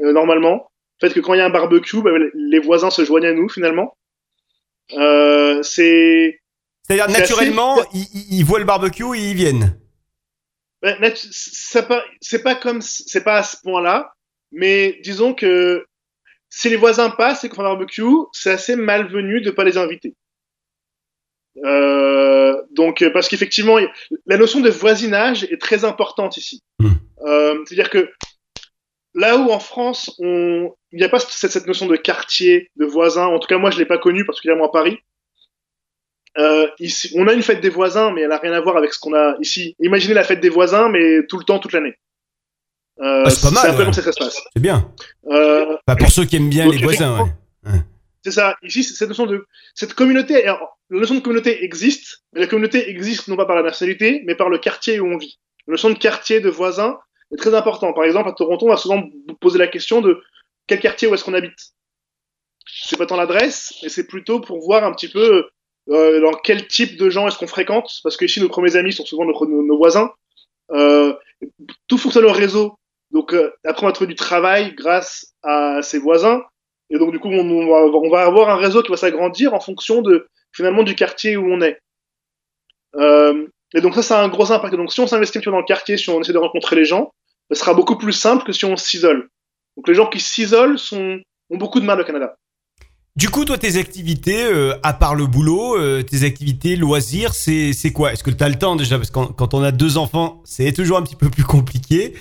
euh, 0.02 0.12
normalement. 0.12 0.70
Le 1.02 1.08
fait 1.08 1.14
que 1.14 1.20
quand 1.20 1.34
il 1.34 1.38
y 1.38 1.40
a 1.40 1.46
un 1.46 1.50
barbecue, 1.50 2.02
bah, 2.02 2.10
les 2.34 2.58
voisins 2.58 2.90
se 2.90 3.04
joignent 3.04 3.26
à 3.26 3.32
nous 3.32 3.48
finalement. 3.48 3.96
Euh, 4.94 5.62
c'est 5.62 6.40
C'est-à-dire 6.82 7.04
assez- 7.04 7.20
naturellement, 7.20 7.76
ils, 7.92 8.44
voient 8.44 8.58
le 8.58 8.64
barbecue 8.64 9.16
et 9.16 9.30
ils 9.30 9.36
viennent. 9.36 9.78
Nat- 10.82 11.14
c'est 11.14 11.86
pas, 11.86 12.02
c'est 12.20 12.42
pas 12.42 12.54
comme, 12.54 12.80
c'est 12.80 13.22
pas 13.22 13.36
à 13.36 13.42
ce 13.42 13.56
point-là, 13.62 14.14
mais 14.52 14.98
disons 15.02 15.34
que 15.34 15.86
si 16.50 16.68
les 16.68 16.76
voisins 16.76 17.10
passent 17.10 17.44
et 17.44 17.48
qu'on 17.48 17.56
fait 17.56 17.62
un 17.62 17.64
barbecue, 17.64 18.02
c'est 18.32 18.50
assez 18.50 18.76
malvenu 18.76 19.40
de 19.40 19.50
pas 19.50 19.64
les 19.64 19.76
inviter. 19.76 20.14
Euh, 21.64 22.62
donc, 22.70 23.04
parce 23.12 23.28
qu'effectivement, 23.28 23.78
la 24.26 24.36
notion 24.36 24.60
de 24.60 24.70
voisinage 24.70 25.44
est 25.44 25.60
très 25.60 25.84
importante 25.84 26.36
ici. 26.36 26.62
Hmm. 26.78 26.92
Euh, 27.26 27.64
C'est-à-dire 27.66 27.90
que 27.90 28.10
là 29.14 29.36
où 29.36 29.50
en 29.50 29.60
France, 29.60 30.14
on, 30.20 30.72
il 30.92 30.98
n'y 30.98 31.04
a 31.04 31.08
pas 31.08 31.18
cette, 31.18 31.50
cette 31.50 31.66
notion 31.66 31.86
de 31.86 31.96
quartier, 31.96 32.70
de 32.76 32.86
voisin. 32.86 33.26
En 33.26 33.38
tout 33.38 33.48
cas, 33.48 33.58
moi, 33.58 33.70
je 33.70 33.78
l'ai 33.78 33.86
pas 33.86 33.98
connu 33.98 34.24
particulièrement 34.24 34.66
à 34.66 34.72
Paris. 34.72 34.98
Euh, 36.38 36.68
ici, 36.78 37.12
on 37.16 37.26
a 37.26 37.32
une 37.32 37.42
fête 37.42 37.60
des 37.60 37.68
voisins, 37.70 38.12
mais 38.12 38.22
elle 38.22 38.32
a 38.32 38.38
rien 38.38 38.52
à 38.52 38.60
voir 38.60 38.76
avec 38.76 38.92
ce 38.94 39.00
qu'on 39.00 39.14
a 39.14 39.36
ici. 39.40 39.74
Imaginez 39.80 40.14
la 40.14 40.24
fête 40.24 40.40
des 40.40 40.48
voisins, 40.50 40.88
mais 40.88 41.26
tout 41.26 41.38
le 41.38 41.44
temps, 41.44 41.58
toute 41.58 41.72
l'année. 41.72 41.96
Euh, 43.00 43.22
Ah, 43.26 43.30
c'est 43.30 43.42
pas 43.42 43.50
mal, 43.52 43.70
un 43.70 43.72
peu 43.74 43.78
ouais. 43.78 43.84
comme 43.84 43.92
ça 43.92 44.00
que 44.02 44.06
ça 44.06 44.12
se 44.12 44.18
passe. 44.18 44.42
C'est 44.54 44.62
bien. 44.62 44.92
Euh, 45.30 45.76
pour 45.98 46.10
ceux 46.10 46.24
qui 46.24 46.36
aiment 46.36 46.48
bien 46.50 46.68
les 46.68 46.78
voisins. 46.78 47.20
ouais. 47.64 47.70
c'est 48.24 48.32
ça. 48.32 48.56
Ici, 48.62 48.82
c'est 48.84 48.94
cette 48.94 49.08
notion 49.08 49.26
de 49.26 49.46
cette 49.74 49.94
communauté. 49.94 50.44
alors, 50.44 50.78
La 50.90 51.00
notion 51.00 51.14
de 51.14 51.20
communauté 51.20 51.64
existe, 51.64 52.22
mais 52.32 52.40
la 52.40 52.46
communauté 52.46 52.88
existe 52.90 53.28
non 53.28 53.36
pas 53.36 53.46
par 53.46 53.56
la 53.56 53.62
nationalité, 53.62 54.22
mais 54.26 54.34
par 54.34 54.48
le 54.48 54.58
quartier 54.58 54.98
où 55.00 55.06
on 55.06 55.16
vit. 55.18 55.38
La 55.66 55.72
notion 55.72 55.90
de 55.90 55.98
quartier, 55.98 56.40
de 56.40 56.48
voisin, 56.48 56.98
est 57.32 57.36
très 57.36 57.54
important. 57.54 57.92
Par 57.92 58.04
exemple, 58.04 58.28
à 58.28 58.32
Toronto, 58.32 58.66
on 58.66 58.70
va 58.70 58.76
souvent 58.76 59.02
poser 59.40 59.58
la 59.58 59.66
question 59.68 60.00
de 60.00 60.20
quel 60.66 60.80
quartier 60.80 61.06
où 61.08 61.14
est-ce 61.14 61.24
qu'on 61.24 61.34
habite. 61.34 61.58
C'est 62.66 62.96
pas 62.98 63.06
tant 63.06 63.16
l'adresse, 63.16 63.74
mais 63.82 63.88
c'est 63.88 64.06
plutôt 64.06 64.40
pour 64.40 64.60
voir 64.60 64.84
un 64.84 64.92
petit 64.92 65.08
peu 65.08 65.46
euh, 65.90 66.20
dans 66.20 66.32
quel 66.32 66.66
type 66.66 66.98
de 66.98 67.08
gens 67.08 67.26
est-ce 67.28 67.38
qu'on 67.38 67.46
fréquente, 67.46 67.90
parce 68.02 68.16
que 68.18 68.24
ici 68.26 68.40
nos 68.40 68.48
premiers 68.50 68.76
amis 68.76 68.92
sont 68.92 69.06
souvent 69.06 69.24
nos, 69.24 69.46
nos- 69.46 69.62
nos 69.62 69.76
voisins. 69.78 70.10
Euh, 70.72 71.14
tout 71.86 71.96
fonctionne 71.96 72.26
au 72.26 72.32
réseau. 72.32 72.78
Donc 73.10 73.32
euh, 73.32 73.52
après 73.64 73.84
on 73.84 73.86
va 73.86 73.92
trouver 73.92 74.08
du 74.08 74.14
travail 74.14 74.74
grâce 74.74 75.34
à 75.42 75.80
ses 75.82 75.98
voisins, 75.98 76.42
et 76.90 76.98
donc 76.98 77.12
du 77.12 77.18
coup 77.18 77.28
on, 77.28 78.10
va, 78.10 78.22
avoir 78.22 78.50
un 78.50 78.56
réseau 78.56 78.82
qui 78.82 78.90
va 78.90 78.96
s'agrandir 78.96 79.54
en 79.54 79.60
fonction 79.60 80.02
de 80.02 80.28
finalement 80.52 80.82
du 80.82 80.94
quartier 80.94 81.36
où 81.36 81.46
on 81.46 81.60
est. 81.60 81.78
Euh, 82.96 83.46
et 83.74 83.80
donc 83.80 83.94
ça, 83.94 84.02
ça 84.02 84.20
a 84.20 84.24
un 84.24 84.28
gros 84.28 84.50
impact. 84.50 84.74
Donc 84.74 84.92
si 84.92 85.00
on 85.00 85.06
s'investit 85.06 85.40
dans 85.40 85.58
le 85.58 85.64
quartier, 85.64 85.96
si 85.96 86.08
on 86.10 86.20
essaie 86.20 86.32
de 86.32 86.38
rencontrer 86.38 86.76
les 86.76 86.84
gens, 86.84 87.12
ce 87.50 87.58
sera 87.58 87.74
beaucoup 87.74 87.96
plus 87.96 88.12
simple 88.12 88.44
que 88.44 88.52
si 88.52 88.64
on 88.64 88.76
s'isole. 88.76 89.28
Donc 89.76 89.88
les 89.88 89.94
gens 89.94 90.06
qui 90.06 90.20
s'isolent 90.20 90.76
ont 90.92 91.56
beaucoup 91.56 91.80
de 91.80 91.84
mal 91.84 92.00
au 92.00 92.04
Canada. 92.04 92.36
Du 93.18 93.30
coup, 93.30 93.44
toi, 93.44 93.58
tes 93.58 93.78
activités, 93.78 94.44
euh, 94.44 94.74
à 94.84 94.92
part 94.92 95.16
le 95.16 95.26
boulot, 95.26 95.76
euh, 95.76 96.04
tes 96.04 96.22
activités 96.22 96.76
loisirs, 96.76 97.34
c'est 97.34 97.72
c'est 97.72 97.90
quoi? 97.90 98.12
Est-ce 98.12 98.22
que 98.22 98.30
tu 98.30 98.44
as 98.44 98.48
le 98.48 98.54
temps 98.54 98.76
déjà? 98.76 98.96
Parce 98.96 99.10
que 99.10 99.32
quand, 99.32 99.54
on 99.54 99.62
a 99.64 99.72
deux 99.72 99.98
enfants, 99.98 100.40
c'est 100.44 100.70
toujours 100.70 100.98
un 100.98 101.02
petit 101.02 101.16
peu 101.16 101.28
plus 101.28 101.42
compliqué. 101.42 102.14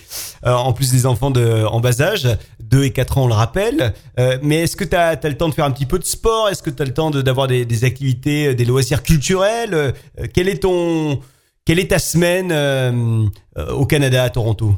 Euh, 0.44 0.54
en 0.54 0.74
plus 0.74 0.92
des 0.92 1.06
enfants 1.06 1.32
en 1.32 1.80
bas 1.82 2.02
âge, 2.02 2.28
2 2.62 2.86
et 2.86 2.90
4 2.90 3.20
ans, 3.20 3.26
on 3.26 3.28
le 3.28 3.36
rappelle. 3.36 3.94
Mais 4.42 4.64
est-ce 4.64 4.76
que 4.76 4.86
tu 4.86 4.96
as, 4.96 5.20
le 5.24 5.38
temps 5.38 5.50
de 5.50 5.54
faire 5.54 5.66
un 5.66 5.72
petit 5.72 5.86
peu 5.86 6.00
de 6.00 6.04
sport? 6.04 6.50
Est-ce 6.50 6.64
que 6.64 6.72
tu 6.72 6.82
as 6.82 6.86
le 6.86 6.96
temps 6.96 7.12
d'avoir 7.12 7.46
des, 7.46 7.84
activités, 7.84 8.56
des 8.56 8.66
loisirs 8.66 9.04
culturels? 9.04 9.94
Quel 10.34 10.50
est 10.50 10.64
ton, 10.64 11.22
quelle 11.64 11.78
est 11.78 11.92
ta 11.92 12.00
semaine 12.00 13.30
au 13.56 13.86
Canada, 13.86 14.24
à 14.24 14.32
Toronto? 14.32 14.74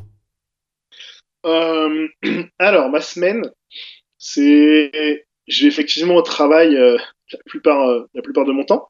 Alors 2.59 2.89
ma 2.89 2.99
semaine, 2.99 3.49
c'est, 4.17 4.91
je 5.49 5.63
vais 5.63 5.67
effectivement 5.67 6.15
au 6.15 6.21
travail 6.21 6.77
euh, 6.77 6.97
la 7.33 7.39
plupart, 7.45 7.89
euh, 7.89 8.07
la 8.13 8.21
plupart 8.21 8.45
de 8.45 8.51
mon 8.51 8.63
temps. 8.63 8.87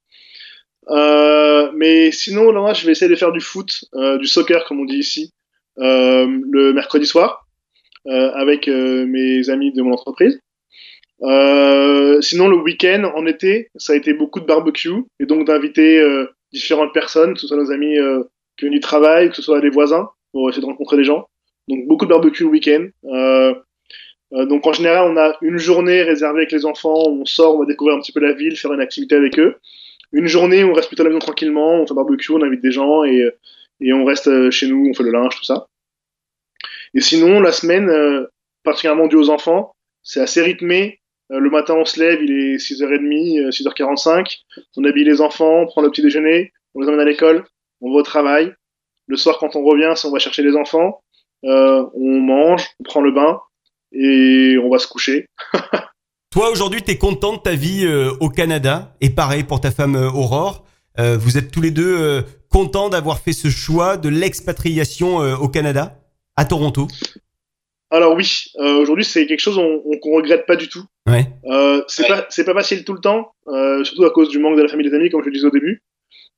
Euh, 0.90 1.72
mais 1.74 2.12
sinon, 2.12 2.52
là, 2.52 2.74
je 2.74 2.86
vais 2.86 2.92
essayer 2.92 3.10
de 3.10 3.16
faire 3.16 3.32
du 3.32 3.42
foot, 3.42 3.86
euh, 3.96 4.18
du 4.18 4.28
soccer 4.28 4.66
comme 4.66 4.82
on 4.82 4.86
dit 4.86 4.98
ici, 4.98 5.34
euh, 5.80 6.28
le 6.52 6.74
mercredi 6.74 7.06
soir 7.06 7.48
euh, 8.08 8.32
avec 8.34 8.68
mes 8.68 9.50
amis 9.50 9.72
de 9.72 9.82
mon 9.82 9.94
entreprise. 9.94 10.40
Sinon, 11.22 12.48
le 12.48 12.58
week-end, 12.58 13.12
en 13.16 13.26
été, 13.26 13.70
ça 13.76 13.94
a 13.94 13.96
été 13.96 14.14
beaucoup 14.14 14.40
de 14.40 14.46
barbecue 14.46 15.04
et 15.20 15.26
donc 15.26 15.48
d'inviter 15.48 16.04
différentes 16.52 16.94
personnes, 16.94 17.34
que 17.34 17.40
ce 17.40 17.48
soit 17.48 17.58
nos 17.58 17.72
amis 17.72 17.96
qui 18.58 18.66
viennent 18.66 18.74
du 18.74 18.80
travail, 18.80 19.30
que 19.30 19.36
ce 19.36 19.42
soit 19.42 19.62
les 19.62 19.70
voisins, 19.70 20.10
pour 20.32 20.50
essayer 20.50 20.62
de 20.62 20.68
rencontrer 20.68 20.98
des 20.98 21.04
gens. 21.04 21.28
Donc 21.68 21.88
beaucoup 21.88 22.06
de 22.06 22.10
barbecue 22.10 22.44
le 22.44 22.50
week-end. 22.50 22.88
Euh, 24.34 24.42
euh, 24.42 24.46
donc 24.46 24.66
en 24.68 24.74
général, 24.74 25.12
on 25.12 25.18
a 25.18 25.38
une 25.42 25.58
journée 25.58 26.04
réservée 26.04 26.40
avec 26.40 26.52
les 26.52 26.66
enfants, 26.66 27.04
on 27.08 27.26
sort, 27.26 27.56
on 27.56 27.60
va 27.60 27.66
découvrir 27.66 27.98
un 27.98 28.02
petit 28.02 28.12
peu 28.12 28.20
la 28.20 28.34
ville, 28.34 28.56
faire 28.56 28.74
une 28.74 28.82
activité 28.82 29.16
avec 29.16 29.40
eux. 29.40 29.56
Une 30.12 30.28
journée 30.28 30.64
on 30.64 30.74
reste 30.74 30.88
plutôt 30.88 31.04
à 31.04 31.06
la 31.06 31.10
maison 31.10 31.20
tranquillement, 31.20 31.82
on 31.82 31.88
fait 31.88 31.94
barbecue, 31.94 32.32
on 32.32 32.42
invite 32.42 32.62
des 32.62 32.72
gens 32.72 33.04
et, 33.04 33.30
et 33.82 33.94
on 33.94 34.06
reste 34.06 34.28
euh, 34.28 34.52
chez 34.52 34.68
nous, 34.68 34.88
on 34.90 34.94
fait 34.94 35.04
le 35.04 35.12
linge, 35.12 35.36
tout 35.36 35.46
ça. 35.46 35.68
Et 36.94 37.02
sinon, 37.02 37.40
la 37.40 37.52
semaine, 37.52 37.90
euh, 37.90 38.26
particulièrement 38.64 39.08
due 39.08 39.18
aux 39.18 39.30
enfants, 39.30 39.76
c'est 40.04 40.22
assez 40.22 40.42
rythmé. 40.42 41.00
Euh, 41.32 41.40
le 41.40 41.50
matin, 41.50 41.76
on 41.76 41.86
se 41.86 42.00
lève, 42.00 42.22
il 42.22 42.32
est 42.32 42.58
6h30, 42.58 43.46
euh, 43.46 43.50
6h45. 43.52 44.40
On 44.78 44.84
habille 44.84 45.06
les 45.06 45.22
enfants, 45.22 45.62
on 45.62 45.66
prend 45.68 45.82
le 45.82 45.90
petit 45.90 46.02
déjeuner, 46.02 46.52
on 46.74 46.82
les 46.82 46.88
emmène 46.88 47.02
à 47.02 47.06
l'école, 47.06 47.46
on 47.82 47.92
va 47.92 48.00
au 48.00 48.04
travail. 48.04 48.54
Le 49.08 49.18
soir, 49.18 49.38
quand 49.40 49.56
on 49.56 49.64
revient, 49.64 49.94
on 50.04 50.12
va 50.12 50.20
chercher 50.20 50.44
les 50.44 50.56
enfants, 50.56 51.02
euh, 51.46 51.86
on 51.94 52.20
mange, 52.20 52.66
on 52.80 52.84
prend 52.84 53.02
le 53.02 53.12
bain 53.12 53.40
et 53.92 54.58
on 54.64 54.70
va 54.70 54.80
se 54.80 54.88
coucher. 54.88 55.26
Toi, 56.32 56.52
aujourd'hui, 56.52 56.84
tu 56.84 56.92
es 56.92 56.98
content 56.98 57.34
de 57.34 57.42
ta 57.42 57.56
vie 57.56 57.86
euh, 57.86 58.12
au 58.20 58.30
Canada? 58.30 58.96
Et 59.02 59.10
pareil 59.10 59.44
pour 59.44 59.62
ta 59.62 59.72
femme 59.72 59.96
euh, 59.96 60.12
Aurore. 60.12 60.66
Euh, 61.00 61.18
vous 61.18 61.38
êtes 61.38 61.52
tous 61.52 61.62
les 61.62 61.72
deux 61.72 61.98
euh, 61.98 62.22
content 62.50 62.90
d'avoir 62.90 63.20
fait 63.20 63.34
ce 63.34 63.50
choix 63.50 63.98
de 63.98 64.10
l'expatriation 64.10 65.22
euh, 65.22 65.36
au 65.36 65.48
Canada, 65.48 66.00
à 66.36 66.46
Toronto? 66.46 66.88
Alors 67.92 68.14
oui, 68.14 68.46
euh, 68.60 68.82
aujourd'hui 68.82 69.06
c'est 69.06 69.26
quelque 69.26 69.40
chose 69.40 69.56
qu'on 69.56 69.82
on, 69.84 70.16
regrette 70.16 70.46
pas 70.46 70.56
du 70.56 70.70
tout. 70.70 70.84
Ouais. 71.08 71.28
Euh, 71.46 71.82
c'est 71.88 72.06
pas 72.44 72.54
facile 72.54 72.84
tout 72.84 72.94
le 72.94 73.00
temps, 73.00 73.32
euh, 73.48 73.84
surtout 73.84 74.06
à 74.06 74.12
cause 74.12 74.30
du 74.30 74.38
manque 74.38 74.58
de 74.58 74.62
la 74.62 74.68
famille 74.68 74.86
et 74.86 74.90
des 74.92 74.96
amis, 74.96 75.10
comme 75.10 75.22
je 75.22 75.28
le 75.28 75.34
disais 75.34 75.48
au 75.48 75.52
début. 75.52 75.82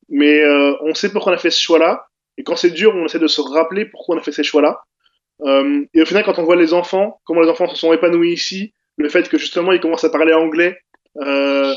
Mais 0.08 0.42
euh, 0.42 0.74
on 0.84 0.94
sait 0.94 1.12
pourquoi 1.12 1.34
on 1.34 1.36
a 1.36 1.40
fait 1.40 1.50
ce 1.50 1.62
choix-là, 1.62 2.06
et 2.38 2.44
quand 2.44 2.56
c'est 2.56 2.70
dur, 2.72 2.94
on 2.96 3.06
essaie 3.06 3.20
de 3.20 3.28
se 3.28 3.42
rappeler 3.42 3.86
pourquoi 3.86 4.16
on 4.16 4.20
a 4.20 4.22
fait 4.22 4.32
ces 4.32 4.44
choix-là. 4.44 4.80
Euh, 5.44 5.86
et 5.94 6.02
au 6.02 6.06
final, 6.06 6.24
quand 6.24 6.40
on 6.40 6.44
voit 6.44 6.56
les 6.56 6.74
enfants, 6.74 7.20
comment 7.26 7.42
les 7.42 7.50
enfants 7.50 7.68
se 7.68 7.76
sont 7.76 7.94
épanouis 7.94 8.34
ici, 8.34 8.74
le 8.98 9.10
fait 9.10 9.28
que 9.28 9.38
justement 9.38 9.72
ils 9.72 9.80
commencent 9.80 10.04
à 10.04 10.10
parler 10.10 10.34
anglais, 10.34 10.78
euh, 11.18 11.74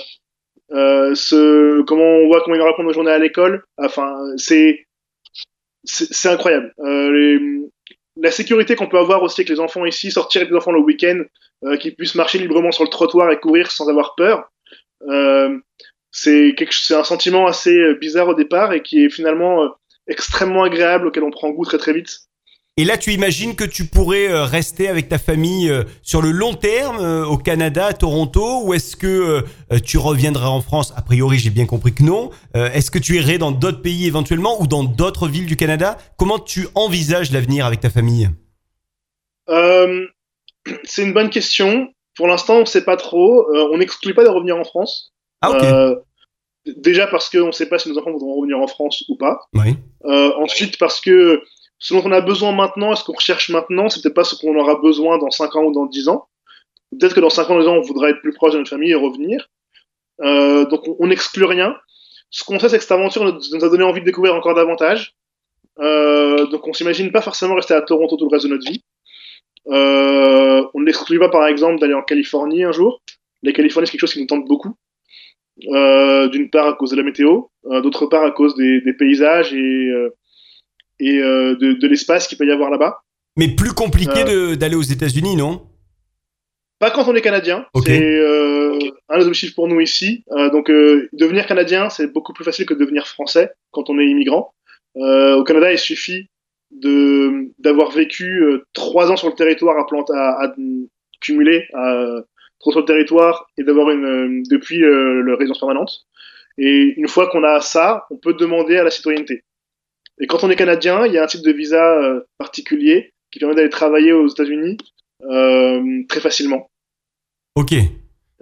euh, 0.73 1.85
comment 1.87 2.05
on 2.05 2.27
voit 2.27 2.43
comment 2.43 2.57
ils 2.57 2.63
répondent 2.63 2.87
aux 2.87 2.93
journées 2.93 3.13
à 3.13 3.19
l'école, 3.19 3.65
enfin 3.79 4.15
c'est 4.37 4.87
incroyable. 6.25 6.75
La 8.17 8.31
sécurité 8.31 8.77
qu'on 8.77 8.87
peut 8.87 8.99
avoir 8.99 9.23
aussi 9.23 9.41
avec 9.41 9.49
les 9.49 9.61
enfants 9.61 9.85
ici, 9.85 10.11
sortir 10.11 10.43
avec 10.43 10.51
les 10.51 10.57
enfants 10.57 10.73
le 10.73 10.81
week-end, 10.81 11.23
qu'ils 11.81 11.97
puissent 11.97 12.15
marcher 12.15 12.39
librement 12.39 12.71
sur 12.71 12.85
le 12.85 12.91
trottoir 12.91 13.31
et 13.33 13.41
courir 13.41 13.71
sans 13.71 13.89
avoir 13.89 14.15
peur, 14.15 14.51
c'est 16.11 16.55
un 16.91 17.05
sentiment 17.05 17.47
assez 17.47 17.95
bizarre 17.95 18.29
au 18.29 18.35
départ 18.35 18.73
et 18.73 18.83
qui 18.83 19.05
est 19.05 19.11
finalement 19.11 19.69
extrêmement 20.07 20.63
agréable 20.63 21.09
auquel 21.09 21.25
on 21.25 21.31
prend 21.31 21.51
goût 21.51 21.65
très 21.65 21.79
très 21.79 21.93
vite. 21.93 22.29
Et 22.77 22.85
là, 22.85 22.99
tu 22.99 23.13
imagines 23.13 23.55
que 23.55 23.63
tu 23.63 23.85
pourrais 23.85 24.29
euh, 24.29 24.43
rester 24.43 24.89
avec 24.89 25.09
ta 25.09 25.19
famille 25.19 25.71
euh, 25.71 25.85
sur 26.03 26.21
le 26.21 26.33
long 26.33 26.55
terme 26.55 26.99
euh, 26.99 27.25
au 27.25 27.39
Canada, 27.39 27.87
à 27.87 27.93
Toronto, 27.93 28.65
ou 28.65 28.75
est-ce 28.75 28.97
que 28.97 29.45
tu 29.85 29.97
reviendras 29.97 30.49
en 30.49 30.61
France? 30.61 30.93
A 30.97 31.03
priori, 31.03 31.39
j'ai 31.39 31.51
bien 31.51 31.67
compris 31.67 31.95
que 31.95 32.03
non. 32.03 32.31
Est-ce 32.55 32.91
que 32.91 32.99
tu 32.99 33.17
irais 33.17 33.39
dans 33.39 33.53
d'autres 33.53 33.81
pays 33.81 34.07
éventuellement 34.07 34.61
ou 34.61 34.67
dans 34.67 34.83
d'autres 34.83 35.29
villes 35.29 35.47
du 35.47 35.57
Canada? 35.57 35.99
Comment 36.17 36.41
tu 36.41 36.67
envisages 36.75 37.31
l'avenir 37.31 37.65
avec 37.65 37.81
ta 37.81 37.91
famille? 37.91 38.29
Euh, 39.49 40.07
c'est 40.85 41.03
une 41.03 41.13
bonne 41.13 41.31
question. 41.31 41.89
Pour 42.17 42.27
l'instant, 42.27 42.57
on 42.57 42.61
ne 42.61 42.67
sait 42.67 42.85
pas 42.85 42.97
trop. 42.97 43.49
Euh, 43.55 43.69
on 43.73 43.79
n'exclut 43.79 44.15
pas 44.15 44.25
de 44.25 44.29
revenir 44.29 44.57
en 44.57 44.65
France. 44.65 45.13
Ah. 45.43 45.53
Euh, 45.63 45.97
déjà 46.77 47.07
parce 47.07 47.31
qu'on 47.31 47.49
ne 47.49 47.53
sait 47.53 47.69
pas 47.69 47.79
si 47.79 47.89
nos 47.89 47.99
enfants 47.99 48.13
voudront 48.13 48.37
revenir 48.37 48.59
en 48.59 48.67
France 48.67 49.05
ou 49.09 49.17
pas. 49.17 49.41
Oui. 49.55 49.77
Ensuite 50.05 50.79
parce 50.79 51.01
que 51.01 51.43
ce 51.85 51.93
dont 51.93 52.03
on 52.03 52.13
a 52.13 52.23
besoin 52.23 52.53
maintenant, 52.53 52.95
est-ce 52.95 53.05
qu'on 53.05 53.13
recherche 53.13 53.51
maintenant, 53.51 53.91
c'est 53.91 54.01
peut-être 54.01 54.15
pas 54.15 54.25
ce 54.25 54.35
qu'on 54.37 54.59
aura 54.59 54.77
besoin 54.77 55.19
dans 55.19 55.31
5 55.31 55.55
ans 55.55 55.65
ou 55.65 55.73
dans 55.73 55.85
10 55.85 56.09
ans. 56.09 56.29
Peut-être 56.91 57.15
que 57.15 57.21
dans 57.21 57.29
5 57.29 57.51
ans, 57.51 57.61
10 57.61 57.69
ans, 57.69 57.75
on 57.75 57.83
voudra 57.83 58.09
être 58.09 58.23
plus 58.23 58.33
proche 58.33 58.55
de 58.55 58.59
notre 58.59 58.71
famille 58.71 58.93
et 58.93 58.95
revenir. 58.95 59.51
Euh, 60.23 60.65
donc 60.65 60.81
on- 60.99 61.07
n'exclut 61.07 61.45
rien. 61.45 61.77
Ce 62.31 62.43
qu'on 62.43 62.59
sait, 62.59 62.71
c'est 62.71 62.79
que 62.79 62.85
cette 62.85 62.93
aventure 62.93 63.23
nous, 63.25 63.65
a 63.65 63.69
donné 63.69 63.85
envie 63.85 64.01
de 64.01 64.07
découvrir 64.07 64.35
encore 64.35 64.55
davantage. 64.55 65.15
Euh, 65.79 66.47
donc 66.47 66.67
on 66.67 66.73
s'imagine 66.73 67.13
pas 67.13 67.21
forcément 67.21 67.55
rester 67.55 67.75
à 67.75 67.83
Toronto 67.83 68.17
tout 68.17 68.31
le 68.31 68.35
reste 68.35 68.47
de 68.47 68.53
notre 68.53 68.65
vie. 68.67 68.83
Euh, 69.67 70.67
on 70.73 70.81
n'exclut 70.81 71.19
pas 71.19 71.29
par 71.29 71.47
exemple 71.47 71.81
d'aller 71.81 71.93
en 71.93 72.03
Californie 72.03 72.65
un 72.65 72.73
jour. 72.73 73.03
La 73.43 73.53
Californie, 73.53 73.87
c'est 73.87 73.93
quelque 73.93 74.01
chose 74.01 74.15
qui 74.15 74.21
nous 74.21 74.27
tente 74.27 74.47
beaucoup. 74.47 74.75
D'une 75.59 76.49
part 76.51 76.67
à 76.67 76.73
cause 76.73 76.93
de 76.93 76.97
la 76.97 77.03
météo, 77.03 77.43
d'autre 77.63 78.07
part 78.07 78.25
à 78.25 78.31
cause 78.31 78.55
des, 78.55 78.81
paysages 78.99 79.53
et, 79.53 79.91
et 81.01 81.19
euh, 81.19 81.57
de, 81.57 81.73
de 81.75 81.87
l'espace 81.89 82.27
qu'il 82.29 82.39
peut 82.39 82.47
y 82.47 82.53
avoir 82.53 82.71
là-bas. 82.71 82.99
Mais 83.37 83.49
plus 83.49 83.73
compliqué 83.73 84.25
Euh. 84.27 84.57
d'aller 84.57 84.77
aux 84.77 84.83
États-Unis, 84.83 85.37
non? 85.37 85.67
Pas 86.79 86.91
quand 86.91 87.09
on 87.09 87.15
est 87.15 87.21
canadien. 87.21 87.67
C'est 87.85 88.01
euh, 88.03 88.79
un 89.09 89.19
des 89.19 89.27
objectifs 89.27 89.55
pour 89.55 89.69
nous 89.69 89.81
ici. 89.81 90.25
Donc, 90.53 90.69
devenir 90.69 91.47
canadien, 91.47 91.89
c'est 91.89 92.13
beaucoup 92.13 92.33
plus 92.33 92.45
facile 92.45 92.67
que 92.67 92.75
de 92.75 92.81
devenir 92.81 93.07
français 93.07 93.51
quand 93.71 93.89
on 93.91 93.99
est 93.99 94.07
immigrant. 94.07 94.53
Au 94.97 95.45
Canada, 95.45 95.73
il 95.73 95.79
suffit 95.79 96.29
de 96.71 97.49
d'avoir 97.59 97.91
vécu 97.93 98.43
trois 98.73 99.11
ans 99.11 99.17
sur 99.17 99.29
le 99.29 99.35
territoire 99.35 99.79
à 99.79 99.87
plante 99.87 100.11
à, 100.11 100.43
à 100.45 100.55
cumuler 101.21 101.67
à 101.75 102.23
trois 102.61 102.73
sur 102.73 102.81
le 102.81 102.87
territoire 102.87 103.47
et 103.57 103.63
d'avoir 103.63 103.91
une 103.91 104.43
depuis 104.51 104.83
euh, 104.83 105.23
le 105.23 105.35
résidence 105.35 105.61
permanente. 105.61 106.07
Et 106.59 106.95
une 106.97 107.09
fois 107.09 107.29
qu'on 107.31 107.45
a 107.45 107.61
ça, 107.61 108.05
on 108.11 108.17
peut 108.17 108.35
demander 108.35 108.77
à 108.77 108.85
la 108.85 108.91
citoyenneté. 108.91 109.45
Et 110.21 110.27
quand 110.27 110.45
on 110.45 110.51
est 110.51 110.57
canadien, 110.57 111.07
il 111.07 111.13
y 111.13 111.19
a 111.19 111.25
un 111.25 111.27
type 111.27 111.43
de 111.43 111.53
visa 111.53 111.83
euh, 111.83 112.21
particulier 112.39 113.13
qui 113.31 113.41
permet 113.41 113.55
d'aller 113.55 113.71
travailler 113.71 114.13
aux 114.13 114.29
États-Unis 114.29 114.77
euh, 115.29 116.03
très 116.09 116.21
facilement. 116.21 116.69
Ok. 117.57 117.75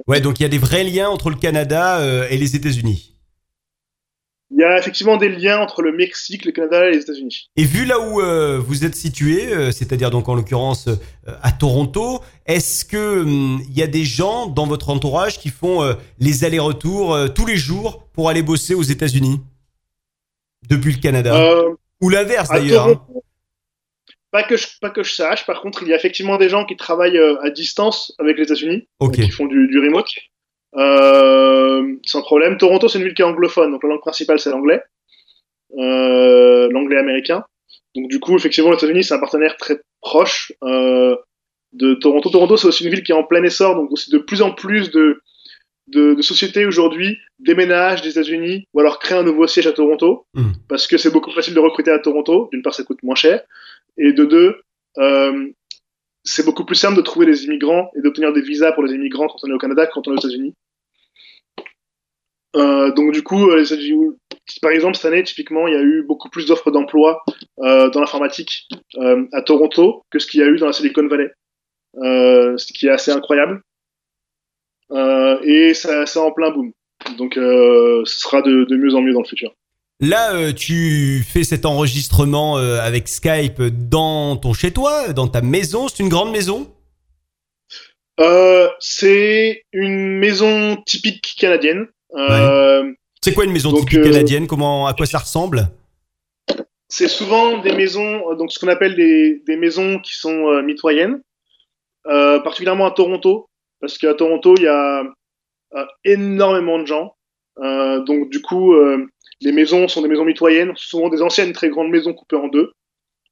Ouais, 0.06 0.20
donc 0.20 0.40
il 0.40 0.42
y 0.42 0.46
a 0.46 0.48
des 0.48 0.58
vrais 0.58 0.84
liens 0.84 1.08
entre 1.08 1.30
le 1.30 1.36
Canada 1.36 2.00
euh, 2.00 2.26
et 2.30 2.36
les 2.36 2.56
États-Unis. 2.56 3.12
Il 4.54 4.60
y 4.60 4.64
a 4.64 4.78
effectivement 4.78 5.16
des 5.16 5.30
liens 5.30 5.58
entre 5.60 5.80
le 5.80 5.92
Mexique, 5.92 6.44
le 6.44 6.52
Canada 6.52 6.86
et 6.86 6.92
les 6.92 6.98
États-Unis. 6.98 7.48
Et 7.56 7.64
vu 7.64 7.86
là 7.86 7.98
où 7.98 8.20
euh, 8.20 8.58
vous 8.58 8.84
êtes 8.84 8.94
situé, 8.94 9.50
euh, 9.50 9.72
c'est-à-dire 9.72 10.10
donc 10.10 10.28
en 10.28 10.34
l'occurrence 10.34 10.88
euh, 10.88 10.96
à 11.40 11.52
Toronto, 11.52 12.20
est-ce 12.44 12.84
que 12.84 13.22
hum, 13.22 13.62
il 13.66 13.74
y 13.74 13.82
a 13.82 13.86
des 13.86 14.04
gens 14.04 14.48
dans 14.48 14.66
votre 14.66 14.90
entourage 14.90 15.38
qui 15.38 15.48
font 15.48 15.80
les 16.18 16.44
allers-retours 16.44 17.32
tous 17.34 17.46
les 17.46 17.56
jours 17.56 18.04
pour 18.12 18.28
aller 18.28 18.42
bosser 18.42 18.74
aux 18.74 18.82
États-Unis? 18.82 19.40
Depuis 20.68 20.92
le 20.94 21.00
Canada 21.00 21.34
Euh, 21.36 21.70
ou 22.00 22.08
l'inverse 22.08 22.48
d'ailleurs 22.48 22.88
hein. 22.88 23.06
Pas 24.30 24.42
que 24.44 24.56
je 24.56 24.66
pas 24.80 24.88
que 24.88 25.02
je 25.02 25.12
sache. 25.12 25.44
Par 25.44 25.60
contre, 25.60 25.82
il 25.82 25.88
y 25.88 25.92
a 25.92 25.96
effectivement 25.96 26.38
des 26.38 26.48
gens 26.48 26.64
qui 26.64 26.74
travaillent 26.76 27.18
euh, 27.18 27.36
à 27.42 27.50
distance 27.50 28.14
avec 28.18 28.38
les 28.38 28.44
États-Unis, 28.44 28.88
Ok. 28.98 29.16
qui 29.16 29.30
font 29.30 29.44
du, 29.44 29.68
du 29.68 29.78
remote, 29.78 30.08
euh, 30.76 31.96
sans 32.06 32.22
problème. 32.22 32.56
Toronto, 32.56 32.88
c'est 32.88 32.98
une 32.98 33.04
ville 33.04 33.12
qui 33.14 33.20
est 33.20 33.26
anglophone, 33.26 33.70
donc 33.72 33.82
la 33.82 33.90
langue 33.90 34.00
principale 34.00 34.38
c'est 34.38 34.48
l'anglais, 34.50 34.82
euh, 35.78 36.70
l'anglais 36.70 36.98
américain. 36.98 37.44
Donc 37.94 38.08
du 38.08 38.20
coup, 38.20 38.34
effectivement, 38.36 38.70
les 38.70 38.78
États-Unis 38.78 39.04
c'est 39.04 39.12
un 39.14 39.20
partenaire 39.20 39.56
très 39.58 39.80
proche 40.00 40.52
de 40.62 41.94
Toronto. 41.94 42.30
Toronto, 42.30 42.56
c'est 42.56 42.68
aussi 42.68 42.84
une 42.84 42.90
ville 42.90 43.02
qui 43.02 43.12
est 43.12 43.14
en 43.14 43.24
plein 43.24 43.42
essor, 43.44 43.74
donc 43.74 43.92
aussi 43.92 44.10
de 44.10 44.18
plus 44.18 44.40
en 44.40 44.52
plus 44.52 44.90
de 44.90 45.20
de, 45.88 46.14
de 46.14 46.22
sociétés 46.22 46.64
aujourd'hui 46.64 47.18
déménagent 47.38 48.02
des 48.02 48.10
États-Unis 48.10 48.66
ou 48.72 48.80
alors 48.80 48.98
créent 48.98 49.16
un 49.18 49.22
nouveau 49.24 49.46
siège 49.46 49.66
à 49.66 49.72
Toronto 49.72 50.26
Mhm. 50.34 50.52
parce 50.68 50.86
que 50.86 50.96
c'est 50.96 51.10
beaucoup 51.10 51.30
plus 51.30 51.36
facile 51.36 51.54
de 51.54 51.60
recruter 51.60 51.90
à 51.90 51.98
Toronto. 51.98 52.48
D'une 52.52 52.62
part, 52.62 52.74
ça 52.74 52.84
coûte 52.84 53.02
moins 53.02 53.14
cher, 53.16 53.42
et 53.98 54.12
de 54.12 54.24
deux, 54.24 54.60
euh, 54.98 55.48
c'est 56.24 56.44
beaucoup 56.44 56.64
plus 56.64 56.76
simple 56.76 56.96
de 56.96 57.02
trouver 57.02 57.26
des 57.26 57.44
immigrants 57.44 57.90
et 57.96 58.00
d'obtenir 58.00 58.32
des 58.32 58.42
visas 58.42 58.72
pour 58.72 58.84
les 58.84 58.94
immigrants 58.94 59.26
quand 59.26 59.38
on 59.42 59.48
est 59.50 59.54
au 59.54 59.58
Canada 59.58 59.86
que 59.86 59.92
quand 59.92 60.06
on 60.06 60.12
est 60.12 60.14
aux 60.14 60.20
États-Unis. 60.28 60.54
Euh, 62.54 62.92
donc 62.92 63.12
du 63.12 63.22
coup, 63.22 63.50
euh, 63.50 63.56
les 63.56 63.72
États-Unis- 63.72 64.10
par 64.60 64.70
exemple 64.70 64.96
cette 64.96 65.06
année, 65.12 65.22
typiquement, 65.22 65.66
il 65.68 65.74
y 65.74 65.76
a 65.76 65.80
eu 65.82 66.02
beaucoup 66.06 66.28
plus 66.28 66.46
d'offres 66.46 66.70
d'emploi 66.70 67.24
euh, 67.60 67.88
dans 67.90 68.00
l'informatique 68.00 68.68
à 69.32 69.42
Toronto 69.42 70.02
que 70.10 70.18
ce 70.18 70.26
qu'il 70.26 70.40
y 70.40 70.42
a 70.42 70.46
eu 70.46 70.58
dans 70.58 70.66
la 70.66 70.72
Silicon 70.72 71.06
Valley, 71.08 71.30
ce 71.94 72.72
qui 72.72 72.86
est 72.86 72.90
assez 72.90 73.10
incroyable. 73.10 73.62
Euh, 74.92 75.38
et 75.42 75.74
ça, 75.74 76.06
c'est 76.06 76.18
en 76.18 76.32
plein 76.32 76.50
boom. 76.50 76.72
Donc, 77.18 77.36
euh, 77.36 78.02
ce 78.04 78.20
sera 78.20 78.42
de, 78.42 78.64
de 78.64 78.76
mieux 78.76 78.94
en 78.94 79.02
mieux 79.02 79.12
dans 79.12 79.22
le 79.22 79.28
futur. 79.28 79.52
Là, 80.00 80.34
euh, 80.34 80.52
tu 80.52 81.24
fais 81.26 81.44
cet 81.44 81.64
enregistrement 81.64 82.56
avec 82.56 83.08
Skype 83.08 83.62
dans 83.88 84.36
ton 84.36 84.52
chez-toi, 84.52 85.12
dans 85.12 85.28
ta 85.28 85.40
maison. 85.40 85.88
C'est 85.88 86.02
une 86.02 86.08
grande 86.08 86.32
maison? 86.32 86.70
Euh, 88.20 88.68
c'est 88.78 89.64
une 89.72 90.18
maison 90.18 90.76
typique 90.84 91.34
canadienne. 91.38 91.86
Euh, 92.14 92.92
C'est 93.22 93.32
quoi 93.32 93.44
une 93.44 93.52
maison 93.52 93.70
Donc, 93.70 93.88
typique 93.88 94.00
euh, 94.00 94.10
canadienne? 94.10 94.46
Comment, 94.46 94.86
à 94.86 94.92
quoi 94.92 95.06
ça 95.06 95.18
ressemble? 95.18 95.68
C'est 96.88 97.08
souvent 97.08 97.58
des 97.62 97.72
maisons, 97.72 98.34
donc 98.36 98.52
ce 98.52 98.58
qu'on 98.58 98.68
appelle 98.68 98.94
des, 98.94 99.42
des 99.46 99.56
maisons 99.56 99.98
qui 99.98 100.14
sont 100.14 100.60
mitoyennes, 100.62 101.22
particulièrement 102.04 102.84
à 102.84 102.90
Toronto, 102.90 103.48
parce 103.82 103.98
qu'à 103.98 104.14
Toronto, 104.14 104.54
il 104.56 104.62
y 104.62 104.68
a 104.68 105.02
euh, 105.74 105.86
énormément 106.04 106.78
de 106.78 106.86
gens. 106.86 107.16
Euh, 107.58 108.00
donc 108.04 108.30
du 108.30 108.40
coup, 108.40 108.74
euh, 108.74 109.04
les 109.40 109.50
maisons 109.50 109.88
sont 109.88 110.02
des 110.02 110.08
maisons 110.08 110.24
mitoyennes, 110.24 110.72
souvent 110.76 111.10
des 111.10 111.20
anciennes 111.20 111.52
très 111.52 111.68
grandes 111.68 111.90
maisons 111.90 112.14
coupées 112.14 112.36
en 112.36 112.46
deux. 112.46 112.70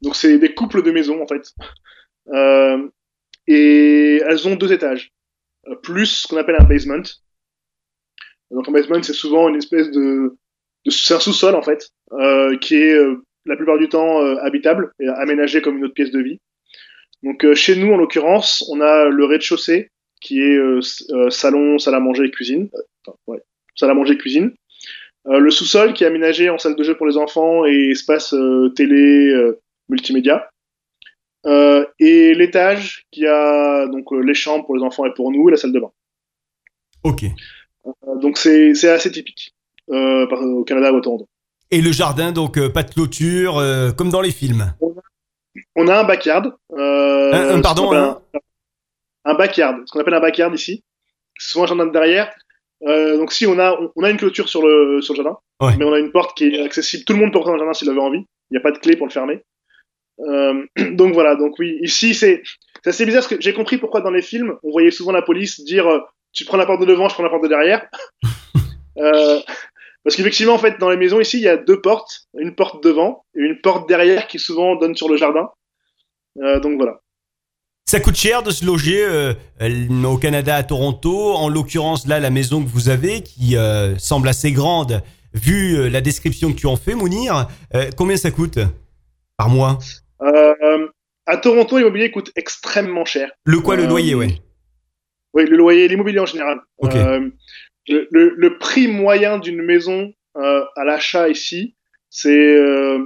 Donc 0.02 0.16
c'est 0.16 0.38
des 0.38 0.52
couples 0.52 0.82
de 0.82 0.90
maisons 0.90 1.22
en 1.22 1.26
fait. 1.26 1.52
Et 3.46 4.20
elles 4.26 4.46
ont 4.46 4.54
deux 4.56 4.72
étages, 4.72 5.12
plus 5.82 6.06
ce 6.06 6.28
qu'on 6.28 6.36
appelle 6.36 6.56
un 6.58 6.64
basement. 6.64 7.02
Donc 8.50 8.68
un 8.68 8.72
basement, 8.72 9.02
c'est 9.02 9.12
souvent 9.12 9.48
une 9.48 9.56
espèce 9.56 9.90
de, 9.90 10.36
c'est 10.88 11.14
un 11.14 11.20
sous-sol 11.20 11.54
en 11.54 11.62
fait, 11.62 11.90
qui 12.60 12.74
est 12.76 12.96
la 13.46 13.56
plupart 13.56 13.78
du 13.78 13.88
temps 13.88 14.20
habitable 14.38 14.92
et 15.00 15.08
aménagé 15.08 15.62
comme 15.62 15.78
une 15.78 15.84
autre 15.84 15.94
pièce 15.94 16.12
de 16.12 16.20
vie. 16.20 16.40
Donc 17.24 17.52
chez 17.54 17.74
nous, 17.74 17.92
en 17.92 17.96
l'occurrence, 17.96 18.64
on 18.70 18.80
a 18.80 19.08
le 19.08 19.24
rez-de-chaussée 19.24 19.90
qui 20.20 20.40
est 20.40 20.56
euh, 20.56 20.80
euh, 21.10 21.30
salon, 21.30 21.78
salle 21.78 21.94
à 21.94 22.00
manger 22.00 22.24
et 22.26 22.30
cuisine. 22.30 22.68
Euh, 22.74 22.78
Enfin, 23.06 23.16
ouais, 23.28 23.42
salle 23.76 23.90
à 23.90 23.94
manger 23.94 24.12
et 24.12 24.18
cuisine. 24.18 24.52
Le 25.26 25.50
sous-sol 25.50 25.94
qui 25.94 26.04
est 26.04 26.06
aménagé 26.06 26.50
en 26.50 26.58
salle 26.58 26.76
de 26.76 26.82
jeu 26.82 26.96
pour 26.96 27.06
les 27.06 27.16
enfants 27.16 27.64
et 27.66 27.90
espace 27.92 28.34
télé, 28.76 29.34
multimédia. 29.88 30.50
Euh, 31.46 31.86
et 31.98 32.34
l'étage 32.34 33.06
qui 33.10 33.26
a 33.26 33.86
donc 33.86 34.12
euh, 34.12 34.20
les 34.20 34.34
chambres 34.34 34.66
pour 34.66 34.76
les 34.76 34.82
enfants 34.82 35.06
et 35.06 35.14
pour 35.14 35.32
nous 35.32 35.48
et 35.48 35.52
la 35.52 35.56
salle 35.56 35.72
de 35.72 35.80
bain. 35.80 35.90
Ok. 37.04 37.24
Euh, 37.24 38.16
donc 38.20 38.36
c'est 38.36 38.72
assez 38.88 39.10
typique 39.10 39.54
au 39.88 40.64
Canada 40.64 40.92
ou 40.92 40.98
à 40.98 41.00
Toronto. 41.00 41.26
Et 41.70 41.80
le 41.80 41.92
jardin, 41.92 42.32
donc 42.32 42.58
pas 42.68 42.82
de 42.82 42.90
clôture, 42.90 43.62
comme 43.96 44.10
dans 44.10 44.20
les 44.20 44.32
films. 44.32 44.74
On 45.76 45.88
a 45.88 46.00
un 46.00 46.04
backyard. 46.04 46.52
Un- 46.76 47.30
un, 47.32 47.56
ce 47.56 47.60
pardon, 47.62 47.92
un- 47.92 48.19
un, 49.24 49.34
backyard. 49.34 49.76
Ce 49.86 49.92
qu'on 49.92 50.00
appelle 50.00 50.14
un 50.14 50.20
backyard 50.20 50.54
ici. 50.54 50.84
C'est 51.38 51.52
souvent 51.52 51.64
un 51.64 51.68
jardin 51.68 51.86
de 51.86 51.92
derrière. 51.92 52.32
Euh, 52.86 53.18
donc 53.18 53.32
si 53.32 53.46
on 53.46 53.58
a 53.58 53.72
on, 53.78 53.92
on 53.94 54.04
a 54.04 54.10
une 54.10 54.16
clôture 54.16 54.48
sur 54.48 54.66
le 54.66 55.02
sur 55.02 55.14
le 55.14 55.22
jardin, 55.22 55.38
Ouais. 55.60 55.76
mais 55.78 55.84
on 55.84 55.92
a 55.92 55.98
une 55.98 56.12
porte 56.12 56.36
qui 56.36 56.46
est 56.46 56.62
accessible. 56.62 57.04
Tout 57.04 57.12
le 57.12 57.18
monde 57.18 57.32
peut 57.32 57.38
rentrer 57.38 57.50
dans 57.50 57.56
le 57.56 57.60
jardin 57.60 57.74
s'il 57.74 57.90
avait 57.90 58.00
envie. 58.00 58.24
Il 58.50 58.52
n'y 58.52 58.58
a 58.58 58.62
pas 58.62 58.72
de 58.72 58.78
clé 58.78 58.96
pour 58.96 59.06
le 59.06 59.12
fermer. 59.12 59.42
Euh, 60.20 60.64
donc 60.92 61.12
voilà. 61.12 61.36
Donc 61.36 61.58
oui, 61.58 61.78
ici 61.82 62.14
c'est 62.14 62.42
c'est 62.82 62.90
assez 62.90 63.04
bizarre 63.04 63.22
parce 63.22 63.34
que 63.34 63.40
j'ai 63.40 63.52
compris 63.52 63.76
pourquoi 63.76 64.00
dans 64.00 64.10
les 64.10 64.22
films 64.22 64.56
on 64.62 64.70
voyait 64.70 64.90
souvent 64.90 65.12
la 65.12 65.22
police 65.22 65.60
dire 65.64 65.86
euh, 65.86 66.00
tu 66.32 66.44
prends 66.44 66.56
la 66.56 66.66
porte 66.66 66.80
de 66.80 66.86
devant, 66.86 67.08
je 67.08 67.14
prends 67.14 67.22
la 67.22 67.30
porte 67.30 67.42
de 67.44 67.48
derrière. 67.48 67.86
Euh, 68.98 69.40
parce 70.04 70.16
qu'effectivement, 70.16 70.52
en 70.52 70.58
fait, 70.58 70.78
dans 70.78 70.90
les 70.90 70.96
maisons 70.96 71.20
ici, 71.20 71.38
il 71.38 71.42
y 71.42 71.48
a 71.48 71.56
deux 71.56 71.80
portes, 71.80 72.22
une 72.38 72.54
porte 72.54 72.82
devant 72.82 73.24
et 73.34 73.40
une 73.40 73.60
porte 73.60 73.88
derrière 73.88 74.26
qui 74.26 74.38
souvent 74.38 74.76
donne 74.76 74.94
sur 74.94 75.08
le 75.08 75.16
jardin. 75.16 75.48
Euh, 76.42 76.60
donc 76.60 76.76
voilà. 76.76 77.00
Ça 77.86 77.98
coûte 77.98 78.14
cher 78.16 78.42
de 78.44 78.50
se 78.52 78.64
loger 78.64 79.04
euh, 79.04 79.34
au 80.04 80.16
Canada, 80.16 80.54
à 80.54 80.62
Toronto. 80.62 81.32
En 81.34 81.48
l'occurrence, 81.48 82.06
là, 82.06 82.20
la 82.20 82.30
maison 82.30 82.62
que 82.62 82.68
vous 82.68 82.88
avez, 82.88 83.22
qui 83.22 83.56
euh, 83.56 83.98
semble 83.98 84.28
assez 84.28 84.52
grande, 84.52 85.02
vu 85.34 85.74
euh, 85.76 85.88
la 85.90 86.00
description 86.00 86.52
que 86.52 86.56
tu 86.56 86.66
en 86.68 86.76
fais, 86.76 86.94
Mounir, 86.94 87.48
euh, 87.74 87.90
combien 87.96 88.16
ça 88.16 88.30
coûte 88.30 88.58
par 89.36 89.48
mois? 89.48 89.78
À 91.26 91.36
Toronto, 91.36 91.78
l'immobilier 91.78 92.10
coûte 92.10 92.30
extrêmement 92.36 93.04
cher. 93.04 93.30
Le 93.44 93.60
quoi, 93.60 93.76
le 93.76 93.86
loyer, 93.86 94.14
ouais? 94.14 94.40
Oui, 95.32 95.46
le 95.46 95.56
loyer, 95.56 95.86
l'immobilier 95.88 96.18
en 96.18 96.26
général. 96.26 96.58
Le, 96.82 97.32
le- 98.10 98.34
le 98.36 98.58
prix 98.58 98.86
moyen 98.88 99.38
d'une 99.38 99.62
maison 99.62 100.12
à 100.34 100.84
l'achat 100.84 101.28
ici, 101.28 101.74
c'est 102.08 102.56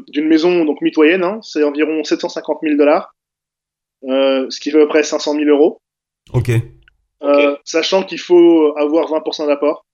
d'une 0.08 0.26
maison 0.28 0.64
donc 0.64 0.80
mitoyenne, 0.80 1.22
hein, 1.22 1.38
c'est 1.42 1.62
environ 1.62 2.02
750 2.02 2.58
000 2.62 2.76
dollars, 2.76 3.13
ce 4.06 4.60
qui 4.60 4.70
fait 4.70 4.78
à 4.78 4.82
peu 4.82 4.88
près 4.88 5.02
500 5.02 5.34
000 5.34 5.44
euros. 5.44 5.80
Ok. 6.32 6.50
Euh, 7.22 7.56
sachant 7.64 8.02
qu'il 8.02 8.20
faut 8.20 8.74
avoir 8.76 9.10
20% 9.10 9.46
d'apport. 9.46 9.86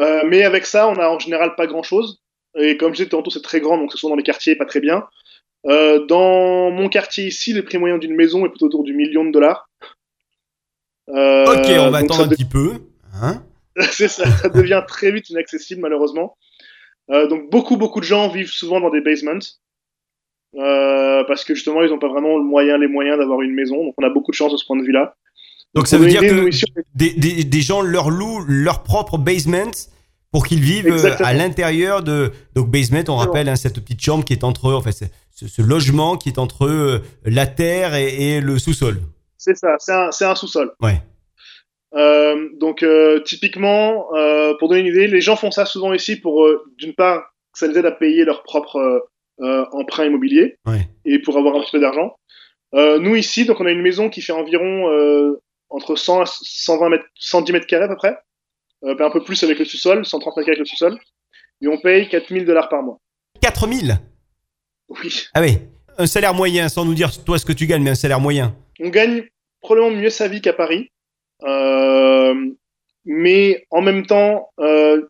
Euh, 0.00 0.22
mais 0.26 0.42
avec 0.42 0.66
ça, 0.66 0.88
on 0.88 0.94
a 0.94 1.08
en 1.08 1.18
général 1.18 1.54
pas 1.56 1.66
grand 1.66 1.82
chose. 1.82 2.20
Et 2.56 2.76
comme 2.76 2.92
je 2.92 2.98
disais, 2.98 3.08
Toronto 3.08 3.30
c'est 3.30 3.42
très 3.42 3.60
grand, 3.60 3.78
donc 3.78 3.92
ce 3.92 3.98
sont 3.98 4.08
dans 4.08 4.16
les 4.16 4.22
quartiers 4.22 4.56
pas 4.56 4.64
très 4.64 4.80
bien. 4.80 5.04
Euh, 5.66 6.04
dans 6.06 6.70
mon 6.70 6.88
quartier 6.88 7.26
ici, 7.26 7.52
le 7.52 7.64
prix 7.64 7.78
moyen 7.78 7.98
d'une 7.98 8.14
maison 8.14 8.46
est 8.46 8.48
plutôt 8.48 8.66
autour 8.66 8.84
du 8.84 8.94
million 8.94 9.24
de 9.24 9.32
dollars. 9.32 9.68
Euh, 11.10 11.44
Ok, 11.46 11.66
on 11.78 11.90
va 11.90 11.98
attendre 11.98 12.24
un 12.24 12.28
petit 12.28 12.44
peu. 12.44 12.80
Hein 13.22 13.42
c'est 13.90 14.08
ça, 14.08 14.28
ça 14.30 14.48
devient 14.48 14.82
très 14.86 15.10
vite 15.10 15.30
inaccessible 15.30 15.80
malheureusement. 15.80 16.36
Euh, 17.10 17.26
donc 17.26 17.50
beaucoup 17.50 17.76
beaucoup 17.76 18.00
de 18.00 18.04
gens 18.04 18.28
vivent 18.28 18.50
souvent 18.50 18.80
dans 18.80 18.90
des 18.90 19.00
basements 19.00 19.38
euh, 20.56 21.24
parce 21.24 21.44
que 21.44 21.54
justement 21.54 21.82
ils 21.82 21.90
n'ont 21.90 21.98
pas 21.98 22.08
vraiment 22.08 22.36
le 22.38 22.44
moyen, 22.44 22.78
les 22.78 22.88
moyens 22.88 23.18
d'avoir 23.18 23.42
une 23.42 23.54
maison. 23.54 23.84
Donc 23.84 23.94
on 23.98 24.04
a 24.04 24.10
beaucoup 24.10 24.30
de 24.30 24.36
chance 24.36 24.52
de 24.52 24.56
ce 24.56 24.64
point 24.66 24.76
de 24.78 24.82
vue-là. 24.84 25.14
Donc 25.74 25.86
ça 25.86 25.98
veut 25.98 26.06
dire 26.06 26.22
que 26.22 26.48
des, 26.94 27.10
des, 27.12 27.44
des 27.44 27.60
gens 27.60 27.82
leur 27.82 28.10
louent 28.10 28.44
leur 28.48 28.82
propre 28.82 29.18
basement 29.18 29.70
pour 30.32 30.46
qu'ils 30.46 30.60
vivent 30.60 30.88
euh, 30.88 30.94
Exactement. 30.94 31.28
à 31.28 31.32
l'intérieur 31.34 32.02
de 32.02 32.32
donc 32.54 32.70
basement 32.70 33.02
on 33.08 33.16
rappelle 33.16 33.48
hein, 33.48 33.56
cette 33.56 33.78
petite 33.80 34.00
chambre 34.02 34.24
qui 34.24 34.32
est 34.32 34.44
entre 34.44 34.72
enfin 34.72 34.92
c'est- 34.92 35.10
ce, 35.30 35.46
ce 35.46 35.62
logement 35.62 36.16
qui 36.16 36.30
est 36.30 36.38
entre 36.38 36.66
euh, 36.66 36.98
la 37.24 37.46
terre 37.46 37.94
et, 37.94 38.36
et 38.36 38.40
le 38.40 38.58
sous-sol 38.58 38.98
c'est 39.40 39.56
ça, 39.56 39.76
c'est 40.10 40.24
un, 40.24 40.34
sous-sol. 40.34 40.72
ouais 40.82 41.00
Euh, 41.94 42.48
donc 42.60 42.82
euh, 42.82 43.20
typiquement, 43.20 44.08
euh, 44.14 44.52
pour 44.58 44.68
donner 44.68 44.80
une 44.80 44.86
idée, 44.88 45.06
les 45.06 45.20
gens 45.22 45.36
font 45.36 45.50
ça 45.50 45.64
souvent 45.64 45.92
ici 45.94 46.16
pour 46.16 46.46
d'une 46.76 46.94
part 46.94 47.22
que 47.52 47.58
ça 47.60 47.66
les 47.66 47.78
aide 47.78 47.86
à 47.86 47.92
payer 47.92 48.24
leur 48.24 48.42
propre 48.42 49.08
euh, 49.40 49.44
euh, 49.46 49.64
emprunt 49.72 50.04
immobilier 50.06 50.56
Ouais. 50.66 50.88
et 51.04 51.18
pour 51.20 51.36
avoir 51.38 51.56
un 51.56 51.60
petit 51.60 51.72
peu 51.72 51.80
d'argent. 51.80 52.16
Euh, 52.74 52.98
nous 52.98 53.16
ici, 53.16 53.44
donc 53.46 53.60
on 53.60 53.66
a 53.66 53.70
une 53.70 53.80
maison 53.82 54.10
qui 54.10 54.20
fait 54.22 54.32
environ 54.32 54.90
euh, 54.90 55.40
entre 55.70 55.96
100 55.96 56.20
à 56.22 56.26
120 56.26 56.88
mètres, 56.90 57.04
110 57.14 57.52
mètres 57.52 57.66
carrés 57.66 57.84
à 57.84 57.88
peu 57.88 57.96
près, 57.96 58.16
euh, 58.84 58.94
un 58.98 59.10
peu 59.10 59.22
plus 59.22 59.42
avec 59.44 59.58
le 59.58 59.64
sous-sol, 59.64 60.04
130 60.04 60.36
mètres 60.36 60.46
carrés 60.46 60.58
avec 60.58 60.58
le 60.60 60.64
sous-sol, 60.66 60.98
et 61.62 61.68
on 61.68 61.78
paye 61.80 62.08
4000 62.08 62.44
dollars 62.44 62.68
par 62.68 62.82
mois. 62.82 62.98
4000 63.40 63.98
Oui. 64.88 65.26
ah 65.34 65.40
oui 65.42 65.58
un 66.00 66.06
salaire 66.06 66.34
moyen 66.34 66.68
sans 66.68 66.84
nous 66.84 66.94
dire 66.94 67.10
toi 67.24 67.38
ce 67.38 67.44
que 67.44 67.52
tu 67.52 67.66
gagnes 67.66 67.82
mais 67.82 67.90
un 67.90 67.94
salaire 67.96 68.20
moyen 68.20 68.54
on 68.80 68.88
gagne 68.88 69.24
probablement 69.60 69.96
mieux 70.00 70.10
sa 70.10 70.28
vie 70.28 70.40
qu'à 70.40 70.52
Paris, 70.52 70.90
Euh, 71.44 72.34
mais 73.04 73.66
en 73.70 73.80
même 73.80 74.06
temps, 74.06 74.50
euh, 74.60 75.08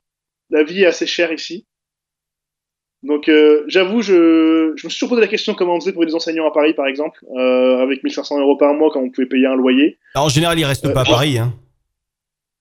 la 0.50 0.62
vie 0.62 0.82
est 0.82 0.86
assez 0.86 1.06
chère 1.06 1.32
ici. 1.32 1.66
Donc, 3.02 3.28
euh, 3.28 3.64
j'avoue, 3.68 4.02
je, 4.02 4.72
je 4.76 4.86
me 4.86 4.90
suis 4.90 4.98
toujours 4.98 5.10
posé 5.10 5.20
la 5.20 5.28
question 5.28 5.54
comment 5.54 5.76
on 5.76 5.80
faisait 5.80 5.92
pour 5.92 6.04
des 6.04 6.14
enseignants 6.14 6.48
à 6.48 6.50
Paris, 6.50 6.74
par 6.74 6.86
exemple, 6.86 7.24
euh, 7.36 7.78
avec 7.78 8.02
1500 8.02 8.40
euros 8.40 8.56
par 8.56 8.74
mois, 8.74 8.90
quand 8.92 9.00
on 9.00 9.10
pouvait 9.10 9.28
payer 9.28 9.46
un 9.46 9.54
loyer. 9.54 9.98
Alors, 10.14 10.26
en 10.26 10.30
général 10.30 10.58
il 10.58 10.64
reste 10.64 10.84
Euh, 10.84 10.92
pas 10.92 11.02
à. 11.02 11.04
Paris 11.04 11.38
hein 11.38 11.54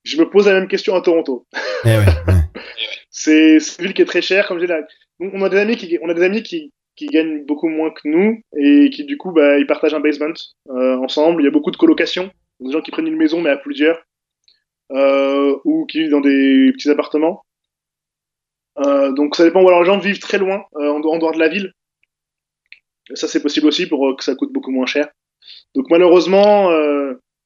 Je 0.04 0.16
me 0.16 0.28
pose 0.30 0.46
la 0.46 0.54
même 0.54 0.68
question 0.68 0.94
à 0.94 1.00
Toronto. 1.00 1.46
Eh 1.84 1.88
ouais, 1.88 1.96
ouais. 1.96 2.62
C'est 3.10 3.58
c'est 3.58 3.80
une 3.80 3.86
ville 3.86 3.94
qui 3.94 4.02
est 4.02 4.06
très 4.06 4.22
chère, 4.22 4.46
comme 4.46 4.60
j'ai 4.60 4.68
là. 4.68 4.80
On 5.18 5.42
a 5.42 5.48
des 5.48 5.56
amis 5.56 5.76
qui, 5.76 5.98
on 6.02 6.08
a 6.08 6.14
des 6.14 6.22
amis 6.22 6.44
qui, 6.44 6.72
qui 6.94 7.06
gagnent 7.06 7.44
beaucoup 7.44 7.68
moins 7.68 7.90
que 7.90 8.02
nous 8.04 8.40
et 8.56 8.90
qui 8.90 9.04
du 9.04 9.16
coup, 9.16 9.32
bah, 9.32 9.58
ils 9.58 9.66
partagent 9.66 9.94
un 9.94 10.00
basement 10.00 10.34
euh, 10.70 10.96
ensemble. 10.98 11.42
Il 11.42 11.44
y 11.44 11.48
a 11.48 11.50
beaucoup 11.50 11.72
de 11.72 11.76
colocations, 11.76 12.30
des 12.60 12.70
gens 12.70 12.80
qui 12.80 12.92
prennent 12.92 13.08
une 13.08 13.16
maison 13.16 13.40
mais 13.40 13.50
à 13.50 13.56
plusieurs, 13.56 13.98
euh, 14.92 15.56
ou 15.64 15.86
qui 15.86 15.98
vivent 16.00 16.10
dans 16.10 16.20
des 16.20 16.70
petits 16.72 16.90
appartements. 16.90 17.44
Euh, 18.84 19.12
donc 19.12 19.36
ça 19.36 19.44
dépend. 19.44 19.66
Alors 19.66 19.80
les 19.80 19.86
gens 19.86 19.98
vivent 19.98 20.20
très 20.20 20.38
loin, 20.38 20.62
euh, 20.76 20.90
en, 20.90 21.00
dehors- 21.00 21.32
de 21.34 21.38
la 21.38 21.48
ville. 21.48 21.72
Ça 23.14 23.26
c'est 23.26 23.42
possible 23.42 23.66
aussi 23.66 23.86
pour 23.86 24.06
euh, 24.08 24.16
que 24.16 24.24
ça 24.24 24.34
coûte 24.34 24.52
beaucoup 24.52 24.70
moins 24.70 24.86
cher. 24.86 25.08
Donc 25.74 25.86
malheureusement, 25.90 26.70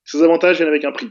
ces 0.04 0.22
avantages 0.22 0.56
viennent 0.56 0.68
avec 0.68 0.84
un 0.84 0.92
prix. 0.92 1.10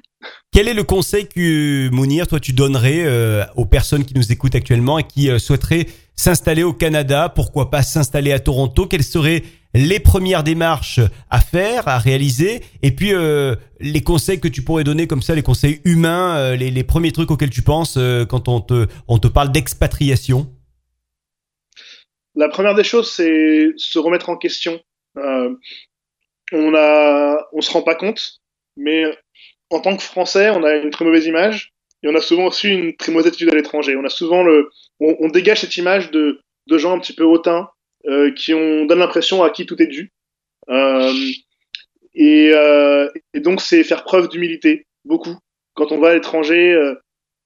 Quel 0.52 0.68
est 0.68 0.74
le 0.74 0.84
conseil 0.84 1.28
que 1.28 1.90
Mounir, 1.90 2.28
toi, 2.28 2.40
tu 2.40 2.52
donnerais 2.52 3.48
aux 3.56 3.66
personnes 3.66 4.04
qui 4.04 4.14
nous 4.14 4.32
écoutent 4.32 4.56
actuellement 4.56 5.00
et 5.00 5.04
qui 5.04 5.40
souhaiteraient 5.40 5.88
s'installer 6.16 6.64
au 6.64 6.74
Canada? 6.74 7.30
Pourquoi 7.34 7.70
pas 7.70 7.82
s'installer 7.82 8.34
à 8.34 8.40
Toronto? 8.40 8.88
Quelles 8.88 9.04
seraient 9.04 9.44
les 9.74 10.00
premières 10.00 10.44
démarches 10.44 11.00
à 11.30 11.40
faire, 11.40 11.88
à 11.88 11.98
réaliser 11.98 12.62
Et 12.82 12.92
puis 12.92 13.14
euh, 13.14 13.56
les 13.80 14.02
conseils 14.02 14.40
que 14.40 14.48
tu 14.48 14.62
pourrais 14.62 14.84
donner 14.84 15.08
comme 15.08 15.22
ça, 15.22 15.36
les 15.36 15.44
conseils 15.44 15.82
humains, 15.86 16.38
euh, 16.38 16.56
les, 16.56 16.84
premiers 16.84 17.12
trucs 17.12 17.32
auxquels 17.32 17.50
tu 17.50 17.62
penses 17.62 17.96
euh, 17.98 18.26
quand 18.26 18.48
on 18.48 18.62
te, 18.62 18.88
on 19.08 19.18
te 19.18 19.28
parle 19.28 19.52
d'expatriation? 19.52 20.48
La 22.36 22.50
première 22.50 22.76
des 22.76 22.84
choses, 22.84 23.12
c'est 23.12 23.72
se 23.78 24.00
remettre 24.00 24.30
en 24.30 24.38
question. 24.38 24.80
On 26.54 26.76
a, 26.76 27.48
on 27.54 27.62
se 27.62 27.72
rend 27.72 27.82
pas 27.82 27.96
compte, 27.96 28.42
mais 28.76 29.06
en 29.70 29.80
tant 29.80 29.96
que 29.96 30.04
Français, 30.04 30.50
on 30.50 30.64
a 30.64 30.76
une 30.76 30.90
très 30.90 31.06
mauvaise 31.06 31.26
image 31.26 31.74
et 32.04 32.10
on 32.10 32.16
a 32.16 32.22
souvent 32.22 32.46
aussi 32.46 32.70
une 32.70 32.96
très 32.96 33.12
mauvaise 33.12 33.28
attitude 33.28 33.50
à 33.52 33.56
l'étranger. 33.56 33.96
On 33.96 34.04
on, 35.00 35.30
dégage 35.30 35.62
cette 35.62 35.78
image 35.78 36.12
de, 36.12 36.42
de 36.68 36.78
gens 36.78 36.94
un 36.94 37.00
petit 37.00 37.14
peu 37.14 37.24
hautains 37.24 37.70
qui 38.36 38.54
ont 38.54 38.86
donne 38.86 39.00
l'impression 39.00 39.44
à 39.44 39.50
qui 39.50 39.66
tout 39.66 39.82
est 39.82 39.88
dû. 39.88 40.12
Euh, 40.70 41.14
et, 42.14 42.52
euh, 42.54 43.10
et 43.34 43.40
donc 43.40 43.62
c'est 43.62 43.84
faire 43.84 44.04
preuve 44.04 44.30
d'humilité 44.30 44.86
beaucoup. 45.06 45.38
Quand 45.74 45.92
on 45.92 46.00
va 46.00 46.10
à 46.10 46.14
l'étranger, 46.14 46.74
euh, 46.74 46.96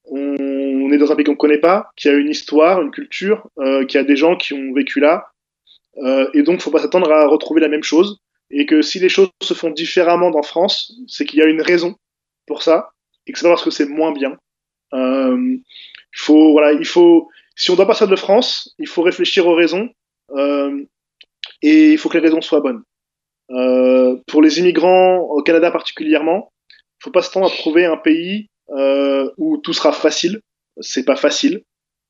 on, 0.06 0.36
on 0.39 0.91
est 0.91 0.97
dans 0.97 1.12
un 1.12 1.16
pays 1.16 1.26
qu'on 1.26 1.36
connaît 1.36 1.60
pas, 1.60 1.91
qui 1.95 2.10
a 2.10 2.14
une 2.14 2.30
histoire, 2.30 2.82
une 2.82 2.91
culture, 2.91 3.47
euh, 3.60 3.86
qui 3.86 3.97
a 3.97 4.03
des 4.03 4.16
gens 4.16 4.36
qui 4.36 4.53
ont 4.53 4.74
vécu 4.74 4.99
là, 4.99 5.28
euh, 5.97 6.30
et 6.34 6.43
donc 6.43 6.62
faut 6.62 6.72
pas 6.72 6.80
s'attendre 6.80 7.12
à 7.12 7.28
retrouver 7.28 7.62
la 7.62 7.70
même 7.70 7.84
chose. 7.84 8.20
Et 8.51 8.68
que 8.68 8.84
si 8.84 8.99
les 8.99 9.10
choses 9.10 9.30
se 9.41 9.56
font 9.56 9.72
différemment 9.72 10.30
dans 10.30 10.43
France, 10.43 10.93
c'est 11.08 11.26
qu'il 11.26 11.39
y 11.39 11.41
a 11.41 11.47
une 11.47 11.62
raison 11.62 11.95
pour 12.45 12.62
ça, 12.62 12.91
et 13.26 13.32
que 13.32 13.39
c'est 13.39 13.45
pas 13.45 13.49
parce 13.49 13.64
que 13.64 13.72
c'est 13.72 13.88
moins 13.88 14.12
bien. 14.12 14.38
Euh, 14.93 15.58
faut, 16.14 16.51
voilà, 16.51 16.74
il 16.74 16.86
faut, 16.86 17.30
si 17.56 17.72
on 17.72 17.76
doit 17.76 17.88
partir 17.88 18.08
de 18.08 18.16
France, 18.16 18.76
il 18.78 18.88
faut 18.88 19.01
réfléchir 19.01 19.47
aux 19.47 19.56
raisons, 19.56 19.89
euh, 19.89 19.93
et 20.32 21.92
il 21.92 21.98
faut 21.98 22.10
que 22.10 22.18
les 22.18 22.24
raisons 22.24 22.42
soient 22.42 22.62
bonnes. 22.62 22.84
Euh, 23.52 24.18
pour 24.28 24.42
les 24.42 24.60
immigrants 24.60 25.20
au 25.20 25.44
Canada 25.44 25.70
particulièrement, 25.72 26.52
il 26.72 27.04
faut 27.04 27.12
pas 27.12 27.22
s'attendre 27.22 27.48
à 27.48 27.50
trouver 27.50 27.86
un 27.86 27.98
pays 27.98 28.50
euh, 28.70 29.30
où 29.38 29.58
tout 29.58 29.74
sera 29.74 29.92
facile. 29.92 30.42
C'est 30.82 31.06
pas 31.06 31.16
facile 31.16 31.64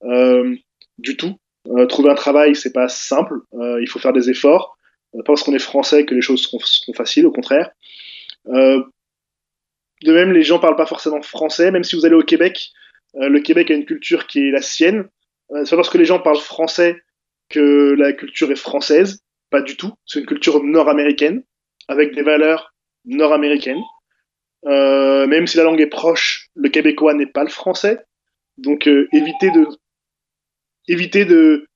euh, 0.04 0.56
du 0.98 1.18
tout. 1.18 1.36
Euh, 1.70 1.86
trouver 1.88 2.10
un 2.10 2.16
travail, 2.16 2.56
c'est 2.56 2.72
pas 2.72 2.88
simple. 2.88 3.40
Euh, 3.54 3.82
il 3.82 3.88
faut 3.88 4.00
faire 4.00 4.14
des 4.14 4.30
efforts. 4.30 4.78
Euh, 5.16 5.20
pas 5.20 5.34
parce 5.34 5.44
qu'on 5.44 5.54
est 5.54 5.60
français 5.60 6.06
que 6.06 6.14
les 6.14 6.22
choses 6.22 6.44
seront, 6.44 6.60
faciles, 6.94 7.26
au 7.26 7.32
contraire. 7.32 7.72
Euh, 8.48 8.84
de 10.04 10.14
même, 10.14 10.32
les 10.32 10.44
gens 10.44 10.60
parlent 10.60 10.76
pas 10.76 10.86
forcément 10.86 11.22
français. 11.22 11.72
Même 11.72 11.84
si 11.84 11.96
vous 11.96 12.06
allez 12.06 12.16
au 12.16 12.24
Québec, 12.24 12.72
euh, 13.16 13.30
le 13.30 13.40
Québec 13.40 13.72
a 13.72 13.74
une 13.74 13.86
culture 13.86 14.28
qui 14.28 14.48
est 14.48 14.52
la 14.52 14.62
sienne. 14.62 15.08
Euh, 15.52 15.66
c'est 15.66 15.72
pas 15.72 15.78
parce 15.78 15.90
que 15.90 15.98
les 15.98 16.06
gens 16.06 16.20
parlent 16.20 16.38
français 16.38 17.02
que 17.56 17.96
la 17.98 18.14
culture 18.14 18.52
est 18.52 18.58
française. 18.58 19.24
Pas 19.50 19.62
du 19.62 19.78
tout. 19.78 19.94
C'est 20.06 20.20
une 20.20 20.26
culture 20.26 20.64
nord-américaine 20.64 21.44
avec 21.88 22.14
des 22.14 22.24
valeurs 22.24 22.74
nord-américaines. 23.06 23.82
Euh, 24.66 25.28
même 25.28 25.48
si 25.48 25.58
la 25.58 25.64
langue 25.64 25.80
est 25.80 25.88
proche, 25.88 26.50
le 26.56 26.70
québécois 26.70 27.14
n'est 27.14 27.28
pas 27.28 27.44
le 27.44 27.50
français. 27.50 28.00
Donc 28.58 28.88
euh, 28.88 29.08
évitez 29.14 29.52
de 29.52 29.68
éviter 30.88 31.26
de, 31.26 31.68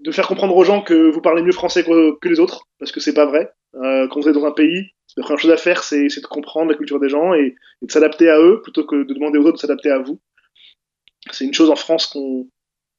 de 0.00 0.10
faire 0.10 0.26
comprendre 0.26 0.56
aux 0.56 0.64
gens 0.64 0.82
que 0.82 1.10
vous 1.10 1.20
parlez 1.20 1.42
mieux 1.42 1.52
français 1.52 1.84
que, 1.84 2.28
les 2.28 2.40
autres, 2.40 2.66
parce 2.78 2.92
que 2.92 3.00
c'est 3.00 3.14
pas 3.14 3.26
vrai. 3.26 3.50
Euh, 3.74 4.08
quand 4.08 4.20
vous 4.20 4.28
êtes 4.28 4.34
dans 4.34 4.46
un 4.46 4.52
pays, 4.52 4.90
la 5.16 5.22
première 5.24 5.40
chose 5.40 5.50
à 5.50 5.56
faire, 5.56 5.82
c'est 5.82 6.06
de 6.06 6.26
comprendre 6.26 6.70
la 6.70 6.76
culture 6.76 7.00
des 7.00 7.08
gens 7.08 7.34
et 7.34 7.54
de 7.82 7.90
s'adapter 7.90 8.28
à 8.28 8.40
eux 8.40 8.60
plutôt 8.62 8.84
que 8.84 9.04
de 9.04 9.14
demander 9.14 9.38
aux 9.38 9.42
autres 9.42 9.56
de 9.56 9.60
s'adapter 9.60 9.90
à 9.90 9.98
vous. 9.98 10.20
C'est 11.30 11.44
une 11.44 11.54
chose 11.54 11.70
en 11.70 11.76
France 11.76 12.06
qu'on 12.06 12.48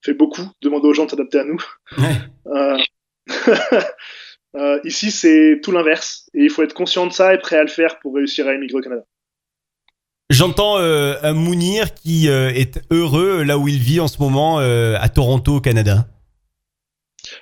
fait 0.03 0.13
beaucoup, 0.13 0.43
demander 0.61 0.87
aux 0.87 0.93
gens 0.93 1.05
de 1.05 1.11
s'adapter 1.11 1.39
à 1.39 1.43
nous. 1.45 1.61
Ouais. 1.97 2.15
Euh, 2.47 2.77
euh, 4.55 4.79
ici, 4.83 5.11
c'est 5.11 5.59
tout 5.63 5.71
l'inverse. 5.71 6.29
Et 6.33 6.43
il 6.43 6.49
faut 6.49 6.63
être 6.63 6.73
conscient 6.73 7.07
de 7.07 7.13
ça 7.13 7.33
et 7.33 7.37
prêt 7.37 7.57
à 7.57 7.63
le 7.63 7.69
faire 7.69 7.99
pour 7.99 8.15
réussir 8.15 8.47
à 8.47 8.53
émigrer 8.53 8.77
au 8.77 8.81
Canada. 8.81 9.03
J'entends 10.29 10.79
euh, 10.79 11.15
un 11.21 11.33
Mounir 11.33 11.93
qui 11.93 12.27
euh, 12.27 12.49
est 12.49 12.81
heureux 12.91 13.43
là 13.43 13.57
où 13.57 13.67
il 13.67 13.77
vit 13.77 13.99
en 13.99 14.07
ce 14.07 14.19
moment 14.19 14.57
à 14.57 15.09
Toronto 15.09 15.57
au 15.57 15.61
Canada. 15.61 16.07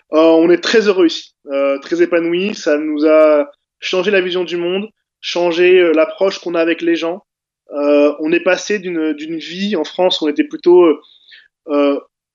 On 0.10 0.50
est 0.50 0.62
très 0.62 0.88
heureux 0.88 1.08
ici, 1.08 1.34
très 1.82 2.02
épanoui. 2.02 2.54
Ça 2.54 2.78
nous 2.78 3.06
a 3.06 3.50
changé 3.80 4.12
la 4.12 4.22
vision 4.22 4.44
du 4.44 4.58
monde, 4.58 4.90
changé 5.22 5.92
l'approche 5.94 6.40
qu'on 6.40 6.54
a 6.54 6.62
avec 6.62 6.82
les 6.82 6.96
gens. 6.96 7.24
On 7.70 8.32
est 8.32 8.42
passé 8.42 8.80
d'une 8.80 9.14
d'une 9.14 9.38
vie 9.38 9.76
en 9.76 9.84
France 9.84 10.22
où 10.22 10.26
on 10.26 10.28
était 10.28 10.44
plutôt 10.44 10.86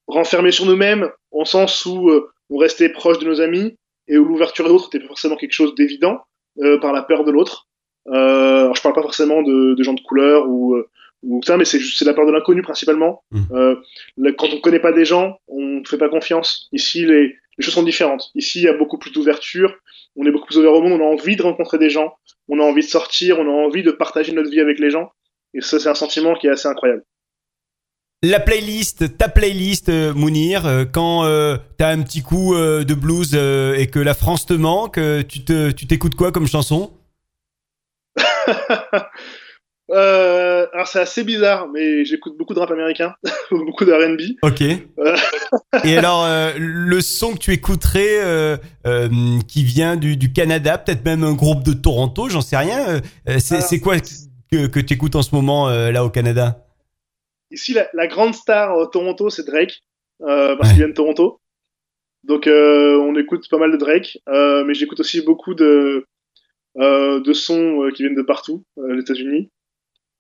euh, 0.08 0.12
euh, 0.12 0.18
renfermé 0.18 0.50
sur 0.50 0.66
nous-mêmes, 0.66 1.10
en 1.32 1.44
sens 1.44 1.86
où 1.86 2.10
euh, 2.10 2.28
on 2.50 2.58
restait 2.58 2.88
proche 2.88 3.18
de 3.18 3.24
nos 3.26 3.40
amis 3.40 3.76
et 4.08 4.18
où 4.18 4.24
l'ouverture 4.24 4.66
à 4.66 4.68
l'autre 4.68 4.88
était 4.88 5.00
pas 5.00 5.08
forcément 5.08 5.36
quelque 5.36 5.52
chose 5.52 5.74
d'évident 5.74 6.20
euh, 6.60 6.78
par 6.78 6.92
la 6.92 7.02
peur 7.02 7.24
de 7.24 7.32
l'autre. 7.32 7.66
Euh, 8.08 8.60
alors 8.60 8.76
je 8.76 8.82
parle 8.82 8.94
pas 8.94 9.02
forcément 9.02 9.42
de, 9.42 9.74
de 9.74 9.82
gens 9.82 9.94
de 9.94 10.00
couleur 10.00 10.48
ou 10.48 10.74
euh, 10.76 10.88
ou 11.22 11.40
ça, 11.42 11.56
mais 11.56 11.64
c'est 11.64 12.04
la 12.04 12.14
peur 12.14 12.26
de 12.26 12.30
l'inconnu 12.30 12.62
principalement. 12.62 13.24
Mhm. 13.32 13.46
Euh, 13.52 13.76
quand 14.38 14.48
on 14.52 14.60
connaît 14.60 14.78
pas 14.78 14.92
des 14.92 15.04
gens, 15.04 15.38
on 15.48 15.80
ne 15.80 15.84
fait 15.84 15.98
pas 15.98 16.08
confiance. 16.08 16.68
Ici, 16.72 17.04
les, 17.04 17.34
les 17.58 17.64
choses 17.64 17.74
sont 17.74 17.82
différentes. 17.82 18.30
Ici, 18.34 18.60
il 18.60 18.64
y 18.64 18.68
a 18.68 18.74
beaucoup 18.74 18.98
plus 18.98 19.10
d'ouverture. 19.10 19.74
On 20.14 20.24
est 20.24 20.30
beaucoup 20.30 20.46
plus 20.46 20.58
ouvert 20.58 20.72
au 20.72 20.82
monde. 20.82 21.00
On 21.00 21.04
a 21.04 21.08
envie 21.08 21.34
de 21.34 21.42
rencontrer 21.42 21.78
des 21.78 21.90
gens. 21.90 22.14
On 22.48 22.60
a 22.60 22.62
envie 22.62 22.82
de 22.82 22.88
sortir. 22.88 23.40
On 23.40 23.46
a 23.46 23.66
envie 23.66 23.82
de 23.82 23.90
partager 23.90 24.32
notre 24.32 24.50
vie 24.50 24.60
avec 24.60 24.78
les 24.78 24.90
gens. 24.90 25.10
Et 25.54 25.62
ça, 25.62 25.80
c'est 25.80 25.88
un 25.88 25.94
sentiment 25.94 26.34
qui 26.34 26.46
est 26.46 26.50
assez 26.50 26.68
incroyable. 26.68 27.02
La 28.22 28.40
playlist, 28.40 29.18
ta 29.18 29.28
playlist, 29.28 29.90
euh, 29.90 30.14
Mounir, 30.14 30.64
euh, 30.64 30.84
quand 30.90 31.26
euh, 31.26 31.58
t'as 31.76 31.90
un 31.90 32.00
petit 32.00 32.22
coup 32.22 32.54
euh, 32.54 32.82
de 32.82 32.94
blues 32.94 33.32
euh, 33.34 33.76
et 33.76 33.88
que 33.88 33.98
la 33.98 34.14
France 34.14 34.46
te 34.46 34.54
manque, 34.54 34.98
tu 35.28 35.44
te, 35.44 35.70
tu 35.70 35.86
t'écoutes 35.86 36.14
quoi 36.14 36.32
comme 36.32 36.46
chanson? 36.46 36.92
Alors 39.92 40.88
c'est 40.88 40.98
assez 40.98 41.24
bizarre, 41.24 41.68
mais 41.72 42.04
j'écoute 42.04 42.36
beaucoup 42.38 42.54
de 42.54 42.58
rap 42.58 42.70
américain, 42.70 43.14
beaucoup 43.50 43.84
de 43.84 43.92
R&B. 43.92 44.36
Ok. 44.42 44.62
Et 45.84 45.96
alors, 45.96 46.26
le 46.58 47.00
son 47.00 47.34
que 47.34 47.38
tu 47.38 47.52
écouterais 47.52 48.58
qui 49.46 49.62
vient 49.62 49.96
du, 49.96 50.16
du 50.16 50.32
Canada, 50.32 50.76
peut-être 50.78 51.04
même 51.04 51.22
un 51.22 51.34
groupe 51.34 51.62
de 51.62 51.72
Toronto, 51.72 52.28
j'en 52.28 52.40
sais 52.40 52.56
rien. 52.56 53.00
c'est, 53.38 53.80
quoi 53.80 53.96
que, 54.50 54.66
que 54.66 54.80
tu 54.80 54.94
écoutes 54.94 55.14
en 55.16 55.22
ce 55.22 55.34
moment 55.34 55.68
là 55.68 56.04
au 56.04 56.10
Canada? 56.10 56.65
Ici, 57.50 57.72
la, 57.74 57.88
la 57.92 58.06
grande 58.06 58.34
star 58.34 58.76
au 58.76 58.86
Toronto, 58.86 59.30
c'est 59.30 59.46
Drake, 59.46 59.82
euh, 60.22 60.56
parce 60.56 60.68
Ouais. 60.70 60.74
qu'il 60.74 60.78
vient 60.84 60.88
de 60.88 60.94
Toronto. 60.94 61.40
Donc, 62.24 62.46
euh, 62.46 62.96
on 62.98 63.14
écoute 63.16 63.48
pas 63.48 63.58
mal 63.58 63.70
de 63.70 63.76
Drake, 63.76 64.18
euh, 64.28 64.64
mais 64.64 64.74
j'écoute 64.74 64.98
aussi 65.00 65.20
beaucoup 65.20 65.54
de, 65.54 66.06
euh, 66.78 67.20
de 67.20 67.32
sons 67.32 67.84
euh, 67.84 67.90
qui 67.90 68.02
viennent 68.02 68.16
de 68.16 68.22
partout, 68.22 68.64
euh, 68.78 68.94
les 68.94 69.02
États-Unis. 69.02 69.50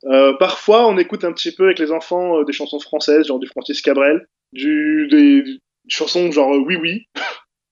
Euh, 0.04 0.34
parfois, 0.34 0.86
on 0.86 0.98
écoute 0.98 1.24
un 1.24 1.32
petit 1.32 1.52
peu 1.52 1.64
avec 1.64 1.78
les 1.78 1.90
enfants 1.90 2.38
euh, 2.38 2.44
des 2.44 2.52
chansons 2.52 2.78
françaises, 2.78 3.26
genre 3.26 3.40
du 3.40 3.48
Francis 3.48 3.80
Cabrel, 3.82 4.28
du, 4.52 5.08
des, 5.10 5.42
des 5.42 5.58
chansons 5.88 6.30
genre 6.30 6.54
euh, 6.54 6.58
Oui 6.58 6.76
Oui. 6.76 7.06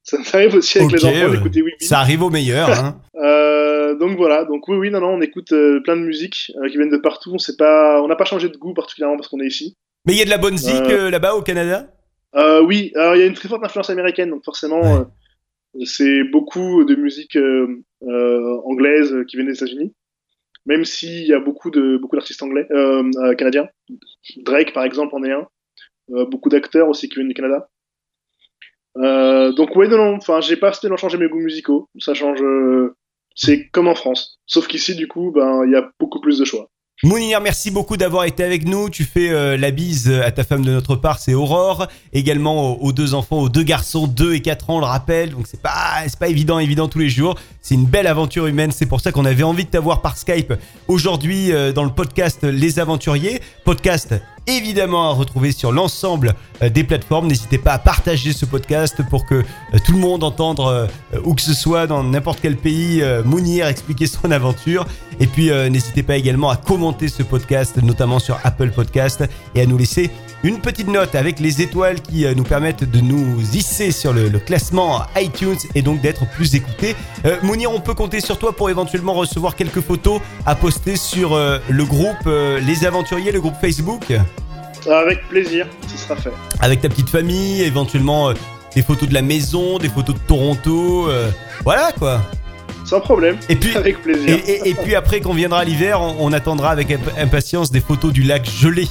Ça 0.05 0.19
arrive 0.35 0.55
aussi 0.55 0.79
avec 0.79 0.93
les 0.93 1.05
enfants 1.05 1.31
d'écouter. 1.31 1.65
Ça 1.81 1.99
arrive 2.01 2.23
au 2.23 2.31
meilleur. 2.31 2.71
Hein. 2.71 3.01
Euh, 3.17 3.95
donc 3.97 4.17
voilà, 4.17 4.45
donc 4.45 4.67
oui, 4.69 4.77
oui, 4.77 4.91
non, 4.91 5.01
non, 5.01 5.11
on 5.15 5.21
écoute 5.21 5.53
euh, 5.53 5.81
plein 5.83 5.97
de 5.97 6.03
musiques 6.03 6.51
euh, 6.57 6.69
qui 6.69 6.77
viennent 6.77 6.91
de 6.91 6.97
partout. 6.97 7.31
On 7.33 7.39
sait 7.39 7.57
pas, 7.57 8.03
on 8.03 8.09
n'a 8.09 8.17
pas 8.17 8.25
changé 8.25 8.49
de 8.49 8.57
goût 8.57 8.75
particulièrement 8.75 9.17
parce 9.17 9.29
qu'on 9.29 9.41
est 9.41 9.47
ici. 9.47 9.77
Mais 10.07 10.15
il 10.15 10.19
y 10.19 10.23
a 10.23 10.25
de 10.25 10.31
la 10.31 10.39
bonne 10.39 10.59
zik 10.59 10.75
Euh. 10.75 11.07
euh, 11.07 11.11
là-bas 11.11 11.35
au 11.35 11.43
Canada? 11.43 11.87
Euh, 12.35 12.61
oui, 12.63 12.91
alors 12.97 13.15
il 13.15 13.21
y 13.21 13.23
a 13.23 13.27
une 13.27 13.35
très 13.35 13.49
forte 13.49 13.65
influence 13.65 13.91
américaine, 13.91 14.31
donc 14.31 14.45
forcément, 14.45 14.81
Ouais. 14.83 15.85
c'est 15.85 16.25
beaucoup 16.25 16.85
de 16.85 16.95
musique 16.97 17.39
anglaise 18.65 19.15
qui 19.29 19.37
vient 19.37 19.47
des 19.47 19.55
États-Unis. 19.55 19.93
Même 20.67 20.85
s'il 20.85 21.27
y 21.27 21.33
a 21.33 21.39
beaucoup 21.41 21.71
de 21.71 21.97
beaucoup 21.99 22.17
d'artistes 22.17 22.43
anglais, 22.43 22.67
canadiens. 23.39 23.69
Drake, 24.39 24.73
par 24.73 24.85
exemple, 24.85 25.15
en 25.15 25.23
est 25.23 25.33
un. 25.33 25.47
Beaucoup 26.27 26.49
d'acteurs 26.49 26.89
aussi 26.89 27.09
qui 27.09 27.17
viennent 27.17 27.29
du 27.29 27.35
Canada. 27.35 27.69
Euh, 28.97 29.53
donc 29.53 29.75
ouais, 29.77 29.89
non, 29.89 30.15
enfin, 30.17 30.41
j'ai 30.41 30.57
pas 30.57 30.73
spécialement 30.73 30.97
changé 30.97 31.19
mes 31.19 31.29
goûts 31.29 31.41
musicaux. 31.41 31.89
Ça 31.99 32.15
change. 32.15 32.41
euh, 32.41 32.97
c'est 33.35 33.69
comme 33.69 33.89
en 33.89 33.95
France. 33.95 34.39
Sauf 34.47 34.69
qu'ici, 34.69 34.95
du 34.95 35.09
coup, 35.09 35.33
ben, 35.35 35.65
il 35.67 35.73
y 35.73 35.77
a 35.77 35.91
beaucoup 35.99 36.21
plus 36.21 36.39
de 36.39 36.45
choix. 36.45 36.69
Mounir, 37.03 37.41
merci 37.41 37.73
beaucoup 37.73 37.97
d'avoir 37.97 38.25
été 38.25 38.45
avec 38.45 38.65
nous. 38.67 38.89
Tu 38.89 39.03
fais 39.03 39.29
euh, 39.31 39.57
la 39.57 39.73
bise 39.73 40.09
à 40.09 40.31
ta 40.31 40.45
femme 40.45 40.65
de 40.65 40.71
notre 40.71 40.95
part, 40.95 41.19
c'est 41.19 41.35
Aurore. 41.35 41.89
Également 42.13 42.81
aux, 42.81 42.93
deux 42.93 43.15
enfants, 43.15 43.41
aux 43.41 43.49
deux 43.49 43.65
garçons, 43.65 44.07
2 44.07 44.35
et 44.35 44.41
4 44.41 44.71
ans, 44.71 44.77
on 44.77 44.81
le 44.81 44.87
rappelle. 44.87 45.31
Donc 45.31 45.49
c'est 45.49 45.61
pas, 45.61 46.05
c'est 46.07 46.19
pas 46.19 46.29
évident, 46.29 46.61
évident 46.61 46.89
tous 46.89 47.01
les 47.01 47.09
jours. 47.09 47.35
C'est 47.61 47.75
une 47.75 47.87
belle 47.87 48.07
aventure 48.07 48.47
humaine. 48.47 48.71
C'est 48.71 48.87
pour 48.87 49.01
ça 49.01 49.11
qu'on 49.11 49.25
avait 49.25 49.43
envie 49.43 49.65
de 49.65 49.71
t'avoir 49.71 50.03
par 50.03 50.17
Skype 50.17 50.55
aujourd'hui 50.87 51.51
dans 51.75 51.85
le 51.85 51.91
podcast 51.91 52.45
Les 52.45 52.79
Aventuriers. 52.79 53.41
Podcast 53.65 54.15
évidemment 54.47 55.11
à 55.11 55.13
retrouver 55.13 55.53
sur 55.53 55.73
l'ensemble 55.73 56.35
euh, 56.63 56.69
des 56.69 56.85
plateformes. 56.85 57.27
N'hésitez 57.27 57.59
pas 57.59 57.73
à 57.73 57.79
partager 57.79 58.33
ce 58.33 58.45
podcast 58.45 59.03
pour 59.09 59.27
que 59.27 59.35
euh, 59.35 59.79
tout 59.85 59.93
le 59.93 59.99
monde 59.99 60.23
entende, 60.23 60.61
euh, 60.61 60.87
où 61.25 61.35
que 61.35 61.43
ce 61.43 61.55
soit, 61.55 61.87
dans 61.87 62.03
n'importe 62.03 62.41
quel 62.41 62.57
pays, 62.57 63.03
Mounir 63.25 63.67
expliquer 63.67 64.07
son 64.09 64.31
aventure. 64.31 64.87
Et 65.21 65.27
puis 65.27 65.51
n'hésitez 65.71 66.03
pas 66.03 66.17
également 66.17 66.51
à 66.51 66.57
commenter 66.57 67.09
ce 67.09 67.23
podcast, 67.23 67.81
notamment 67.83 68.19
sur 68.19 68.39
Apple 68.43 68.71
Podcast, 68.71 69.25
et 69.55 69.61
à 69.61 69.67
nous 69.67 69.79
laisser 69.79 70.11
une 70.45 70.61
petite 70.61 70.87
note 70.89 71.15
avec 71.17 71.41
les 71.41 71.61
étoiles 71.63 72.01
qui 72.01 72.25
euh, 72.27 72.35
nous 72.35 72.45
permettent 72.45 72.85
de 72.85 73.01
nous 73.01 73.41
hisser 73.55 73.91
sur 73.91 74.13
le, 74.13 74.29
le 74.29 74.39
classement 74.39 75.03
iTunes 75.17 75.57
et 75.75 75.83
donc 75.83 76.01
d'être 76.03 76.31
plus 76.31 76.55
écoutés. 76.55 76.95
Euh, 77.25 77.37
Mounir, 77.43 77.73
on 77.73 77.81
peut 77.81 77.95
compter 77.95 78.21
sur 78.21 78.39
toi 78.39 78.55
pour 78.55 78.69
éventuellement 78.71 79.15
recevoir 79.15 79.57
quelques 79.57 79.81
photos 79.81 80.21
à 80.47 80.55
poster 80.55 80.97
sur 80.97 81.33
euh, 81.35 81.59
le 81.69 81.85
groupe 81.85 82.27
euh, 82.27 82.61
Les 82.61 82.85
Aventuriers, 82.85 83.33
le 83.33 83.41
groupe 83.41 83.55
Facebook, 83.61 84.13
Avec 84.91 85.27
plaisir, 85.29 85.67
ce 85.91 85.97
sera 85.97 86.15
fait. 86.17 86.31
avec 86.61 86.83
ta 86.83 86.89
petite 86.91 87.09
famille, 87.09 87.63
éventuellement 87.63 88.33
des 88.75 88.83
photos 88.83 89.09
de 89.09 89.15
la 89.15 89.23
maison, 89.23 89.79
des 89.79 89.89
photos 89.89 90.15
de 90.15 90.21
Toronto, 90.21 91.09
voilà 91.63 91.91
quoi. 91.99 92.21
Sans 92.85 93.01
problème. 93.01 93.39
Et 93.49 93.57
puis, 93.57 93.75
Avec 93.77 94.03
plaisir. 94.03 94.37
et- 94.47 94.69
et 94.69 94.75
puis 94.75 94.95
après, 94.95 95.21
quand 95.21 95.33
viendra 95.33 95.65
l'hiver, 95.65 96.03
on, 96.03 96.17
on 96.19 96.33
attendra 96.35 96.69
avec 96.71 96.91
imp- 96.91 97.19
impatience 97.19 97.71
des 97.71 97.81
photos 97.81 98.13
du 98.13 98.23
lac 98.25 98.45
gelé. 98.47 98.87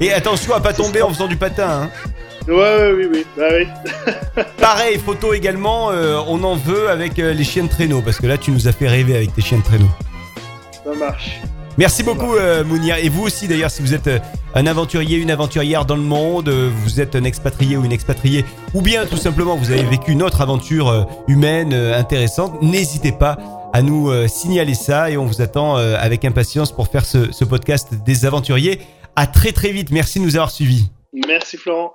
Et 0.00 0.12
attention 0.12 0.54
à 0.54 0.60
pas 0.60 0.72
tomber 0.72 1.02
en 1.02 1.08
faisant 1.10 1.26
du 1.28 1.36
patin. 1.36 1.68
hein. 1.84 1.90
Ouais, 2.48 2.54
ouais, 2.54 2.92
oui, 2.96 3.06
oui. 3.12 3.26
Bah 3.36 3.44
oui. 3.52 3.66
Pareil, 4.60 4.98
photo 4.98 5.32
également, 5.32 5.90
euh, 5.92 6.18
on 6.26 6.42
en 6.42 6.56
veut 6.56 6.90
avec 6.90 7.18
euh, 7.20 7.32
les 7.32 7.44
chiens 7.44 7.64
de 7.64 7.68
traîneau, 7.68 8.02
parce 8.02 8.18
que 8.18 8.26
là 8.26 8.36
tu 8.36 8.50
nous 8.50 8.66
as 8.66 8.72
fait 8.72 8.88
rêver 8.88 9.14
avec 9.14 9.32
tes 9.34 9.42
chiens 9.42 9.58
de 9.58 9.62
traîneau. 9.62 9.88
Ça 10.84 10.90
marche. 10.98 11.40
Merci 11.78 12.02
beaucoup 12.02 12.34
euh, 12.34 12.64
Mounir, 12.64 12.96
et 12.96 13.08
vous 13.08 13.22
aussi 13.22 13.46
d'ailleurs 13.46 13.70
si 13.70 13.80
vous 13.80 13.94
êtes 13.94 14.08
euh, 14.08 14.18
un 14.56 14.66
aventurier, 14.66 15.18
une 15.18 15.30
aventurière 15.30 15.84
dans 15.84 15.94
le 15.94 16.02
monde, 16.02 16.48
vous 16.48 17.00
êtes 17.00 17.14
un 17.14 17.22
expatrié 17.24 17.76
ou 17.76 17.84
une 17.84 17.92
expatriée, 17.92 18.44
ou 18.74 18.82
bien 18.82 19.06
tout 19.06 19.16
simplement 19.16 19.56
vous 19.56 19.70
avez 19.70 19.84
vécu 19.84 20.10
une 20.10 20.22
autre 20.24 20.40
aventure 20.40 21.06
humaine 21.28 21.72
intéressante, 21.72 22.60
n'hésitez 22.60 23.12
pas 23.12 23.38
à 23.72 23.80
nous 23.80 24.12
signaler 24.28 24.74
ça 24.74 25.08
et 25.10 25.16
on 25.16 25.24
vous 25.24 25.40
attend 25.40 25.76
avec 25.76 26.26
impatience 26.26 26.72
pour 26.72 26.88
faire 26.88 27.06
ce, 27.06 27.32
ce 27.32 27.46
podcast 27.46 27.94
des 28.04 28.26
aventuriers. 28.26 28.80
À 29.16 29.26
très 29.26 29.52
très 29.52 29.72
vite, 29.72 29.90
merci 29.90 30.18
de 30.20 30.24
nous 30.24 30.36
avoir 30.36 30.50
suivis. 30.50 30.90
Merci 31.12 31.56
Florent. 31.56 31.94